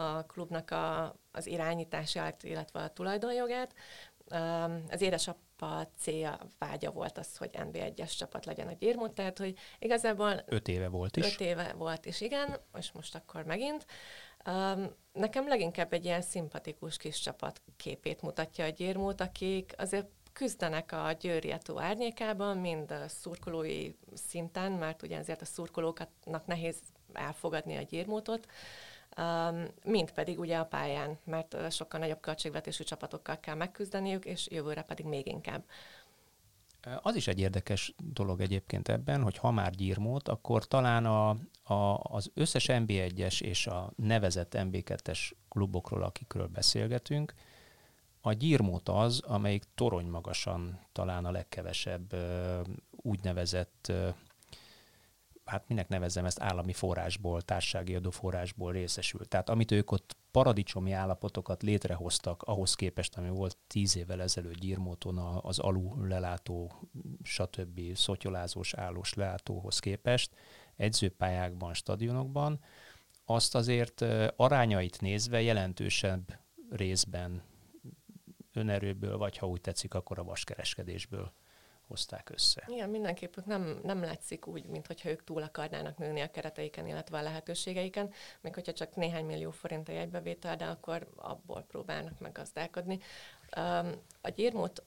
a 0.02 0.24
klubnak 0.24 0.72
a, 0.72 1.16
az 1.32 1.48
irányítását, 1.48 2.44
illetve 2.44 2.80
a 2.80 2.90
tulajdonjogát 2.90 3.74
az 4.90 5.02
édesapa 5.02 5.88
célja, 5.98 6.38
vágya 6.60 6.92
volt 6.92 7.18
az, 7.18 7.38
hogy 7.38 7.50
NB1-es 7.54 8.18
csapat 8.18 8.46
legyen 8.46 8.68
a 8.68 8.72
Gyirmut, 8.72 9.12
tehát 9.12 9.38
hogy 9.38 9.58
igazából... 9.80 10.44
Öt 10.46 10.68
éve 10.68 10.88
volt 10.88 11.18
is. 11.18 11.34
Öt 11.34 11.42
éve 11.42 11.74
volt 11.78 12.06
is, 12.06 12.22
igen, 12.22 12.58
és 12.78 12.92
most 12.92 13.16
akkor 13.16 13.44
megint. 13.44 13.86
Um, 14.46 14.96
nekem 15.14 15.48
leginkább 15.48 15.94
egy 15.94 16.06
ilyen 16.06 16.22
szimpatikus 16.22 16.98
kis 16.98 17.20
csapat 17.20 17.62
képét 17.78 18.22
mutatja 18.22 18.66
a 18.66 18.70
Gyirmut, 18.70 19.22
akik 19.22 19.74
azért 19.78 20.08
küzdenek 20.34 20.92
a 20.92 21.12
Győrietó 21.20 21.80
árnyékában, 21.80 22.58
mind 22.58 22.92
a 22.92 23.08
szurkolói 23.08 23.92
szinten, 24.14 24.72
mert 24.72 25.02
ugye 25.02 25.18
azért 25.18 25.42
a 25.42 25.46
szurkolóknak 25.46 26.46
nehéz 26.46 26.80
elfogadni 27.14 27.76
a 27.76 27.82
gyérmótot, 27.82 28.48
mint 29.84 30.12
pedig 30.14 30.40
ugye 30.40 30.58
a 30.58 30.66
pályán, 30.66 31.18
mert 31.24 31.72
sokkal 31.72 32.00
nagyobb 32.00 32.20
költségvetésű 32.20 32.84
csapatokkal 32.84 33.40
kell 33.40 33.56
megküzdeniük, 33.56 34.26
és 34.26 34.48
jövőre 34.52 34.82
pedig 34.82 35.06
még 35.06 35.28
inkább. 35.28 35.64
Az 37.02 37.16
is 37.16 37.28
egy 37.28 37.40
érdekes 37.40 37.94
dolog 38.14 38.42
egyébként 38.42 38.88
ebben, 38.88 39.22
hogy 39.22 39.38
ha 39.38 39.52
már 39.52 39.72
gyírmót, 39.72 40.28
akkor 40.28 40.68
talán 40.68 41.06
a, 41.06 41.30
a, 41.74 42.00
az 42.04 42.32
összes 42.34 42.66
NB1-es 42.70 43.42
és 43.42 43.68
a 43.68 43.92
nevezett 43.96 44.54
NB2-es 44.58 45.32
klubokról, 45.50 46.04
akikről 46.04 46.48
beszélgetünk, 46.48 47.34
A 48.22 48.34
gyírmót 48.34 48.90
az, 48.90 49.20
amelyik 49.20 49.64
torony 49.76 50.06
magasan 50.06 50.80
talán 50.92 51.26
a 51.26 51.32
legkevesebb 51.32 52.16
úgynevezett 52.92 53.92
hát 55.48 55.68
minek 55.68 55.88
nevezem 55.88 56.26
ezt 56.26 56.42
állami 56.42 56.74
forrásból, 56.74 57.42
társasági 57.42 57.96
adóforrásból 57.96 58.72
részesül. 58.72 59.26
Tehát 59.26 59.50
amit 59.50 59.72
ők 59.72 59.92
ott 59.92 60.16
paradicsomi 60.32 60.92
állapotokat 60.92 61.64
létrehoztak 61.64 62.44
ahhoz 62.44 62.76
képest, 62.76 63.18
ami 63.18 63.30
volt 63.30 63.58
tíz 63.68 63.98
évvel 63.98 64.22
ezelőtt 64.22 64.60
Gyirmóton 64.60 65.18
az 65.18 65.60
alul 65.60 66.08
lelátó, 66.08 66.90
stb. 67.24 67.96
szotyolázós 67.96 68.74
állós 68.74 69.14
lelátóhoz 69.14 69.80
képest, 69.80 70.36
edzőpályákban, 70.76 71.74
stadionokban, 71.74 72.60
azt 73.26 73.56
azért 73.56 74.06
arányait 74.36 75.02
nézve 75.02 75.42
jelentősebb 75.42 76.40
részben 76.70 77.42
önerőből, 78.54 79.18
vagy 79.18 79.38
ha 79.38 79.48
úgy 79.48 79.62
tetszik, 79.62 79.94
akkor 79.94 80.20
a 80.20 80.24
vaskereskedésből 80.24 81.32
hozták 81.88 82.30
össze. 82.30 82.64
Igen, 82.68 82.90
mindenképp 82.90 83.36
nem, 83.46 83.80
nem 83.84 84.04
látszik 84.04 84.48
úgy, 84.48 84.66
mintha 84.66 85.10
ők 85.10 85.24
túl 85.24 85.44
akarnának 85.44 85.98
nőni 85.98 86.22
a 86.22 86.32
kereteiken, 86.32 86.88
illetve 86.88 87.18
a 87.18 87.22
lehetőségeiken, 87.22 88.12
még 88.42 88.54
hogyha 88.54 88.74
csak 88.74 88.96
néhány 88.96 89.26
millió 89.26 89.52
forint 89.52 89.90
a 89.90 89.92
jegybevétel, 89.92 90.56
de 90.56 90.66
akkor 90.66 91.08
abból 91.16 91.66
próbálnak 91.68 92.20
meggazdálkodni. 92.20 93.00
A 94.22 94.30
gyérmót 94.30 94.84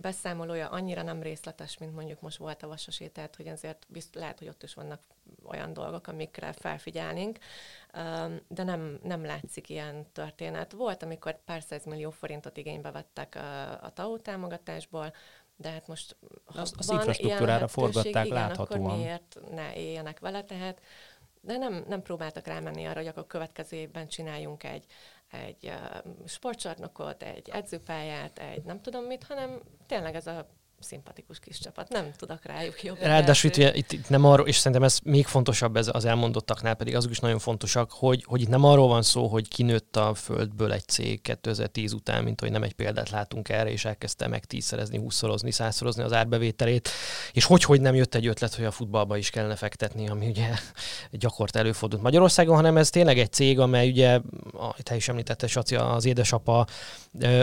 beszámolója 0.00 0.68
annyira 0.68 1.02
nem 1.02 1.22
részletes, 1.22 1.78
mint 1.78 1.94
mondjuk 1.94 2.20
most 2.20 2.36
volt 2.36 2.62
a 2.62 2.68
vasasé, 2.68 3.08
tehát 3.08 3.36
hogy 3.36 3.48
azért 3.48 3.86
bizt, 3.88 4.14
lehet, 4.14 4.38
hogy 4.38 4.48
ott 4.48 4.62
is 4.62 4.74
vannak 4.74 5.00
olyan 5.42 5.72
dolgok, 5.72 6.06
amikre 6.06 6.52
felfigyelnénk, 6.52 7.38
de 8.48 8.62
nem, 8.62 8.98
nem 9.02 9.24
látszik 9.24 9.68
ilyen 9.68 10.06
történet. 10.12 10.72
Volt, 10.72 11.02
amikor 11.02 11.44
pár 11.44 11.62
millió 11.84 12.10
forintot 12.10 12.56
igénybe 12.56 12.90
vettek 12.90 13.34
a, 13.34 13.82
a 13.82 13.92
TAO 13.92 14.18
támogatásból, 14.18 15.12
de 15.56 15.70
hát 15.70 15.86
most 15.86 16.16
ha 16.44 16.60
az, 16.60 16.74
az 16.76 16.90
infrastruktúrára 16.90 17.68
forgatták 17.68 18.24
igen, 18.26 18.36
láthatóan. 18.36 18.84
akkor 18.84 18.96
miért 18.96 19.38
ne 19.50 19.74
éljenek 19.74 20.20
vele, 20.20 20.42
tehát 20.42 20.80
de 21.40 21.56
nem, 21.56 21.84
nem 21.88 22.02
próbáltak 22.02 22.46
rámenni 22.46 22.84
arra, 22.84 22.98
hogy 22.98 23.06
akkor 23.06 23.26
következő 23.26 23.76
évben 23.76 24.08
csináljunk 24.08 24.64
egy, 24.64 24.84
egy 25.30 25.66
uh, 25.66 26.12
sportcsarnokot, 26.26 27.22
egy 27.22 27.48
edzőpályát, 27.48 28.38
egy 28.38 28.62
nem 28.64 28.80
tudom 28.80 29.04
mit, 29.04 29.24
hanem 29.24 29.60
tényleg 29.86 30.14
ez 30.14 30.26
a 30.26 30.46
szimpatikus 30.80 31.38
kis 31.38 31.58
csapat. 31.58 31.88
Nem 31.88 32.10
tudok 32.16 32.44
rájuk 32.44 32.82
jobb. 32.82 32.98
Ráadásul 33.00 33.50
itt, 33.50 33.74
itt, 33.76 33.92
itt, 33.92 34.08
nem 34.08 34.24
arról, 34.24 34.46
és 34.46 34.56
szerintem 34.56 34.82
ez 34.82 34.98
még 35.02 35.26
fontosabb 35.26 35.76
ez 35.76 35.88
az 35.92 36.04
elmondottaknál, 36.04 36.74
pedig 36.74 36.94
azok 36.94 37.10
is 37.10 37.18
nagyon 37.18 37.38
fontosak, 37.38 37.90
hogy, 37.92 38.24
hogy 38.26 38.40
itt 38.40 38.48
nem 38.48 38.64
arról 38.64 38.88
van 38.88 39.02
szó, 39.02 39.26
hogy 39.26 39.48
kinőtt 39.48 39.96
a 39.96 40.14
földből 40.14 40.72
egy 40.72 40.86
cég 40.86 41.22
2010 41.22 41.92
után, 41.92 42.24
mint 42.24 42.40
hogy 42.40 42.50
nem 42.50 42.62
egy 42.62 42.72
példát 42.72 43.10
látunk 43.10 43.48
erre, 43.48 43.70
és 43.70 43.84
elkezdte 43.84 44.26
meg 44.26 44.44
tízszerezni, 44.44 44.98
húszszorozni, 44.98 45.50
százszorozni 45.50 46.02
az 46.02 46.12
árbevételét, 46.12 46.88
és 47.32 47.44
hogy, 47.44 47.62
hogy 47.62 47.80
nem 47.80 47.94
jött 47.94 48.14
egy 48.14 48.26
ötlet, 48.26 48.54
hogy 48.54 48.64
a 48.64 48.70
futballba 48.70 49.16
is 49.16 49.30
kellene 49.30 49.56
fektetni, 49.56 50.08
ami 50.08 50.26
ugye 50.26 50.48
gyakort 51.10 51.56
előfordult 51.56 52.02
Magyarországon, 52.02 52.54
hanem 52.54 52.76
ez 52.76 52.90
tényleg 52.90 53.18
egy 53.18 53.32
cég, 53.32 53.58
amely 53.58 53.88
ugye, 53.88 54.20
te 54.82 54.96
is 54.96 55.08
említette, 55.08 55.46
Saci, 55.46 55.74
az 55.76 56.04
édesapa, 56.04 56.66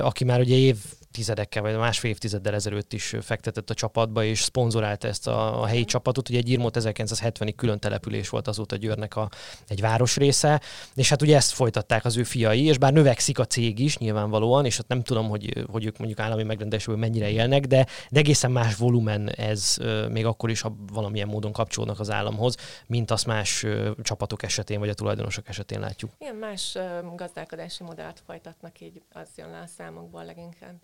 aki 0.01 0.23
már 0.23 0.39
ugye 0.39 0.55
év 0.55 0.77
tizedekkel, 1.11 1.61
vagy 1.61 1.77
másfél 1.77 2.11
évtizeddel 2.11 2.53
ezelőtt 2.53 2.93
is 2.93 3.15
fektetett 3.21 3.69
a 3.69 3.73
csapatba, 3.73 4.23
és 4.23 4.41
szponzorálta 4.41 5.07
ezt 5.07 5.27
a, 5.27 5.61
a 5.61 5.65
helyi 5.65 5.85
csapatot. 5.85 6.29
Ugye 6.29 6.37
egy 6.37 6.49
Irmot 6.49 6.77
1970-ig 6.79 7.53
külön 7.55 7.79
település 7.79 8.29
volt 8.29 8.47
azóta 8.47 8.75
Győrnek 8.75 9.15
a, 9.15 9.29
egy 9.67 9.81
városrésze, 9.81 10.61
és 10.95 11.09
hát 11.09 11.21
ugye 11.21 11.35
ezt 11.35 11.51
folytatták 11.51 12.05
az 12.05 12.17
ő 12.17 12.23
fiai, 12.23 12.63
és 12.63 12.77
bár 12.77 12.93
növekszik 12.93 13.39
a 13.39 13.45
cég 13.45 13.79
is 13.79 13.97
nyilvánvalóan, 13.97 14.65
és 14.65 14.77
hát 14.77 14.87
nem 14.87 15.03
tudom, 15.03 15.29
hogy, 15.29 15.65
hogy 15.71 15.85
ők 15.85 15.97
mondjuk 15.97 16.19
állami 16.19 16.43
megrendelésből 16.43 16.97
mennyire 16.97 17.29
élnek, 17.29 17.65
de, 17.65 17.87
de 18.09 18.19
egészen 18.19 18.51
más 18.51 18.75
volumen 18.75 19.29
ez 19.29 19.77
még 20.09 20.25
akkor 20.25 20.49
is, 20.49 20.61
ha 20.61 20.75
valamilyen 20.93 21.27
módon 21.27 21.51
kapcsolódnak 21.51 21.99
az 21.99 22.09
államhoz, 22.11 22.55
mint 22.87 23.11
azt 23.11 23.25
más 23.25 23.65
csapatok 24.03 24.43
esetén, 24.43 24.79
vagy 24.79 24.89
a 24.89 24.93
tulajdonosok 24.93 25.47
esetén 25.47 25.79
látjuk. 25.79 26.11
Igen, 26.19 26.35
más 26.35 26.77
gazdálkodási 27.15 27.83
modellt 27.83 28.21
folytatnak, 28.25 28.81
így 28.81 29.01
az 29.11 29.29
jön 29.37 29.49
le 29.49 29.59
a 29.59 29.67
számokból 29.67 30.25
leginkább. 30.25 30.75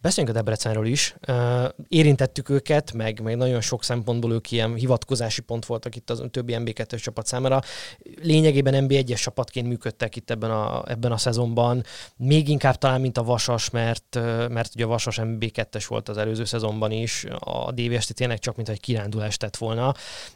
Beszéljünk 0.00 0.36
a 0.36 0.38
Debrecenről 0.38 0.86
is. 0.86 1.14
Érintettük 1.88 2.48
őket, 2.48 2.92
meg, 2.92 3.20
meg 3.20 3.36
nagyon 3.36 3.60
sok 3.60 3.84
szempontból 3.84 4.32
ők 4.32 4.50
ilyen 4.50 4.74
hivatkozási 4.74 5.40
pont 5.40 5.66
voltak 5.66 5.96
itt 5.96 6.10
az 6.10 6.22
többi 6.30 6.54
MB2-es 6.58 7.02
csapat 7.02 7.26
számára. 7.26 7.60
Lényegében 8.22 8.86
MB1-es 8.86 9.22
csapatként 9.22 9.68
működtek 9.68 10.16
itt 10.16 10.30
ebben 10.30 10.50
a, 10.50 10.82
ebben 10.86 11.12
a 11.12 11.16
szezonban. 11.16 11.84
Még 12.16 12.48
inkább 12.48 12.74
talán, 12.74 13.00
mint 13.00 13.18
a 13.18 13.22
Vasas, 13.22 13.70
mert, 13.70 14.14
mert 14.48 14.74
ugye 14.74 14.84
a 14.84 14.88
Vasas 14.88 15.18
MB2-es 15.22 15.84
volt 15.88 16.08
az 16.08 16.16
előző 16.16 16.44
szezonban 16.44 16.90
is. 16.90 17.24
A 17.38 17.72
DVST 17.72 18.14
tényleg 18.14 18.38
csak 18.38 18.56
mint 18.56 18.68
egy 18.68 18.80
kirándulást 18.80 19.38
tett 19.38 19.56
volna. 19.56 19.94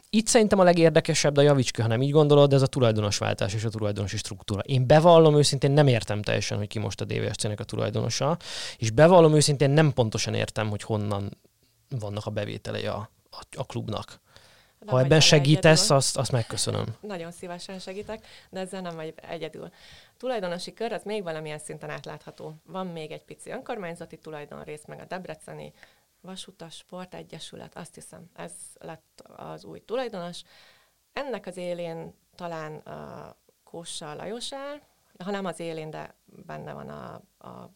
Itt 0.09 0.27
szerintem 0.27 0.59
a 0.59 0.63
legérdekesebb, 0.63 1.33
de 1.33 1.41
javicska, 1.41 1.81
ha 1.81 1.87
nem 1.87 2.01
így 2.01 2.11
gondolod, 2.11 2.49
de 2.49 2.55
ez 2.55 2.61
a 2.61 2.67
tulajdonosváltás 2.67 3.53
és 3.53 3.63
a 3.63 3.69
tulajdonosi 3.69 4.17
struktúra. 4.17 4.61
Én 4.61 4.87
bevallom 4.87 5.37
őszintén, 5.37 5.71
nem 5.71 5.87
értem 5.87 6.21
teljesen, 6.21 6.57
hogy 6.57 6.67
ki 6.67 6.79
most 6.79 7.01
a 7.01 7.05
DVSC-nek 7.05 7.59
a 7.59 7.63
tulajdonosa, 7.63 8.37
és 8.77 8.91
bevallom 8.91 9.33
őszintén, 9.33 9.51
nem 9.57 9.93
pontosan 9.93 10.33
értem, 10.33 10.69
hogy 10.69 10.81
honnan 10.81 11.37
vannak 11.89 12.25
a 12.25 12.31
bevételei 12.31 12.85
a, 12.85 13.09
a, 13.29 13.41
a 13.55 13.65
klubnak. 13.65 14.21
De 14.79 14.91
ha 14.91 14.99
ebben 14.99 15.19
segítesz, 15.19 15.89
azt, 15.89 16.17
azt 16.17 16.31
megköszönöm. 16.31 16.95
Nagyon 17.01 17.31
szívesen 17.31 17.79
segítek, 17.79 18.25
de 18.49 18.59
ezzel 18.59 18.81
nem 18.81 18.95
vagy 18.95 19.13
egyedül. 19.15 19.63
A 19.63 20.17
tulajdonosi 20.17 20.73
kör 20.73 20.91
az 20.91 21.03
még 21.03 21.23
valamilyen 21.23 21.59
szinten 21.59 21.89
átlátható. 21.89 22.53
Van 22.65 22.87
még 22.87 23.11
egy 23.11 23.23
pici 23.23 23.49
önkormányzati 23.49 24.17
tulajdonrész, 24.17 24.85
meg 24.85 24.99
a 24.99 25.05
Debreceni 25.05 25.73
Vasutas 26.21 26.75
Sportegyesület, 26.75 27.75
azt 27.77 27.95
hiszem, 27.95 28.29
ez 28.35 28.51
lett 28.79 29.23
az 29.35 29.63
új 29.63 29.85
tulajdonos. 29.85 30.41
Ennek 31.13 31.45
az 31.45 31.57
élén 31.57 32.13
talán 32.35 32.75
a 32.77 33.35
Kóssa 33.63 34.13
Lajos 34.13 34.53
áll, 34.53 34.81
ha 35.23 35.31
nem 35.31 35.45
az 35.45 35.59
élén, 35.59 35.89
de 35.89 36.15
benne 36.25 36.73
van 36.73 36.89
a, 36.89 37.13
a 37.47 37.69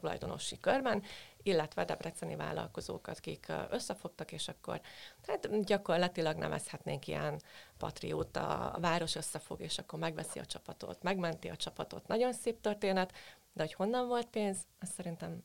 tulajdonosi 0.00 0.60
körben, 0.60 1.02
illetve 1.42 1.84
debreceni 1.84 2.36
vállalkozókat, 2.36 3.18
akik 3.18 3.52
összefogtak, 3.70 4.32
és 4.32 4.48
akkor 4.48 4.80
hát 5.26 5.64
gyakorlatilag 5.64 6.36
nevezhetnénk 6.36 7.06
ilyen 7.06 7.40
patrióta, 7.78 8.70
a 8.70 8.80
város 8.80 9.14
összefog, 9.14 9.60
és 9.60 9.78
akkor 9.78 9.98
megveszi 9.98 10.38
a 10.38 10.46
csapatot, 10.46 11.02
megmenti 11.02 11.48
a 11.48 11.56
csapatot. 11.56 12.08
Nagyon 12.08 12.32
szép 12.32 12.60
történet, 12.60 13.12
de 13.52 13.62
hogy 13.62 13.72
honnan 13.72 14.08
volt 14.08 14.26
pénz, 14.26 14.58
azt 14.80 14.92
szerintem 14.92 15.42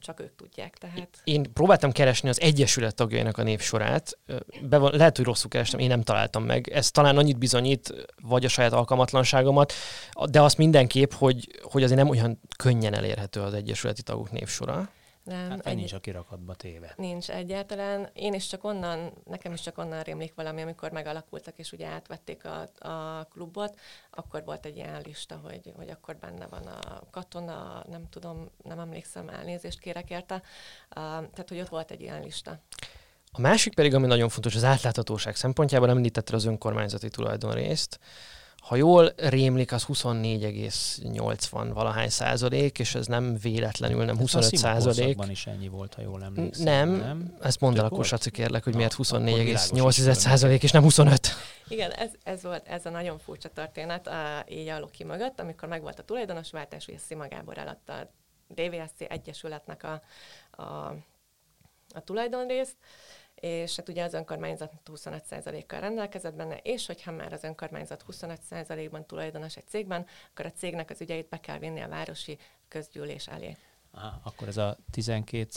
csak 0.00 0.20
ők 0.20 0.36
tudják. 0.36 0.78
Tehát... 0.78 1.20
Én 1.24 1.52
próbáltam 1.52 1.92
keresni 1.92 2.28
az 2.28 2.40
Egyesület 2.40 2.94
tagjainak 2.94 3.38
a 3.38 3.42
névsorát. 3.42 4.18
Be 4.62 4.78
van, 4.78 4.92
lehet, 4.96 5.16
hogy 5.16 5.26
rosszul 5.26 5.50
kerestem, 5.50 5.80
én 5.80 5.88
nem 5.88 6.02
találtam 6.02 6.44
meg. 6.44 6.68
Ez 6.68 6.90
talán 6.90 7.16
annyit 7.16 7.38
bizonyít, 7.38 7.94
vagy 8.22 8.44
a 8.44 8.48
saját 8.48 8.72
alkalmatlanságomat, 8.72 9.72
de 10.30 10.42
azt 10.42 10.58
mindenképp, 10.58 11.12
hogy, 11.12 11.60
hogy 11.62 11.82
azért 11.82 11.98
nem 11.98 12.08
olyan 12.08 12.40
könnyen 12.56 12.94
elérhető 12.94 13.40
az 13.40 13.54
Egyesületi 13.54 14.02
tagok 14.02 14.30
névsora. 14.30 14.90
Nem, 15.30 15.50
hát 15.50 15.66
egy... 15.66 15.76
nincs 15.76 15.92
a 15.92 16.00
kirakatba 16.00 16.54
téve. 16.54 16.94
Nincs 16.96 17.30
egyáltalán. 17.30 18.10
Én 18.12 18.34
is 18.34 18.46
csak 18.46 18.64
onnan, 18.64 19.12
nekem 19.24 19.52
is 19.52 19.60
csak 19.60 19.78
onnan 19.78 20.02
rémlik 20.02 20.34
valami, 20.34 20.62
amikor 20.62 20.90
megalakultak, 20.90 21.58
és 21.58 21.72
ugye 21.72 21.86
átvették 21.86 22.44
a, 22.44 22.88
a 22.88 23.24
klubot, 23.24 23.78
akkor 24.10 24.44
volt 24.44 24.66
egy 24.66 24.76
ilyen 24.76 25.00
lista, 25.04 25.40
hogy, 25.42 25.72
hogy 25.76 25.88
akkor 25.88 26.16
benne 26.16 26.46
van 26.46 26.66
a 26.66 27.00
katona, 27.10 27.84
nem 27.90 28.08
tudom, 28.08 28.50
nem 28.62 28.78
emlékszem, 28.78 29.28
elnézést 29.28 29.78
kérek 29.78 30.10
érte. 30.10 30.34
Uh, 30.34 30.42
tehát, 30.90 31.48
hogy 31.48 31.60
ott 31.60 31.68
volt 31.68 31.90
egy 31.90 32.00
ilyen 32.00 32.22
lista. 32.22 32.58
A 33.32 33.40
másik 33.40 33.74
pedig, 33.74 33.94
ami 33.94 34.06
nagyon 34.06 34.28
fontos, 34.28 34.54
az 34.54 34.64
átláthatóság 34.64 35.36
szempontjából 35.36 35.90
említette 35.90 36.34
az 36.34 36.44
önkormányzati 36.44 37.08
tulajdonrészt 37.08 37.98
ha 38.60 38.76
jól 38.76 39.12
rémlik, 39.16 39.72
az 39.72 39.84
24,80 39.84 41.70
valahány 41.74 42.08
százalék, 42.08 42.78
és 42.78 42.94
ez 42.94 43.06
nem 43.06 43.36
véletlenül 43.42 44.04
nem 44.04 44.18
25 44.18 44.56
százalék. 44.56 45.18
is 45.28 45.46
ennyi 45.46 45.68
volt, 45.68 45.94
ha 45.94 46.02
jól 46.02 46.22
emlékszem. 46.22 46.64
Nem, 46.64 46.90
nem? 46.90 47.36
ezt 47.40 47.60
mondd 47.60 47.78
el 47.78 47.84
akkor, 47.84 48.04
Saci, 48.04 48.30
kérlek, 48.30 48.64
hogy 48.64 48.72
Na, 48.72 48.78
miért 48.78 48.94
24,8 48.94 50.12
százalék, 50.12 50.62
és 50.62 50.70
nem 50.70 50.82
25. 50.82 51.28
Igen, 51.68 51.90
ez, 51.90 52.10
ez 52.22 52.42
volt 52.42 52.68
ez 52.68 52.86
a 52.86 52.90
nagyon 52.90 53.18
furcsa 53.18 53.48
történet, 53.48 54.06
a, 54.06 54.44
így 54.48 54.68
a 54.68 54.78
Loki 54.78 55.04
mögött, 55.04 55.40
amikor 55.40 55.68
megvolt 55.68 55.98
a 55.98 56.02
tulajdonosváltás, 56.02 56.84
hogy 56.84 56.98
Szima 56.98 57.28
Gábor 57.28 57.58
eladta 57.58 57.92
a 57.92 58.10
DVSC 58.48 59.00
Egyesületnek 59.08 59.84
a, 59.84 60.02
a, 60.62 60.94
a 61.94 62.00
tulajdonrészt, 62.04 62.76
és 63.40 63.76
hát 63.76 63.88
ugye 63.88 64.04
az 64.04 64.14
önkormányzat 64.14 64.72
25%-kal 64.92 65.80
rendelkezett 65.80 66.34
benne, 66.34 66.56
és 66.56 66.86
hogyha 66.86 67.12
már 67.12 67.32
az 67.32 67.44
önkormányzat 67.44 68.04
25%-ban 68.10 69.06
tulajdonos 69.06 69.56
egy 69.56 69.66
cégben, 69.68 70.06
akkor 70.30 70.46
a 70.46 70.52
cégnek 70.52 70.90
az 70.90 71.00
ügyeit 71.00 71.28
be 71.28 71.40
kell 71.40 71.58
vinni 71.58 71.80
a 71.80 71.88
városi 71.88 72.38
közgyűlés 72.68 73.28
elé. 73.28 73.56
Aha, 73.90 74.20
akkor 74.24 74.48
ez 74.48 74.56
a 74.56 74.76
12 74.90 75.48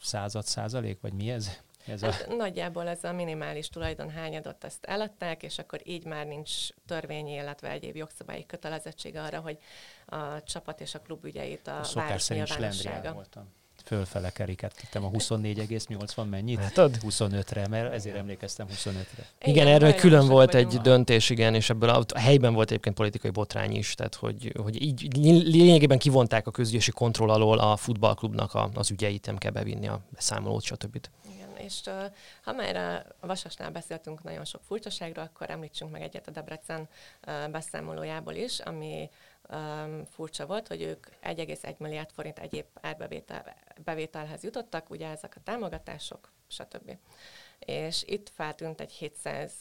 század 0.00 0.44
százalék, 0.44 1.00
vagy 1.00 1.12
mi 1.12 1.30
ez? 1.30 1.50
Ez 1.86 2.00
hát 2.00 2.26
a... 2.28 2.34
Nagyjából 2.34 2.88
ez 2.88 3.04
a 3.04 3.12
minimális 3.12 3.68
tulajdonhányadot 3.68 4.64
ezt 4.64 4.84
eladták, 4.84 5.42
és 5.42 5.58
akkor 5.58 5.80
így 5.84 6.04
már 6.04 6.26
nincs 6.26 6.68
törvényi, 6.86 7.32
illetve 7.32 7.70
egyéb 7.70 7.96
jogszabályi 7.96 8.46
kötelezettség 8.46 9.16
arra, 9.16 9.40
hogy 9.40 9.58
a 10.06 10.42
csapat 10.42 10.80
és 10.80 10.94
a 10.94 11.00
klub 11.00 11.24
ügyeit 11.24 11.66
a, 11.66 11.78
a 11.78 11.88
város 11.94 12.28
nyilvánossága. 12.28 13.12
voltam 13.12 13.52
fölfele 13.84 14.30
kerítettem 14.30 15.04
a 15.04 15.10
24,80 15.10 16.28
mennyit? 16.28 16.58
Hát 16.58 16.78
ad. 16.78 16.96
25-re, 17.02 17.68
mert 17.68 17.92
ezért 17.92 18.16
emlékeztem 18.16 18.66
25-re. 18.66 18.94
Igen, 19.40 19.54
igen 19.54 19.66
erről 19.66 19.94
külön 19.94 20.28
volt 20.28 20.54
egy 20.54 20.72
van. 20.72 20.82
döntés, 20.82 21.30
igen, 21.30 21.54
és 21.54 21.70
ebből 21.70 21.88
a, 21.88 22.04
a 22.14 22.18
helyben 22.18 22.54
volt 22.54 22.70
egyébként 22.70 22.94
politikai 22.94 23.30
botrány 23.30 23.76
is, 23.76 23.94
tehát 23.94 24.14
hogy, 24.14 24.52
hogy 24.62 24.82
így 24.82 25.16
lényegében 25.46 25.98
kivonták 25.98 26.46
a 26.46 26.50
közgyűlési 26.50 26.90
kontroll 26.90 27.30
alól 27.30 27.58
a 27.58 27.76
futballklubnak 27.76 28.54
a, 28.54 28.70
az 28.74 28.90
ügyeit, 28.90 29.26
nem 29.26 29.38
kell 29.38 29.52
bevinni 29.52 29.88
a 29.88 30.00
beszámolót, 30.10 30.62
stb. 30.62 31.06
Igen, 31.34 31.56
és 31.56 31.80
uh, 31.86 31.92
ha 32.42 32.52
már 32.52 33.04
a 33.20 33.26
Vasasnál 33.26 33.70
beszéltünk 33.70 34.22
nagyon 34.22 34.44
sok 34.44 34.60
furcsaságról, 34.66 35.24
akkor 35.24 35.50
említsünk 35.50 35.90
meg 35.90 36.02
egyet 36.02 36.28
a 36.28 36.30
Debrecen 36.30 36.88
uh, 37.26 37.50
beszámolójából 37.50 38.34
is, 38.34 38.58
ami 38.58 39.10
um, 39.52 40.04
furcsa 40.04 40.46
volt, 40.46 40.68
hogy 40.68 40.82
ők 40.82 41.06
1,1 41.22 41.76
milliárd 41.76 42.10
forint 42.10 42.38
egyéb 42.38 42.66
árbevételhez 42.80 44.42
jutottak, 44.42 44.90
ugye 44.90 45.08
ezek 45.08 45.36
a 45.36 45.40
támogatások, 45.44 46.32
stb. 46.46 46.98
És 47.58 48.02
itt 48.06 48.28
feltűnt 48.28 48.80
egy 48.80 48.92
700 48.92 49.52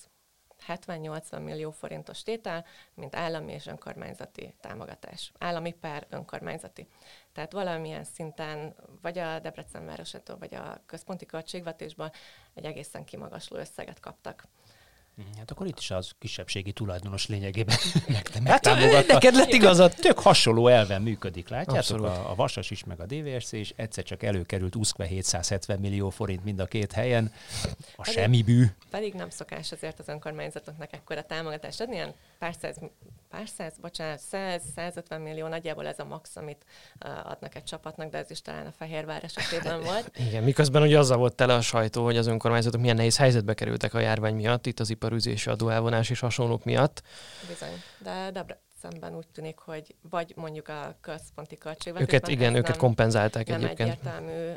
70-80 0.67 1.43
millió 1.43 1.71
forintos 1.71 2.23
tétel, 2.23 2.65
mint 2.93 3.15
állami 3.15 3.53
és 3.53 3.65
önkormányzati 3.65 4.53
támogatás. 4.59 5.31
Állami 5.39 5.71
per 5.73 6.07
önkormányzati. 6.09 6.87
Tehát 7.33 7.51
valamilyen 7.51 8.03
szinten, 8.03 8.75
vagy 9.01 9.17
a 9.17 9.39
Debrecen 9.39 9.85
városától, 9.85 10.37
vagy 10.37 10.55
a 10.55 10.81
központi 10.85 11.25
költségvetésből 11.25 12.11
egy 12.53 12.65
egészen 12.65 13.03
kimagasló 13.03 13.57
összeget 13.57 13.99
kaptak. 13.99 14.47
Mhm, 15.15 15.27
hát 15.37 15.51
akkor 15.51 15.67
itt 15.67 15.79
is 15.79 15.91
az 15.91 16.11
kisebbségi 16.19 16.71
tulajdonos 16.71 17.27
lényegében 17.27 17.75
hát, 18.45 18.65
neked 19.07 19.35
lett 19.35 19.53
igazad. 19.53 19.93
Tök 19.93 20.19
hasonló 20.19 20.67
elven 20.67 21.01
működik, 21.01 21.49
látjátok? 21.49 22.03
A, 22.03 22.29
a 22.29 22.35
Vasas 22.35 22.71
is, 22.71 22.83
meg 22.83 22.99
a 22.99 23.05
DVSC 23.05 23.51
is. 23.51 23.73
Egyszer 23.75 24.03
csak 24.03 24.23
előkerült 24.23 24.75
úszkve 24.75 25.05
770 25.05 25.79
millió 25.79 26.09
forint 26.09 26.43
mind 26.43 26.59
a 26.59 26.65
két 26.65 26.91
helyen. 26.91 27.31
A 27.95 28.01
pedig, 28.01 28.13
semmi 28.13 28.43
bű. 28.43 28.65
Pedig 28.89 29.13
nem 29.13 29.29
szokás 29.29 29.71
azért 29.71 29.99
az 29.99 30.07
önkormányzatoknak 30.07 30.93
ekkora 30.93 31.23
támogatást 31.23 31.81
adni, 31.81 31.95
ilyen 31.95 32.13
pár 32.39 32.55
száz, 32.61 32.77
pár 33.31 33.47
száz, 33.57 33.73
bocsánat, 33.81 34.19
100, 34.19 34.61
150 34.75 35.21
millió 35.21 35.47
nagyjából 35.47 35.87
ez 35.87 35.99
a 35.99 36.05
max, 36.05 36.35
amit 36.35 36.65
adnak 37.23 37.55
egy 37.55 37.63
csapatnak, 37.63 38.09
de 38.09 38.17
ez 38.17 38.31
is 38.31 38.41
talán 38.41 38.65
a 38.65 38.71
Fehérvár 38.71 39.23
esetében 39.23 39.81
volt. 39.81 40.11
Igen, 40.17 40.43
miközben 40.43 40.81
ugye 40.81 40.99
azzal 40.99 41.17
volt 41.17 41.35
tele 41.35 41.53
a 41.53 41.61
sajtó, 41.61 42.03
hogy 42.03 42.17
az 42.17 42.27
önkormányzatok 42.27 42.81
milyen 42.81 42.95
nehéz 42.95 43.17
helyzetbe 43.17 43.53
kerültek 43.53 43.93
a 43.93 43.99
járvány 43.99 44.35
miatt, 44.35 44.65
itt 44.65 44.79
az 44.79 44.89
iparüzési 44.89 45.49
adóelvonás 45.49 46.09
és 46.09 46.19
hasonlók 46.19 46.63
miatt. 46.63 47.03
Bizony, 47.47 47.81
de 47.97 48.45
Debrecenben 48.81 49.17
úgy 49.17 49.27
tűnik, 49.27 49.57
hogy 49.57 49.95
vagy 50.09 50.33
mondjuk 50.35 50.67
a 50.67 50.95
központi 51.01 51.57
költségvetésben. 51.57 52.15
Őket, 52.15 52.29
igen, 52.29 52.55
őket 52.55 52.69
nem, 52.69 52.79
kompenzálták 52.79 53.47
nem 53.47 53.63
egyébként. 53.63 53.89
egyértelmű 53.89 54.53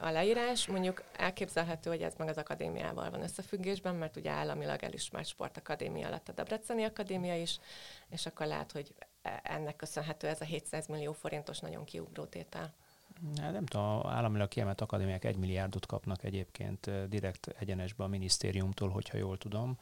a 0.00 0.10
leírás. 0.10 0.66
Mondjuk 0.66 1.02
elképzelhető, 1.16 1.90
hogy 1.90 2.02
ez 2.02 2.14
meg 2.18 2.28
az 2.28 2.36
akadémiával 2.36 3.10
van 3.10 3.22
összefüggésben, 3.22 3.94
mert 3.94 4.16
ugye 4.16 4.30
államilag 4.30 4.82
elismert 4.82 5.26
sportakadémia 5.26 6.08
lett 6.08 6.28
a 6.28 6.32
Debreceni 6.32 6.84
Akadémia 6.84 7.36
is, 7.36 7.58
és 8.08 8.26
akkor 8.26 8.46
lehet, 8.46 8.72
hogy 8.72 8.94
ennek 9.42 9.76
köszönhető 9.76 10.28
ez 10.28 10.40
a 10.40 10.44
700 10.44 10.86
millió 10.86 11.12
forintos 11.12 11.58
nagyon 11.58 11.84
kiugró 11.84 12.24
tétel. 12.24 12.72
Nem 13.36 13.66
tudom, 13.66 14.06
államilag 14.06 14.48
kiemelt 14.48 14.80
akadémiák 14.80 15.24
egy 15.24 15.36
milliárdot 15.36 15.86
kapnak 15.86 16.24
egyébként 16.24 17.08
direkt 17.08 17.54
egyenesbe 17.58 18.04
a 18.04 18.06
minisztériumtól, 18.06 18.88
hogyha 18.88 19.18
jól 19.18 19.38
tudom. 19.38 19.78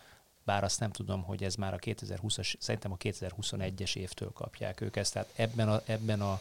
Bár 0.51 0.64
azt 0.64 0.80
nem 0.80 0.90
tudom, 0.90 1.22
hogy 1.22 1.44
ez 1.44 1.55
már 1.55 1.74
a 1.74 1.78
2020-as, 1.78 2.55
szerintem 2.59 2.92
a 2.92 2.96
2021-es 2.96 3.96
évtől 3.96 4.32
kapják 4.32 4.80
ők 4.80 4.96
ezt. 4.96 5.12
Tehát 5.12 5.32
ebben 5.36 5.68
a, 5.68 5.80
ebben 5.86 6.20
a 6.20 6.40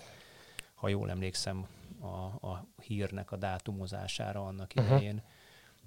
ha 0.75 0.87
jól 0.87 1.09
emlékszem, 1.09 1.67
a, 2.01 2.47
a 2.47 2.65
hírnek 2.81 3.31
a 3.31 3.35
dátumozására 3.35 4.45
annak 4.45 4.71
uh-huh. 4.75 4.95
idején, 4.95 5.21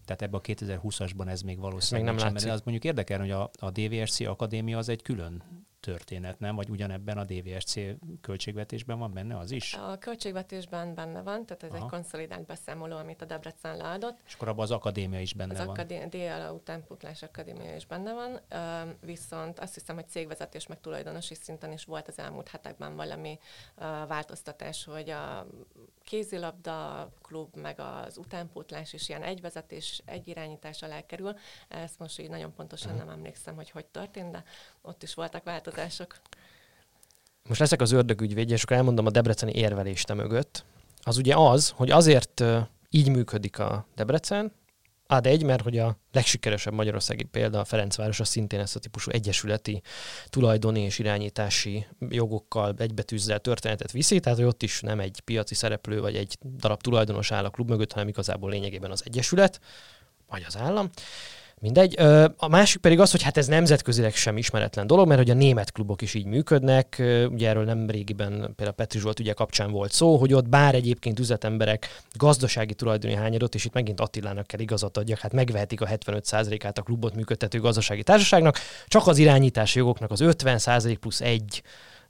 tehát 0.05 0.23
ebben 0.23 0.41
a 0.41 0.43
2020-asban 0.43 1.29
ez 1.29 1.43
még 1.43 1.59
valószínűleg 1.59 2.15
még 2.15 2.23
nem 2.23 2.33
látszik. 2.33 2.51
az 2.51 2.61
mondjuk 2.61 2.85
érdekel, 2.85 3.19
hogy 3.19 3.31
a, 3.31 3.51
a 3.59 3.71
DVSC 3.71 4.21
Akadémia 4.21 4.79
az 4.79 4.89
egy 4.89 5.03
külön 5.03 5.43
történet, 5.83 6.39
nem? 6.39 6.57
Vagy 6.57 6.69
ugyanebben 6.69 7.19
a 7.19 7.25
DVSC 7.25 7.75
költségvetésben 8.21 8.99
van 8.99 9.13
benne 9.13 9.39
az 9.39 9.51
is? 9.51 9.75
A 9.75 9.99
költségvetésben 9.99 10.95
benne 10.95 11.23
van, 11.23 11.47
tehát 11.47 11.63
ez 11.63 11.71
Aha. 11.71 11.85
egy 11.85 11.91
konszolidált 11.91 12.47
beszámoló, 12.47 12.97
amit 12.97 13.23
a 13.23 13.25
Debrecen 13.25 13.77
leadott. 13.77 14.19
És 14.27 14.35
akkor 14.35 14.49
abban 14.49 14.65
az 14.65 14.71
akadémia 14.71 15.21
is 15.21 15.35
benne 15.35 15.53
az 15.53 15.67
van. 15.67 15.79
Az 15.79 15.87
DL 16.09 16.53
utánputlás 16.55 17.23
akadémia 17.23 17.77
is 17.77 17.87
benne 17.87 18.13
van, 18.13 18.41
viszont 19.01 19.59
azt 19.59 19.75
hiszem, 19.75 19.95
hogy 19.95 20.09
cégvezetés 20.09 20.67
meg 20.67 20.81
tulajdonosi 20.81 21.35
szinten 21.35 21.73
is 21.73 21.85
volt 21.85 22.09
az 22.09 22.19
elmúlt 22.19 22.49
hetekben 22.49 22.97
valami 22.97 23.39
változtatás, 24.09 24.85
hogy 24.85 25.11
a 25.11 25.47
kézilabda 26.05 27.09
klub, 27.23 27.57
meg 27.57 27.81
az 27.81 28.17
utánpótlás 28.17 28.93
is 28.93 29.09
ilyen 29.09 29.23
egyvezetés, 29.23 30.03
egy 30.05 30.29
irányítás 30.29 30.83
alá 30.83 31.01
kerül. 31.01 31.35
Ezt 31.69 31.99
most 31.99 32.21
így 32.21 32.29
nagyon 32.29 32.55
pontosan 32.55 32.95
nem 32.97 33.09
emlékszem, 33.09 33.55
hogy 33.55 33.71
hogy 33.71 33.87
történt, 33.87 34.31
de 34.31 34.45
ott 34.83 35.03
is 35.03 35.15
voltak 35.15 35.45
változások. 35.45 36.17
Most 37.49 37.61
leszek 37.61 37.81
az 37.81 37.93
ördögügyvéd, 37.93 38.51
és 38.51 38.63
akkor 38.63 38.77
elmondom 38.77 39.07
a 39.07 39.11
debreceni 39.11 39.53
érvelést 39.53 40.15
mögött. 40.15 40.65
Az 41.03 41.17
ugye 41.17 41.35
az, 41.35 41.71
hogy 41.71 41.91
azért 41.91 42.45
így 42.91 43.09
működik 43.09 43.59
a 43.59 43.87
Debrecen, 43.95 44.53
ad 45.07 45.27
egy, 45.27 45.43
mert 45.43 45.63
hogy 45.63 45.79
a 45.79 45.97
legsikeresebb 46.13 46.73
magyarországi 46.73 47.25
példa 47.25 47.61
a 47.61 47.65
Ferencváros 47.65 48.21
a 48.21 48.25
szintén 48.25 48.61
ezt 48.61 48.77
a 48.77 48.79
típusú 48.79 49.11
egyesületi 49.11 49.83
tulajdoni 50.27 50.81
és 50.81 50.99
irányítási 50.99 51.87
jogokkal 52.09 52.75
egybetűzzel 52.79 53.41
történetet 53.41 53.93
viszi, 53.93 54.21
tehát 54.21 54.39
hogy 54.39 54.47
ott 54.47 54.63
is 54.63 54.81
nem 54.81 55.01
egy 55.01 55.21
piaci 55.25 55.55
szereplő 55.55 56.01
vagy 56.01 56.17
egy 56.17 56.39
darab 56.57 56.81
tulajdonos 56.81 57.31
áll 57.31 57.45
a 57.45 57.51
klub 57.51 57.69
mögött, 57.69 57.93
hanem 57.93 58.09
igazából 58.09 58.51
lényegében 58.51 58.91
az 58.91 59.03
egyesület, 59.05 59.61
vagy 60.29 60.45
az 60.47 60.57
állam. 60.57 60.91
Mindegy. 61.63 62.01
A 62.37 62.49
másik 62.49 62.81
pedig 62.81 63.01
az, 63.01 63.11
hogy 63.11 63.23
hát 63.23 63.37
ez 63.37 63.47
nemzetközileg 63.47 64.15
sem 64.15 64.37
ismeretlen 64.37 64.87
dolog, 64.87 65.07
mert 65.07 65.21
hogy 65.21 65.31
a 65.31 65.35
német 65.35 65.73
klubok 65.73 66.03
is 66.03 66.15
így 66.15 66.27
működnek. 66.27 66.97
Ugye 67.31 67.49
erről 67.49 67.65
nem 67.65 67.91
régiben 67.91 68.31
például 68.31 68.77
Petri 68.77 68.99
Zsolt 68.99 69.21
ugye 69.21 69.33
kapcsán 69.33 69.71
volt 69.71 69.93
szó, 69.93 70.17
hogy 70.17 70.35
ott 70.35 70.49
bár 70.49 70.75
egyébként 70.75 71.19
üzletemberek 71.19 72.03
gazdasági 72.13 72.75
tulajdoni 72.75 73.15
hányadot, 73.15 73.55
és 73.55 73.65
itt 73.65 73.73
megint 73.73 74.01
Attilának 74.01 74.47
kell 74.47 74.61
igazat 74.61 74.97
adjak, 74.97 75.19
hát 75.19 75.33
megvehetik 75.33 75.81
a 75.81 75.87
75%-át 75.87 76.79
a 76.79 76.83
klubot 76.83 77.15
működtető 77.15 77.61
gazdasági 77.61 78.03
társaságnak, 78.03 78.59
csak 78.87 79.07
az 79.07 79.19
irányítási 79.19 79.79
jogoknak 79.79 80.11
az 80.11 80.21
50% 80.23 80.97
plusz 81.01 81.21
egy 81.21 81.63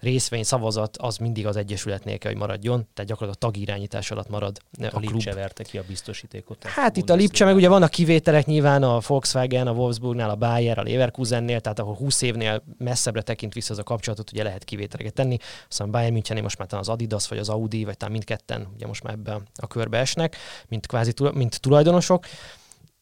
részvény 0.02 0.42
szavazat 0.42 0.96
az 0.96 1.16
mindig 1.16 1.46
az 1.46 1.56
egyesületnél 1.56 2.18
kell, 2.18 2.30
hogy 2.30 2.40
maradjon, 2.40 2.88
tehát 2.94 3.10
gyakorlatilag 3.10 3.34
a 3.34 3.52
tagirányítás 3.52 4.10
alatt 4.10 4.28
marad 4.28 4.58
a, 4.80 4.84
a 4.84 4.88
klub. 4.88 5.10
Lipcse 5.10 5.34
verte 5.34 5.62
ki 5.62 5.78
a 5.78 5.82
biztosítékot. 5.86 6.64
A 6.64 6.68
hát 6.68 6.96
itt 6.96 7.10
a 7.10 7.14
Lipcse, 7.14 7.44
meg 7.44 7.54
ugye 7.54 7.68
vannak 7.68 7.90
kivételek 7.90 8.46
nyilván 8.46 8.82
a 8.82 9.00
Volkswagen, 9.06 9.66
a 9.66 9.72
Wolfsburgnál, 9.72 10.30
a 10.30 10.36
Bayer, 10.36 10.78
a 10.78 10.82
Leverkusennél, 10.82 11.60
tehát 11.60 11.78
ahol 11.78 11.94
20 11.94 12.22
évnél 12.22 12.64
messzebbre 12.78 13.22
tekint 13.22 13.54
vissza 13.54 13.72
az 13.72 13.78
a 13.78 13.82
kapcsolatot, 13.82 14.32
ugye 14.32 14.42
lehet 14.42 14.64
kivételeket 14.64 15.14
tenni. 15.14 15.36
Aztán 15.68 15.90
Bayern 15.90 16.12
Münchennél 16.12 16.42
most 16.42 16.58
már 16.58 16.68
az 16.70 16.88
Adidas, 16.88 17.28
vagy 17.28 17.38
az 17.38 17.48
Audi, 17.48 17.84
vagy 17.84 17.96
talán 17.96 18.12
mindketten 18.12 18.68
ugye 18.74 18.86
most 18.86 19.02
már 19.02 19.12
ebbe 19.12 19.40
a 19.54 19.66
körbe 19.66 19.98
esnek, 19.98 20.36
mint 20.68 20.86
kvázi 20.86 21.12
mint 21.34 21.60
tulajdonosok. 21.60 22.26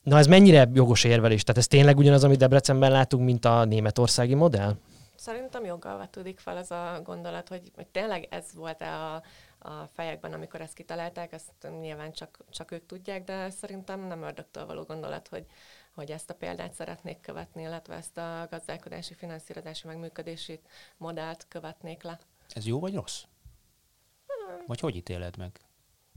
Na 0.02 0.18
ez 0.18 0.26
mennyire 0.26 0.70
jogos 0.72 1.04
érvelés? 1.04 1.42
Tehát 1.42 1.60
ez 1.60 1.66
tényleg 1.66 1.98
ugyanaz, 1.98 2.24
amit 2.24 2.38
Debrecenben 2.38 2.90
látunk, 2.90 3.24
mint 3.24 3.44
a 3.44 3.64
németországi 3.64 4.34
modell? 4.34 4.76
Szerintem 5.20 5.64
joggal 5.64 5.98
vetődik 5.98 6.38
fel 6.38 6.56
ez 6.56 6.70
a 6.70 7.00
gondolat, 7.04 7.48
hogy, 7.48 7.70
hogy 7.74 7.86
tényleg 7.86 8.26
ez 8.30 8.54
volt-e 8.54 8.94
a, 8.94 9.22
a 9.58 9.86
fejekben, 9.86 10.32
amikor 10.32 10.60
ezt 10.60 10.74
kitalálták, 10.74 11.32
ezt 11.32 11.68
nyilván 11.80 12.12
csak, 12.12 12.38
csak 12.50 12.70
ők 12.70 12.86
tudják, 12.86 13.24
de 13.24 13.50
szerintem 13.50 14.00
nem 14.00 14.22
ördögtől 14.22 14.66
való 14.66 14.82
gondolat, 14.82 15.28
hogy, 15.28 15.46
hogy 15.94 16.10
ezt 16.10 16.30
a 16.30 16.34
példát 16.34 16.72
szeretnék 16.72 17.20
követni, 17.20 17.62
illetve 17.62 17.94
ezt 17.94 18.18
a 18.18 18.46
gazdálkodási, 18.50 19.14
finanszírozási, 19.14 19.86
megműködési 19.86 20.60
modellt 20.96 21.46
követnék 21.48 22.02
le. 22.02 22.18
Ez 22.48 22.66
jó 22.66 22.80
vagy 22.80 22.94
rossz? 22.94 23.22
Vagy 24.66 24.80
hogy 24.80 24.96
ítéled 24.96 25.36
meg? 25.36 25.60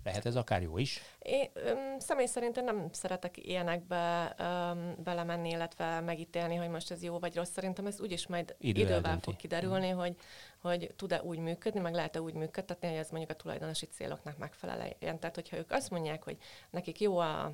Lehet 0.03 0.25
ez 0.25 0.35
akár 0.35 0.61
jó 0.61 0.77
is? 0.77 1.01
Én 1.19 1.49
öm, 1.53 1.99
személy 1.99 2.25
szerint 2.25 2.57
én 2.57 2.63
nem 2.63 2.87
szeretek 2.91 3.37
ilyenekbe 3.37 4.35
öm, 4.37 4.95
belemenni, 5.03 5.49
illetve 5.49 5.99
megítélni, 5.99 6.55
hogy 6.55 6.69
most 6.69 6.91
ez 6.91 7.03
jó 7.03 7.19
vagy 7.19 7.35
rossz. 7.35 7.51
Szerintem 7.51 7.85
ez 7.85 8.01
úgyis 8.01 8.27
majd 8.27 8.55
Idő 8.59 8.79
idővel 8.79 8.95
eldönti. 8.95 9.23
fog 9.23 9.35
kiderülni, 9.35 9.91
mm. 9.91 9.95
hogy, 9.95 10.15
hogy 10.61 10.93
tud-e 10.95 11.21
úgy 11.23 11.39
működni, 11.39 11.79
meg 11.79 11.93
lehet-e 11.93 12.21
úgy 12.21 12.33
működtetni, 12.33 12.87
hogy 12.87 12.97
ez 12.97 13.09
mondjuk 13.09 13.31
a 13.31 13.35
tulajdonosi 13.35 13.85
céloknak 13.85 14.37
megfeleljen. 14.37 15.19
Tehát, 15.19 15.35
hogyha 15.35 15.57
ők 15.57 15.71
azt 15.71 15.89
mondják, 15.89 16.23
hogy 16.23 16.37
nekik 16.69 16.99
jó 16.99 17.17
a 17.17 17.51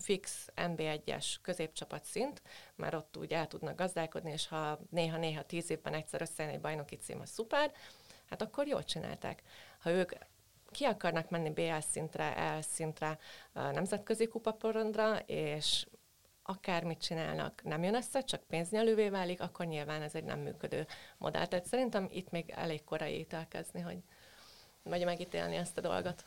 fix 0.00 0.48
NB1-es 0.56 1.26
középcsapat 1.42 2.04
szint, 2.04 2.42
mert 2.76 2.94
ott 2.94 3.16
úgy 3.16 3.32
el 3.32 3.46
tudnak 3.46 3.76
gazdálkodni, 3.76 4.30
és 4.30 4.48
ha 4.48 4.78
néha-néha 4.90 5.42
tíz 5.42 5.70
évben 5.70 5.94
egyszer 5.94 6.20
összejön 6.20 6.52
egy 6.52 6.60
bajnoki 6.60 6.96
cím, 6.96 7.20
az 7.20 7.30
szuper, 7.30 7.72
hát 8.30 8.42
akkor 8.42 8.66
jól 8.66 8.84
csinálták. 8.84 9.42
Ha 9.78 9.90
ők 9.90 10.12
ki 10.72 10.84
akarnak 10.84 11.30
menni 11.30 11.50
BL 11.50 11.80
szintre, 11.90 12.56
L 12.58 12.60
szintre, 12.60 13.18
nemzetközi 13.52 14.26
kupaporondra, 14.26 15.18
és 15.26 15.86
akármit 16.42 17.00
csinálnak, 17.00 17.60
nem 17.64 17.82
jön 17.82 17.94
össze, 17.94 18.20
csak 18.20 18.42
pénznyelővé 18.48 19.08
válik, 19.08 19.40
akkor 19.40 19.66
nyilván 19.66 20.02
ez 20.02 20.14
egy 20.14 20.24
nem 20.24 20.38
működő 20.38 20.86
modell. 21.18 21.46
Tehát 21.46 21.66
szerintem 21.66 22.08
itt 22.12 22.30
még 22.30 22.52
elég 22.56 22.84
korai 22.84 23.26
elkezdeni, 23.30 23.84
hogy 23.84 23.98
vagy 24.82 25.04
megítélni 25.04 25.56
ezt 25.56 25.78
a 25.78 25.80
dolgot. 25.80 26.24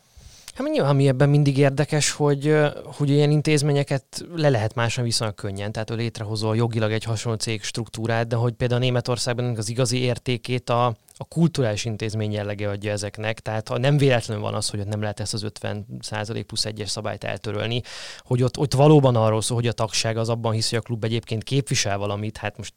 Hát 0.55 0.67
nyilván 0.67 0.95
mi 0.95 1.07
ebben 1.07 1.29
mindig 1.29 1.57
érdekes, 1.57 2.11
hogy, 2.11 2.55
hogy 2.83 3.09
ilyen 3.09 3.31
intézményeket 3.31 4.25
le 4.35 4.49
lehet 4.49 4.75
máson 4.75 5.03
viszonylag 5.03 5.35
könnyen, 5.35 5.71
tehát 5.71 5.89
hogy 5.89 5.97
létrehozol 5.97 6.55
jogilag 6.55 6.91
egy 6.91 7.03
hasonló 7.03 7.37
cég 7.37 7.63
struktúrát, 7.63 8.27
de 8.27 8.35
hogy 8.35 8.53
például 8.53 8.79
Németországban 8.79 9.57
az 9.57 9.69
igazi 9.69 10.01
értékét 10.01 10.69
a, 10.69 10.95
a 11.17 11.23
kulturális 11.23 11.85
intézmény 11.85 12.31
jellege 12.31 12.69
adja 12.69 12.91
ezeknek, 12.91 13.39
tehát 13.39 13.67
ha 13.67 13.77
nem 13.77 13.97
véletlenül 13.97 14.43
van 14.43 14.53
az, 14.53 14.69
hogy 14.69 14.79
ott 14.79 14.87
nem 14.87 15.01
lehet 15.01 15.19
ezt 15.19 15.33
az 15.33 15.45
50% 15.59 16.43
plusz 16.47 16.65
egyes 16.65 16.89
szabályt 16.89 17.23
eltörölni, 17.23 17.81
hogy 18.19 18.43
ott, 18.43 18.57
ott 18.57 18.73
valóban 18.73 19.15
arról 19.15 19.41
szól, 19.41 19.57
hogy 19.57 19.67
a 19.67 19.71
tagság 19.71 20.17
az 20.17 20.29
abban 20.29 20.53
hisz, 20.53 20.69
hogy 20.69 20.79
a 20.79 20.81
klub 20.81 21.03
egyébként 21.03 21.43
képvisel 21.43 21.97
valamit, 21.97 22.37
hát 22.37 22.57
most 22.57 22.73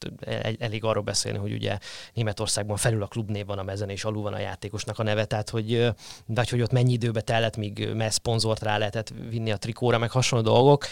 elég 0.58 0.84
arról 0.84 1.02
beszélni, 1.02 1.38
hogy 1.38 1.52
ugye 1.52 1.78
Németországban 2.14 2.76
felül 2.76 3.02
a 3.02 3.06
klubnév 3.06 3.46
van 3.46 3.58
a 3.58 3.62
mezen, 3.62 3.88
és 3.88 4.04
alul 4.04 4.22
van 4.22 4.32
a 4.32 4.38
játékosnak 4.38 4.98
a 4.98 5.02
neve, 5.02 5.24
tehát 5.24 5.50
hogy, 5.50 5.92
de 6.26 6.44
hogy 6.50 6.62
ott 6.62 6.72
mennyi 6.72 6.92
időbe 6.92 7.20
tellett, 7.20 7.56
míg 7.56 7.88
mely 7.94 8.10
szponzort 8.10 8.62
rá 8.62 8.78
lehetett 8.78 9.12
vinni 9.30 9.50
a 9.50 9.56
trikóra, 9.56 9.98
meg 9.98 10.10
hasonló 10.10 10.44
dolgok 10.44 10.84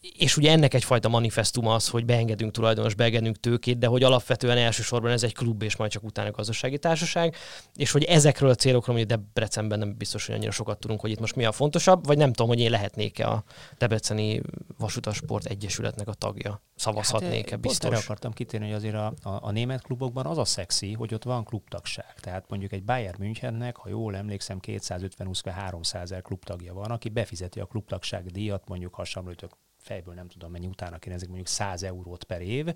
és 0.00 0.36
ugye 0.36 0.50
ennek 0.50 0.74
egyfajta 0.74 1.08
manifestum 1.08 1.66
az, 1.66 1.88
hogy 1.88 2.04
beengedünk 2.04 2.52
tulajdonos, 2.52 2.94
beengedünk 2.94 3.40
tőkét, 3.40 3.78
de 3.78 3.86
hogy 3.86 4.02
alapvetően 4.02 4.58
elsősorban 4.58 5.10
ez 5.10 5.22
egy 5.22 5.34
klub, 5.34 5.62
és 5.62 5.76
majd 5.76 5.90
csak 5.90 6.02
utána 6.02 6.30
gazdasági 6.30 6.78
társaság, 6.78 7.36
és 7.74 7.90
hogy 7.90 8.04
ezekről 8.04 8.50
a 8.50 8.54
célokról, 8.54 8.96
hogy 8.96 9.06
Debrecenben 9.06 9.78
nem 9.78 9.96
biztos, 9.96 10.26
hogy 10.26 10.34
annyira 10.34 10.50
sokat 10.50 10.78
tudunk, 10.78 11.00
hogy 11.00 11.10
itt 11.10 11.20
most 11.20 11.36
mi 11.36 11.44
a 11.44 11.52
fontosabb, 11.52 12.06
vagy 12.06 12.16
nem 12.16 12.32
tudom, 12.32 12.48
hogy 12.48 12.60
én 12.60 12.70
lehetnék-e 12.70 13.28
a 13.28 13.44
Debreceni 13.78 14.40
Vasutasport 14.78 15.46
Egyesületnek 15.46 16.08
a 16.08 16.14
tagja. 16.14 16.62
Szavazhatnék-e, 16.74 17.50
hát, 17.50 17.60
biztos. 17.60 17.90
Erre 17.90 18.00
akartam 18.00 18.32
kitérni, 18.32 18.66
hogy 18.66 18.74
azért 18.74 18.94
a, 18.94 19.06
a, 19.22 19.38
a 19.42 19.50
német 19.50 19.82
klubokban 19.82 20.26
az 20.26 20.38
a 20.38 20.44
szexi, 20.44 20.92
hogy 20.92 21.14
ott 21.14 21.24
van 21.24 21.44
klubtagság. 21.44 22.14
Tehát 22.20 22.44
mondjuk 22.48 22.72
egy 22.72 22.84
Bayern 22.84 23.16
Münchennek, 23.18 23.76
ha 23.76 23.88
jól 23.88 24.16
emlékszem, 24.16 24.58
250-300 24.62 25.94
ezer 25.94 26.22
klubtagja 26.22 26.74
van, 26.74 26.90
aki 26.90 27.08
befizeti 27.08 27.60
a 27.60 27.64
klubtagság 27.66 28.26
díjat, 28.26 28.68
mondjuk 28.68 28.94
hasonlítok 28.94 29.58
fejből 29.82 30.14
nem 30.14 30.28
tudom 30.28 30.50
mennyi 30.50 30.66
utána 30.66 30.98
kérdezik, 30.98 31.28
mondjuk 31.28 31.48
100 31.48 31.82
eurót 31.82 32.24
per 32.24 32.40
év, 32.40 32.74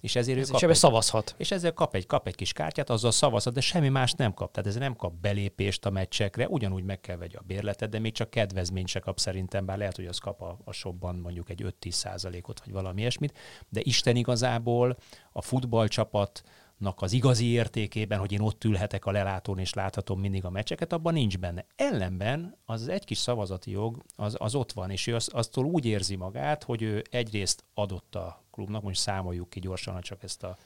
és 0.00 0.16
ezért 0.16 0.38
Ez 0.38 0.48
ő 0.48 0.52
kap 0.52 0.70
egy, 0.70 0.76
szavazhat. 0.76 1.34
És 1.38 1.50
ezzel 1.50 1.72
kap 1.72 1.94
egy, 1.94 2.06
kap 2.06 2.26
egy 2.26 2.34
kis 2.34 2.52
kártyát, 2.52 2.90
azzal 2.90 3.10
szavazhat, 3.10 3.54
de 3.54 3.60
semmi 3.60 3.88
más 3.88 4.12
nem 4.12 4.34
kap. 4.34 4.52
Tehát 4.52 4.68
ez 4.68 4.76
nem 4.76 4.96
kap 4.96 5.12
belépést 5.12 5.86
a 5.86 5.90
meccsekre, 5.90 6.48
ugyanúgy 6.48 6.84
meg 6.84 7.00
kell 7.00 7.16
vegye 7.16 7.38
a 7.38 7.42
bérletet, 7.46 7.90
de 7.90 7.98
még 7.98 8.12
csak 8.12 8.30
kedvezményt 8.30 8.88
se 8.88 9.00
kap 9.00 9.18
szerintem, 9.18 9.66
bár 9.66 9.78
lehet, 9.78 9.96
hogy 9.96 10.06
az 10.06 10.18
kap 10.18 10.42
a, 10.42 10.58
a 10.64 10.72
shopban 10.72 11.16
mondjuk 11.16 11.50
egy 11.50 11.74
5-10 11.80 11.90
százalékot, 11.90 12.60
vagy 12.64 12.72
valami 12.72 13.00
ilyesmit, 13.00 13.38
de 13.68 13.80
Isten 13.82 14.16
igazából 14.16 14.96
a 15.32 15.42
futballcsapat 15.42 16.42
az 16.82 17.12
igazi 17.12 17.46
értékében, 17.46 18.18
hogy 18.18 18.32
én 18.32 18.40
ott 18.40 18.64
ülhetek 18.64 19.06
a 19.06 19.10
lelátón 19.10 19.58
és 19.58 19.74
láthatom 19.74 20.20
mindig 20.20 20.44
a 20.44 20.50
meccseket, 20.50 20.92
abban 20.92 21.12
nincs 21.12 21.38
benne. 21.38 21.64
Ellenben 21.76 22.56
az 22.64 22.88
egy 22.88 23.04
kis 23.04 23.18
szavazati 23.18 23.70
jog, 23.70 24.02
az, 24.16 24.36
az 24.38 24.54
ott 24.54 24.72
van, 24.72 24.90
és 24.90 25.06
ő 25.06 25.14
az, 25.14 25.28
aztól 25.32 25.64
úgy 25.64 25.84
érzi 25.84 26.16
magát, 26.16 26.64
hogy 26.64 26.82
ő 26.82 27.04
egyrészt 27.10 27.64
adott 27.74 28.14
a 28.14 28.44
klubnak, 28.50 28.82
most 28.82 29.00
számoljuk 29.00 29.50
ki 29.50 29.60
gyorsan, 29.60 30.00
csak 30.00 30.22
ezt 30.22 30.42
a 30.42 30.56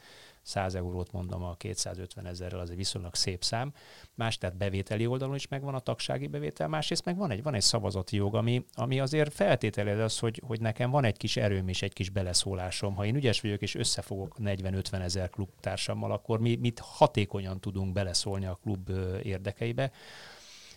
100 0.45 0.75
eurót 0.75 1.13
mondom 1.13 1.43
a 1.43 1.55
250 1.55 2.27
ezerrel, 2.27 2.61
az 2.61 2.71
egy 2.71 2.77
viszonylag 2.77 3.15
szép 3.15 3.45
szám. 3.45 3.73
Más, 4.15 4.39
tehát 4.39 4.57
bevételi 4.57 5.07
oldalon 5.07 5.35
is 5.35 5.49
megvan 5.49 5.75
a 5.75 5.79
tagsági 5.79 6.27
bevétel, 6.27 6.69
másrészt 6.69 7.05
meg 7.05 7.17
van 7.17 7.31
egy, 7.31 7.43
van 7.43 7.55
egy 7.55 7.63
szavazati 7.63 8.17
jog, 8.17 8.35
ami, 8.35 8.65
ami 8.75 9.01
azért 9.01 9.33
feltételez 9.33 9.99
az, 9.99 10.19
hogy, 10.19 10.43
hogy 10.47 10.61
nekem 10.61 10.91
van 10.91 11.05
egy 11.05 11.17
kis 11.17 11.37
erőm 11.37 11.69
és 11.69 11.83
egy 11.83 11.93
kis 11.93 12.11
beleszólásom. 12.11 12.95
Ha 12.95 13.05
én 13.05 13.15
ügyes 13.15 13.41
vagyok 13.41 13.63
és 13.63 13.75
összefogok 13.75 14.37
40-50 14.43 15.03
ezer 15.03 15.31
klubtársammal, 15.31 16.13
akkor 16.13 16.41
mi 16.41 16.57
mit 16.57 16.79
hatékonyan 16.79 17.61
tudunk 17.61 17.93
beleszólni 17.93 18.47
a 18.47 18.59
klub 18.63 18.91
érdekeibe. 19.23 19.91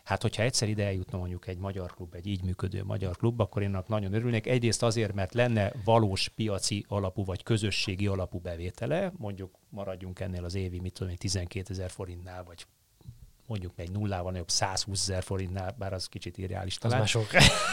Hát, 0.08 0.22
hogyha 0.22 0.44
egyszer 0.44 0.70
ide 0.70 0.86
eljutna 0.86 1.18
mondjuk 1.18 1.48
egy 1.48 1.58
magyar 1.58 1.94
klub, 1.94 2.14
egy 2.14 2.28
így 2.28 2.44
működő 2.44 2.84
magyar 2.84 3.16
klub, 3.18 3.40
akkor 3.40 3.62
én 3.62 3.78
nagyon 3.88 4.14
örülnék. 4.14 4.48
Egyrészt 4.48 4.84
azért, 4.84 5.14
mert 5.14 5.34
lenne 5.34 5.74
valós 5.84 6.30
piaci 6.30 6.86
alapú 6.88 7.26
vagy 7.26 7.44
közösségi 7.44 8.08
alapú 8.08 8.40
bevétele, 8.40 9.12
mondjuk 9.18 9.56
maradjunk 9.70 10.20
ennél 10.20 10.44
az 10.44 10.56
évi, 10.56 10.80
mit 10.80 10.94
tudom, 10.94 11.16
12 11.16 11.74
ezer 11.74 11.90
forintnál, 11.90 12.44
vagy 12.44 12.66
mondjuk 13.48 13.74
egy 13.76 13.92
nullával 13.92 14.32
nagyobb 14.32 14.50
120 14.50 15.02
ezer 15.02 15.24
forintnál, 15.24 15.76
bár 15.78 15.94
az 15.94 16.06
kicsit 16.06 16.38
irreális 16.38 16.78
talán. 16.78 17.02
Az 17.02 17.10
sok. 17.10 17.28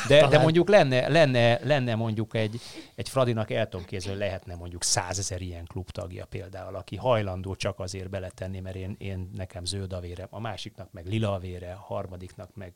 De, 0.08 0.28
de 0.28 0.38
mondjuk 0.38 0.68
lenne, 0.68 1.08
lenne, 1.08 1.64
lenne 1.64 1.94
mondjuk 1.94 2.34
egy, 2.34 2.60
egy 2.94 3.08
Fradinak 3.08 3.50
el 3.50 3.68
tudom 3.68 3.86
kézzel, 3.86 4.16
lehetne 4.16 4.54
mondjuk 4.54 4.82
100 4.82 5.18
ezer 5.18 5.40
ilyen 5.40 5.64
klubtagja 5.64 6.24
például, 6.24 6.76
aki 6.76 6.96
hajlandó 6.96 7.54
csak 7.54 7.80
azért 7.80 8.10
beletenni, 8.10 8.60
mert 8.60 8.76
én, 8.76 8.94
én 8.98 9.30
nekem 9.36 9.64
zöld 9.64 9.92
a 9.92 10.00
vére, 10.00 10.26
a 10.30 10.40
másiknak 10.40 10.92
meg 10.92 11.06
lila 11.06 11.32
a 11.32 11.38
vére, 11.38 11.72
a 11.72 11.84
harmadiknak 11.86 12.54
meg 12.54 12.72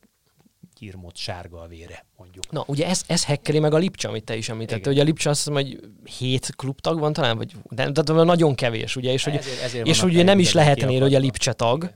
kirmott 0.74 1.16
sárga 1.16 1.60
a 1.60 1.66
vére, 1.66 2.04
mondjuk. 2.16 2.50
Na, 2.50 2.64
ugye 2.66 2.86
ez, 2.86 3.02
ez 3.06 3.24
hekkeli 3.24 3.58
meg 3.58 3.74
a 3.74 3.76
Lipcsa, 3.76 4.08
amit 4.08 4.24
te 4.24 4.36
is 4.36 4.48
említettél, 4.48 4.92
hogy 4.92 5.00
a 5.00 5.04
Lipcsa 5.04 5.30
azt 5.30 5.38
hiszem, 5.38 5.54
hogy 5.54 5.80
hét 6.18 6.54
klubtag 6.56 6.98
van 6.98 7.12
talán, 7.12 7.36
vagy 7.36 7.54
de, 7.68 7.90
de, 7.90 8.12
nagyon 8.12 8.54
kevés, 8.54 8.96
ugye, 8.96 9.12
és, 9.12 9.24
hogy, 9.24 9.40
ezért 9.62 9.86
és 9.86 10.02
ugye 10.02 10.22
nem 10.22 10.38
is 10.38 10.52
lehetne 10.52 10.98
hogy 10.98 11.14
a 11.14 11.18
Lipcsa 11.18 11.52
tag, 11.52 11.82
okay 11.82 11.94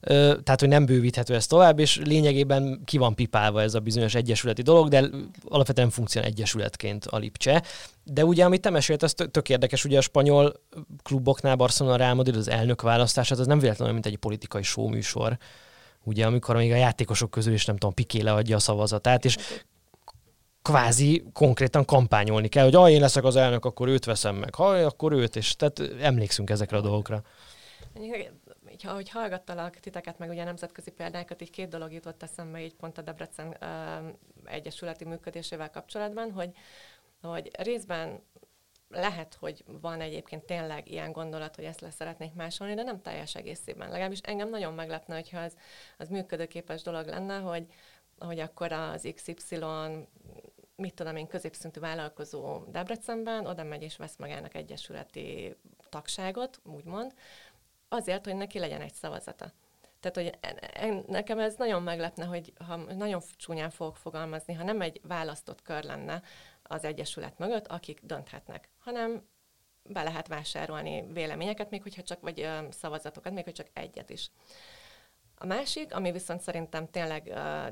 tehát 0.00 0.60
hogy 0.60 0.68
nem 0.68 0.86
bővíthető 0.86 1.34
ez 1.34 1.46
tovább, 1.46 1.78
és 1.78 2.00
lényegében 2.04 2.80
ki 2.84 2.98
van 2.98 3.14
pipálva 3.14 3.62
ez 3.62 3.74
a 3.74 3.80
bizonyos 3.80 4.14
egyesületi 4.14 4.62
dolog, 4.62 4.88
de 4.88 5.08
alapvetően 5.44 5.90
funkción 5.90 6.24
egyesületként 6.24 7.04
a 7.04 7.16
Lipcse. 7.16 7.62
De 8.04 8.24
ugye, 8.24 8.44
amit 8.44 8.60
te 8.60 8.70
mesélt, 8.70 9.02
az 9.02 9.14
tök 9.30 9.48
érdekes, 9.48 9.84
ugye 9.84 9.98
a 9.98 10.00
spanyol 10.00 10.52
kluboknál 11.02 11.56
Barcelona 11.56 11.96
Real 11.96 12.14
Madrid 12.14 12.36
az 12.36 12.48
elnök 12.48 12.82
választását, 12.82 13.38
az 13.38 13.46
nem 13.46 13.58
véletlenül 13.58 13.92
mint 13.92 14.06
egy 14.06 14.16
politikai 14.16 14.62
műsor, 14.76 15.38
ugye, 16.04 16.26
amikor 16.26 16.56
még 16.56 16.72
a 16.72 16.76
játékosok 16.76 17.30
közül 17.30 17.52
is 17.52 17.64
nem 17.64 17.76
tudom, 17.76 17.94
Piké 17.94 18.20
leadja 18.20 18.56
a 18.56 18.60
szavazatát, 18.60 19.24
és 19.24 19.36
kvázi 20.62 21.24
konkrétan 21.32 21.84
kampányolni 21.84 22.48
kell, 22.48 22.64
hogy 22.64 22.74
ha 22.74 22.90
én 22.90 23.00
leszek 23.00 23.24
az 23.24 23.36
elnök, 23.36 23.64
akkor 23.64 23.88
őt 23.88 24.04
veszem 24.04 24.36
meg, 24.36 24.54
ha 24.54 24.64
akkor 24.64 25.12
őt, 25.12 25.36
és 25.36 25.56
tehát 25.56 25.82
emlékszünk 26.00 26.50
ezekre 26.50 26.76
a 26.76 26.80
dolgokra 26.80 27.22
így, 28.80 28.86
ahogy 28.86 29.08
hallgattalak 29.08 29.74
titeket, 29.74 30.18
meg 30.18 30.28
ugye 30.28 30.44
nemzetközi 30.44 30.90
példákat, 30.90 31.42
így 31.42 31.50
két 31.50 31.68
dolog 31.68 31.92
jutott 31.92 32.22
eszembe 32.22 32.60
így 32.60 32.74
pont 32.74 32.98
a 32.98 33.02
Debrecen 33.02 33.56
uh, 33.60 34.14
egyesületi 34.44 35.04
működésével 35.04 35.70
kapcsolatban, 35.70 36.32
hogy, 36.32 36.50
hogy 37.22 37.50
részben 37.58 38.22
lehet, 38.88 39.34
hogy 39.34 39.64
van 39.80 40.00
egyébként 40.00 40.44
tényleg 40.44 40.90
ilyen 40.90 41.12
gondolat, 41.12 41.54
hogy 41.56 41.64
ezt 41.64 41.80
le 41.80 41.90
szeretnék 41.90 42.34
másolni, 42.34 42.74
de 42.74 42.82
nem 42.82 43.02
teljes 43.02 43.34
egészében. 43.34 43.88
Legalábbis 43.88 44.20
engem 44.20 44.48
nagyon 44.48 44.74
meglepne, 44.74 45.14
hogyha 45.14 45.38
az, 45.38 45.56
az 45.98 46.08
működőképes 46.08 46.82
dolog 46.82 47.06
lenne, 47.06 47.38
hogy, 47.38 47.66
hogy 48.18 48.38
akkor 48.38 48.72
az 48.72 49.08
XY 49.14 49.64
mit 50.80 50.94
tudom 50.94 51.16
én, 51.16 51.26
középszintű 51.26 51.80
vállalkozó 51.80 52.64
Debrecenben 52.64 53.46
oda 53.46 53.64
megy 53.64 53.82
és 53.82 53.96
vesz 53.96 54.16
magának 54.16 54.54
egyesületi 54.54 55.56
tagságot, 55.88 56.60
úgymond, 56.64 57.14
azért, 57.90 58.24
hogy 58.24 58.36
neki 58.36 58.58
legyen 58.58 58.80
egy 58.80 58.94
szavazata. 58.94 59.52
Tehát, 60.00 60.16
hogy 60.16 60.38
nekem 61.06 61.38
ez 61.38 61.54
nagyon 61.54 61.82
meglepne, 61.82 62.24
hogy 62.24 62.52
ha 62.66 62.76
nagyon 62.76 63.20
csúnyán 63.36 63.70
fogok 63.70 63.96
fogalmazni, 63.96 64.54
ha 64.54 64.64
nem 64.64 64.80
egy 64.80 65.00
választott 65.02 65.62
kör 65.62 65.84
lenne 65.84 66.22
az 66.62 66.84
Egyesület 66.84 67.38
mögött, 67.38 67.66
akik 67.66 68.00
dönthetnek, 68.02 68.68
hanem 68.78 69.28
be 69.82 70.02
lehet 70.02 70.28
vásárolni 70.28 71.12
véleményeket, 71.12 71.70
még 71.70 71.82
hogyha 71.82 72.02
csak, 72.02 72.20
vagy 72.20 72.48
szavazatokat, 72.70 73.32
még 73.32 73.44
hogy 73.44 73.52
csak 73.52 73.66
egyet 73.72 74.10
is. 74.10 74.30
A 75.42 75.46
másik, 75.46 75.94
ami 75.94 76.12
viszont 76.12 76.40
szerintem 76.40 76.90
tényleg 76.90 77.22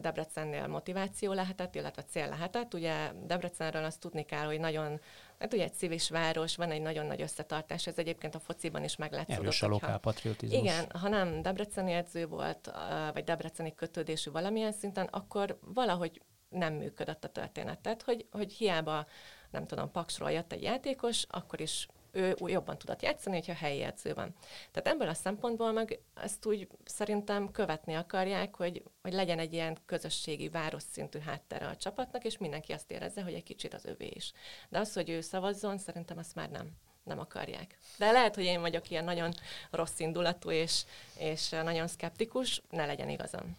Debrecennél 0.00 0.66
motiváció 0.66 1.32
lehetett, 1.32 1.74
illetve 1.74 2.02
cél 2.02 2.28
lehetett, 2.28 2.74
ugye 2.74 3.12
Debrecenről 3.24 3.84
azt 3.84 4.00
tudni 4.00 4.24
kell, 4.24 4.44
hogy 4.44 4.60
nagyon 4.60 5.00
Hát 5.38 5.52
ugye 5.52 5.64
egy 5.64 5.74
civis 5.74 6.10
város, 6.10 6.56
van 6.56 6.70
egy 6.70 6.80
nagyon 6.80 7.06
nagy 7.06 7.20
összetartás, 7.20 7.86
ez 7.86 7.98
egyébként 7.98 8.34
a 8.34 8.38
fociban 8.38 8.84
is 8.84 8.96
meglátszódott. 8.96 9.42
Erős 9.42 9.62
a 9.62 9.68
lokálpatriotizmus. 9.68 10.60
Igen, 10.60 10.90
ha 10.90 11.08
nem 11.08 11.42
debreceni 11.42 11.92
edző 11.92 12.26
volt, 12.26 12.70
vagy 13.12 13.24
debreceni 13.24 13.74
kötődésű 13.74 14.30
valamilyen 14.30 14.72
szinten, 14.72 15.06
akkor 15.06 15.58
valahogy 15.60 16.22
nem 16.48 16.74
működött 16.74 17.24
a 17.24 17.28
történet. 17.28 17.78
Tehát, 17.78 18.02
hogy, 18.02 18.26
hogy 18.30 18.52
hiába, 18.52 19.06
nem 19.50 19.66
tudom, 19.66 19.90
Paksról 19.90 20.30
jött 20.30 20.52
egy 20.52 20.62
játékos, 20.62 21.24
akkor 21.28 21.60
is 21.60 21.88
ő 22.12 22.36
jobban 22.46 22.78
tudott 22.78 23.02
játszani, 23.02 23.36
hogyha 23.36 23.52
helyi 23.52 23.82
edző 23.82 24.14
van. 24.14 24.34
Tehát 24.70 24.88
ebből 24.88 25.08
a 25.08 25.14
szempontból 25.14 25.72
meg 25.72 26.00
ezt 26.14 26.46
úgy 26.46 26.68
szerintem 26.84 27.50
követni 27.50 27.94
akarják, 27.94 28.56
hogy, 28.56 28.82
hogy 29.02 29.12
legyen 29.12 29.38
egy 29.38 29.52
ilyen 29.52 29.76
közösségi, 29.86 30.48
város 30.48 30.82
szintű 30.92 31.18
háttere 31.18 31.66
a 31.66 31.76
csapatnak, 31.76 32.24
és 32.24 32.38
mindenki 32.38 32.72
azt 32.72 32.90
érezze, 32.90 33.22
hogy 33.22 33.34
egy 33.34 33.42
kicsit 33.42 33.74
az 33.74 33.84
övé 33.84 34.10
is. 34.14 34.32
De 34.68 34.78
az, 34.78 34.92
hogy 34.92 35.10
ő 35.10 35.20
szavazzon, 35.20 35.78
szerintem 35.78 36.18
azt 36.18 36.34
már 36.34 36.50
nem 36.50 36.76
nem 37.08 37.18
akarják. 37.18 37.78
De 37.96 38.10
lehet, 38.10 38.34
hogy 38.34 38.44
én 38.44 38.60
vagyok 38.60 38.90
ilyen 38.90 39.04
nagyon 39.04 39.34
rossz 39.70 39.98
indulatú 39.98 40.50
és, 40.50 40.82
és 41.18 41.48
nagyon 41.48 41.86
szkeptikus, 41.88 42.62
ne 42.70 42.86
legyen 42.86 43.08
igazam. 43.08 43.56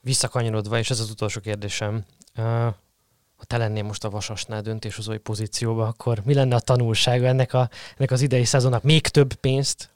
Visszakanyarodva, 0.00 0.78
és 0.78 0.90
ez 0.90 1.00
az 1.00 1.10
utolsó 1.10 1.40
kérdésem, 1.40 2.04
ha 3.42 3.48
te 3.48 3.56
lennél 3.56 3.82
most 3.82 4.04
a 4.04 4.10
Vasasnál 4.10 4.60
döntéshozói 4.60 5.18
pozícióba, 5.18 5.86
akkor 5.86 6.22
mi 6.24 6.34
lenne 6.34 6.54
a 6.54 6.60
tanulsága 6.60 7.26
ennek, 7.26 7.52
a, 7.52 7.68
ennek 7.96 8.10
az 8.10 8.20
idei 8.20 8.44
szezonnak? 8.44 8.82
Még 8.82 9.06
több 9.06 9.34
pénzt 9.34 9.90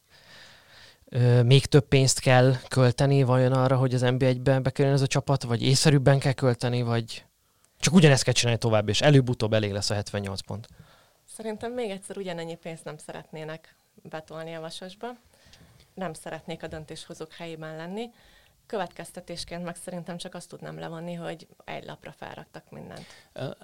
még 1.45 1.67
több 1.67 1.89
pénzt 1.89 2.21
kell 2.21 2.55
költeni 2.69 3.23
vajon 3.23 3.53
arra, 3.53 3.77
hogy 3.77 3.95
az 3.95 4.03
NB1-be 4.05 4.61
bekerüljön 4.61 4.97
ez 4.97 5.03
a 5.03 5.07
csapat, 5.07 5.43
vagy 5.43 5.63
észszerűbben 5.63 6.19
kell 6.19 6.33
költeni, 6.33 6.83
vagy 6.83 7.25
csak 7.81 7.95
ugyanezt 7.95 8.23
kell 8.23 8.33
csinálni 8.33 8.59
tovább, 8.59 8.89
és 8.89 9.01
előbb-utóbb 9.01 9.53
elég 9.53 9.73
lesz 9.73 9.91
a 9.91 9.95
78 9.95 10.41
pont. 10.41 10.69
Szerintem 11.37 11.73
még 11.73 11.91
egyszer 11.91 12.17
ugyanennyi 12.17 12.55
pénzt 12.55 12.85
nem 12.85 12.97
szeretnének 12.97 13.77
betolni 14.03 14.55
a 14.55 14.61
vasasba. 14.61 15.07
Nem 15.95 16.13
szeretnék 16.13 16.63
a 16.63 16.67
döntéshozók 16.67 17.33
helyében 17.33 17.77
lenni. 17.77 18.11
Következtetésként 18.67 19.65
meg 19.65 19.77
szerintem 19.77 20.17
csak 20.17 20.35
azt 20.35 20.49
tudnám 20.49 20.79
levonni, 20.79 21.15
hogy 21.15 21.47
egy 21.65 21.85
lapra 21.85 22.13
felraktak 22.13 22.71
mindent. 22.71 23.07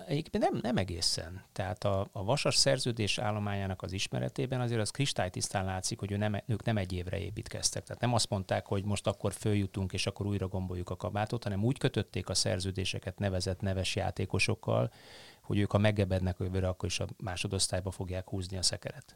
Egyébként 0.07 0.51
nem, 0.51 0.59
nem 0.63 0.77
egészen. 0.77 1.45
Tehát 1.53 1.85
a, 1.85 2.09
a 2.13 2.25
vasas 2.25 2.57
szerződés 2.57 3.19
állományának 3.19 3.83
az 3.83 3.93
ismeretében 3.93 4.61
azért 4.61 4.81
az 4.81 4.91
kristálytisztán 4.91 5.65
látszik, 5.65 5.99
hogy 5.99 6.13
ő 6.13 6.17
nem, 6.17 6.43
ők 6.47 6.65
nem 6.65 6.77
egy 6.77 6.93
évre 6.93 7.19
építkeztek. 7.19 7.83
Tehát 7.85 8.03
nem 8.03 8.15
azt 8.15 8.31
mondták, 8.31 8.67
hogy 8.67 8.85
most 8.85 9.07
akkor 9.07 9.33
följutunk, 9.33 9.93
és 9.93 10.07
akkor 10.07 10.27
újra 10.27 10.49
gomboljuk 10.49 10.91
a 10.91 10.97
kabátot, 10.97 11.43
hanem 11.43 11.65
úgy 11.65 11.79
kötötték 11.79 12.29
a 12.29 12.35
szerződéseket 12.35 13.19
nevezett 13.19 13.61
neves 13.61 13.97
játékosokkal, 13.97 14.93
hogy 15.43 15.59
ők 15.59 15.73
a 15.73 15.79
megebednek 15.79 16.37
jövőre, 16.39 16.69
akkor 16.69 16.89
is 16.89 17.01
a 17.01 17.07
másodosztályba 17.23 17.91
fogják 17.91 18.29
húzni 18.29 18.57
a 18.57 18.63
szekeret 18.63 19.15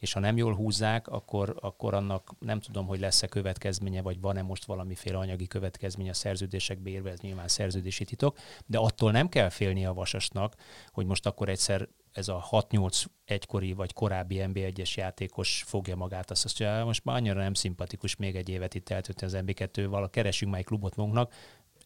és 0.00 0.12
ha 0.12 0.20
nem 0.20 0.36
jól 0.36 0.54
húzzák, 0.54 1.08
akkor, 1.08 1.56
akkor 1.60 1.94
annak 1.94 2.32
nem 2.38 2.60
tudom, 2.60 2.86
hogy 2.86 3.00
lesz-e 3.00 3.26
következménye, 3.26 4.02
vagy 4.02 4.20
van-e 4.20 4.42
most 4.42 4.64
valamiféle 4.64 5.18
anyagi 5.18 5.46
következménye 5.46 6.10
a 6.10 6.14
szerződések 6.14 6.78
bérve, 6.78 7.10
ez 7.10 7.20
nyilván 7.20 7.48
szerződési 7.48 8.04
titok, 8.04 8.38
de 8.66 8.78
attól 8.78 9.12
nem 9.12 9.28
kell 9.28 9.48
félni 9.48 9.86
a 9.86 9.92
vasasnak, 9.92 10.54
hogy 10.92 11.06
most 11.06 11.26
akkor 11.26 11.48
egyszer 11.48 11.88
ez 12.12 12.28
a 12.28 12.46
6-8 12.50 13.04
egykori 13.24 13.72
vagy 13.72 13.92
korábbi 13.92 14.40
NB1-es 14.40 14.94
játékos 14.94 15.62
fogja 15.66 15.96
magát, 15.96 16.30
azt 16.30 16.58
mondja, 16.58 16.84
most 16.84 17.04
már 17.04 17.16
annyira 17.16 17.40
nem 17.40 17.54
szimpatikus 17.54 18.16
még 18.16 18.36
egy 18.36 18.48
évet 18.48 18.74
itt 18.74 18.88
eltölteni 18.88 19.32
az 19.32 19.42
NB2-vel, 19.46 20.08
keresünk 20.10 20.50
már 20.50 20.60
egy 20.60 20.66
klubot 20.66 20.96
magunknak, 20.96 21.32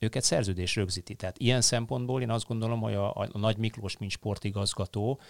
őket 0.01 0.23
szerződés 0.23 0.77
rögzíti. 0.77 1.15
Tehát 1.15 1.39
ilyen 1.39 1.61
szempontból 1.61 2.23
én 2.23 2.31
azt 2.31 2.47
gondolom, 2.47 2.81
hogy 2.81 2.95
a, 2.95 3.17
a 3.17 3.39
Nagy 3.39 3.57
Miklós, 3.57 3.99
mint 3.99 4.11
sportigazgató, 4.11 5.21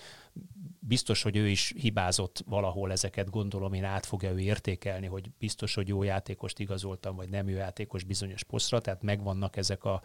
biztos, 0.79 1.23
hogy 1.23 1.37
ő 1.37 1.49
is 1.49 1.75
hibázott 1.77 2.45
valahol 2.47 2.93
ezeket, 2.93 3.31
gondolom 3.31 3.73
én 3.73 3.85
át 3.85 4.07
fogja 4.07 4.31
ő 4.31 4.39
értékelni, 4.39 5.07
hogy 5.07 5.31
biztos, 5.39 5.75
hogy 5.75 5.89
jó 5.89 6.03
játékost 6.03 6.59
igazoltam, 6.59 7.17
vagy 7.17 7.29
nem 7.29 7.49
jó 7.49 7.57
játékos 7.57 8.05
bizonyos 8.05 8.43
posztra, 8.43 8.81
tehát 8.81 9.03
megvannak 9.03 9.57
ezek 9.57 9.85
a, 9.85 10.03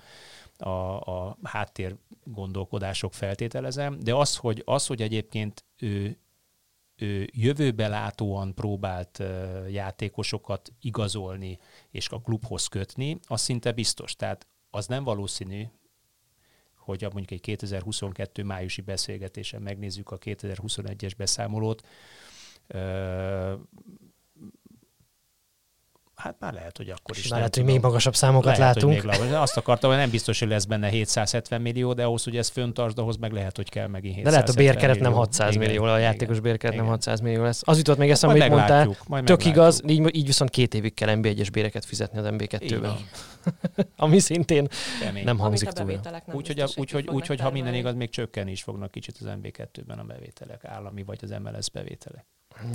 a, 0.57 0.69
a 0.99 1.37
háttér 1.43 1.95
gondolkodások 2.23 3.13
feltételezem, 3.13 3.99
de 3.99 4.13
az, 4.13 4.35
hogy, 4.35 4.61
az, 4.65 4.87
hogy 4.87 5.01
egyébként 5.01 5.65
ő, 5.77 6.17
ő 6.95 7.29
jövőbe 7.31 7.87
látóan 7.87 8.53
próbált 8.53 9.23
játékosokat 9.69 10.71
igazolni 10.81 11.59
és 11.91 12.09
a 12.09 12.19
klubhoz 12.19 12.67
kötni, 12.67 13.19
az 13.27 13.41
szinte 13.41 13.71
biztos. 13.71 14.15
Tehát 14.15 14.47
az 14.69 14.87
nem 14.87 15.03
valószínű, 15.03 15.63
hogy 16.75 17.01
mondjuk 17.01 17.31
egy 17.31 17.41
2022 17.41 18.43
májusi 18.43 18.81
beszélgetésen 18.81 19.61
megnézzük 19.61 20.11
a 20.11 20.17
2021-es 20.17 21.11
beszámolót, 21.17 21.87
Hát 26.19 26.35
már 26.39 26.53
lehet, 26.53 26.77
hogy 26.77 26.89
akkor 26.89 27.17
is. 27.17 27.27
Már 27.27 27.39
lehet, 27.39 27.55
hogy 27.55 27.63
még 27.63 27.81
magasabb 27.81 28.15
számokat 28.15 28.57
lehet, 28.57 28.75
látunk. 28.75 29.01
Hogy 29.01 29.19
még 29.19 29.33
Azt 29.33 29.57
akartam, 29.57 29.89
hogy 29.89 29.99
nem 29.99 30.09
biztos, 30.09 30.39
hogy 30.39 30.47
lesz 30.47 30.65
benne 30.65 30.87
770 30.87 31.61
millió, 31.61 31.93
de 31.93 32.03
ahhoz, 32.03 32.23
hogy 32.23 32.37
ez 32.37 32.47
föntartsd, 32.47 32.99
ahhoz 32.99 33.17
meg 33.17 33.31
lehet, 33.31 33.55
hogy 33.55 33.69
kell 33.69 33.87
megint 33.87 34.15
770 34.15 34.23
De 34.23 34.29
lehet 34.29 34.49
a 34.49 34.53
bérkeret 34.53 34.99
nem 34.99 35.13
600 35.13 35.55
igen, 35.55 35.67
millió, 35.67 35.83
a 35.83 35.97
játékos 35.97 36.39
bérkeret 36.39 36.75
nem 36.75 36.85
600 36.85 37.19
millió 37.19 37.43
lesz. 37.43 37.61
Az 37.65 37.77
jutott 37.77 37.97
még 37.97 38.09
eszembe, 38.09 38.45
amit 38.45 38.49
mondtál, 38.49 39.23
tök 39.23 39.45
igaz, 39.45 39.81
így, 39.87 40.15
így 40.15 40.25
viszont 40.25 40.49
két 40.49 40.73
évig 40.73 40.93
kell 40.93 41.15
NB1-es 41.15 41.47
béreket 41.51 41.85
fizetni 41.85 42.19
az 42.19 42.25
NB2-ben. 42.29 42.95
Ami 43.95 44.19
szintén 44.19 44.67
Kemény. 45.01 45.23
nem 45.23 45.37
hangzik 45.37 45.69
túl. 45.69 45.99
Úgyhogy 46.31 46.61
úgy, 46.75 46.93
úgy, 46.93 47.07
úgy, 47.07 47.29
úgy, 47.29 47.39
ha 47.39 47.51
minden 47.51 47.73
igaz, 47.73 47.93
még 47.93 48.09
csökkenni 48.09 48.51
is 48.51 48.63
fognak 48.63 48.91
kicsit 48.91 49.17
az 49.19 49.27
NB2-ben 49.41 49.99
a 49.99 50.03
bevételek, 50.03 50.65
állami 50.65 51.03
vagy 51.03 51.19
az 51.21 51.29
MLS 51.29 51.69
bevételek. 51.69 52.25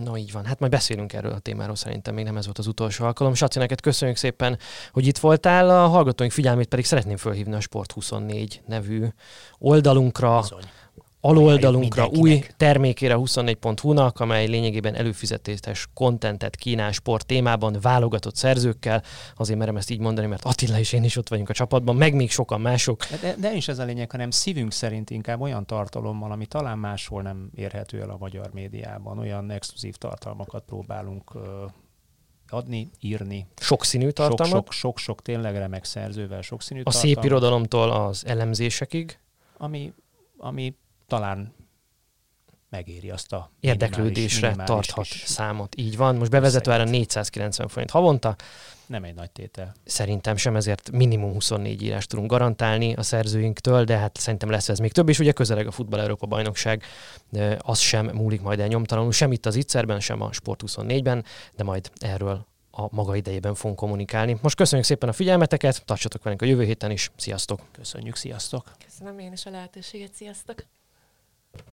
No 0.05 0.16
így 0.16 0.33
van, 0.33 0.45
hát 0.45 0.59
majd 0.59 0.72
beszélünk 0.72 1.12
erről 1.12 1.33
a 1.33 1.39
témáról, 1.39 1.77
szerintem 1.77 2.14
még 2.14 2.25
nem 2.25 2.37
ez 2.37 2.45
volt 2.45 2.59
az 2.59 2.66
utolsó 2.66 3.05
alkalom. 3.05 3.35
Saci, 3.35 3.59
neked 3.59 3.81
köszönjük 3.81 4.16
szépen, 4.16 4.59
hogy 4.93 5.07
itt 5.07 5.18
voltál, 5.18 5.70
a 5.70 5.87
hallgatóink 5.89 6.33
figyelmét 6.33 6.68
pedig 6.68 6.85
szeretném 6.85 7.16
fölhívni 7.16 7.55
a 7.55 7.59
Sport24 7.59 8.53
nevű 8.66 9.07
oldalunkra. 9.59 10.41
Bizony 10.41 10.64
aloldalunkra, 11.25 12.07
új 12.07 12.45
termékére 12.57 13.14
24.hu-nak, 13.18 14.20
amely 14.20 14.47
lényegében 14.47 14.95
előfizetéses 14.95 15.89
kontentet 15.95 16.57
kínál 16.57 16.93
sport 16.93 17.27
témában, 17.27 17.77
válogatott 17.81 18.37
szerzőkkel. 18.37 19.03
Azért 19.37 19.59
merem 19.59 19.77
ezt 19.77 19.91
így 19.91 19.99
mondani, 19.99 20.27
mert 20.27 20.45
Attila 20.45 20.79
és 20.79 20.93
én 20.93 21.05
is 21.05 21.16
ott 21.16 21.29
vagyunk 21.29 21.49
a 21.49 21.53
csapatban, 21.53 21.97
meg 21.97 22.14
még 22.14 22.31
sokan 22.31 22.61
mások. 22.61 23.05
De, 23.20 23.35
de 23.39 23.55
is 23.55 23.68
ez 23.68 23.79
a 23.79 23.85
lényeg, 23.85 24.11
hanem 24.11 24.31
szívünk 24.31 24.72
szerint 24.72 25.11
inkább 25.11 25.41
olyan 25.41 25.66
tartalommal, 25.66 26.31
ami 26.31 26.47
talán 26.47 26.79
máshol 26.79 27.22
nem 27.22 27.51
érhető 27.55 28.01
el 28.01 28.11
a 28.11 28.16
magyar 28.18 28.51
médiában. 28.53 29.18
Olyan 29.18 29.51
exkluzív 29.51 29.95
tartalmakat 29.95 30.64
próbálunk 30.66 31.33
adni, 32.49 32.91
írni. 33.01 33.47
Sokszínű 33.57 34.11
tartalmak? 34.11 34.72
Sok-sok 34.72 35.22
tényleg 35.22 35.57
remek 35.57 35.85
szerzővel 35.85 36.43
sokszínű 36.43 36.81
A 36.81 36.83
tartalmak. 36.83 37.14
szép 37.16 37.25
irodalomtól 37.25 37.91
az 37.91 38.27
elemzésekig? 38.27 39.18
Ami, 39.57 39.93
ami 40.37 40.75
talán 41.07 41.55
megéri 42.74 43.11
azt 43.11 43.32
a 43.32 43.50
érdeklődésre 43.61 44.46
minimális, 44.46 44.70
tarthat 44.70 45.05
kis 45.05 45.22
számot. 45.26 45.74
Így 45.76 45.96
van. 45.96 46.16
Most 46.16 46.30
bevezetőára 46.30 46.84
490 46.84 47.68
forint 47.68 47.90
havonta. 47.90 48.36
Nem 48.86 49.05
egy 49.05 49.14
nagy 49.14 49.30
tétel. 49.30 49.74
Szerintem 49.84 50.36
sem, 50.36 50.57
ezért 50.57 50.90
minimum 50.90 51.32
24 51.32 51.82
írást 51.82 52.09
tudunk 52.09 52.30
garantálni 52.30 52.94
a 52.94 53.02
szerzőinktől, 53.02 53.84
de 53.84 53.96
hát 53.96 54.16
szerintem 54.16 54.50
lesz 54.50 54.68
ez 54.68 54.78
még 54.78 54.92
több, 54.92 55.09
és 55.09 55.18
ugye 55.18 55.32
közeleg 55.32 55.66
a 55.66 55.70
Futball 55.70 56.00
Európa 56.00 56.26
bajnokság, 56.26 56.82
az 57.59 57.78
sem 57.78 58.07
múlik 58.07 58.40
majd 58.40 58.61
el 58.61 58.66
nyomtalanul, 58.66 59.12
sem 59.12 59.32
itt 59.32 59.46
az 59.46 59.55
Itzerben, 59.55 60.00
sem 60.00 60.20
a 60.20 60.32
Sport 60.32 60.62
24-ben, 60.66 61.24
de 61.57 61.64
majd 61.64 61.90
erről 61.98 62.46
a 62.70 62.94
maga 62.94 63.16
idejében 63.16 63.55
fogunk 63.55 63.78
kommunikálni. 63.78 64.38
Most 64.42 64.57
köszönjük 64.57 64.86
szépen 64.86 65.09
a 65.09 65.12
figyelmeteket, 65.12 65.84
tartsatok 65.84 66.22
velünk 66.22 66.42
a 66.42 66.46
jövő 66.46 66.64
héten 66.64 66.90
is, 66.90 67.11
sziasztok! 67.16 67.61
Köszönjük, 67.72 68.16
sziasztok! 68.16 68.70
Köszönöm 68.84 69.18
én 69.18 69.32
is 69.32 69.46
a 69.46 69.50
lehetőséget, 69.50 70.14
sziasztok! 70.14 70.64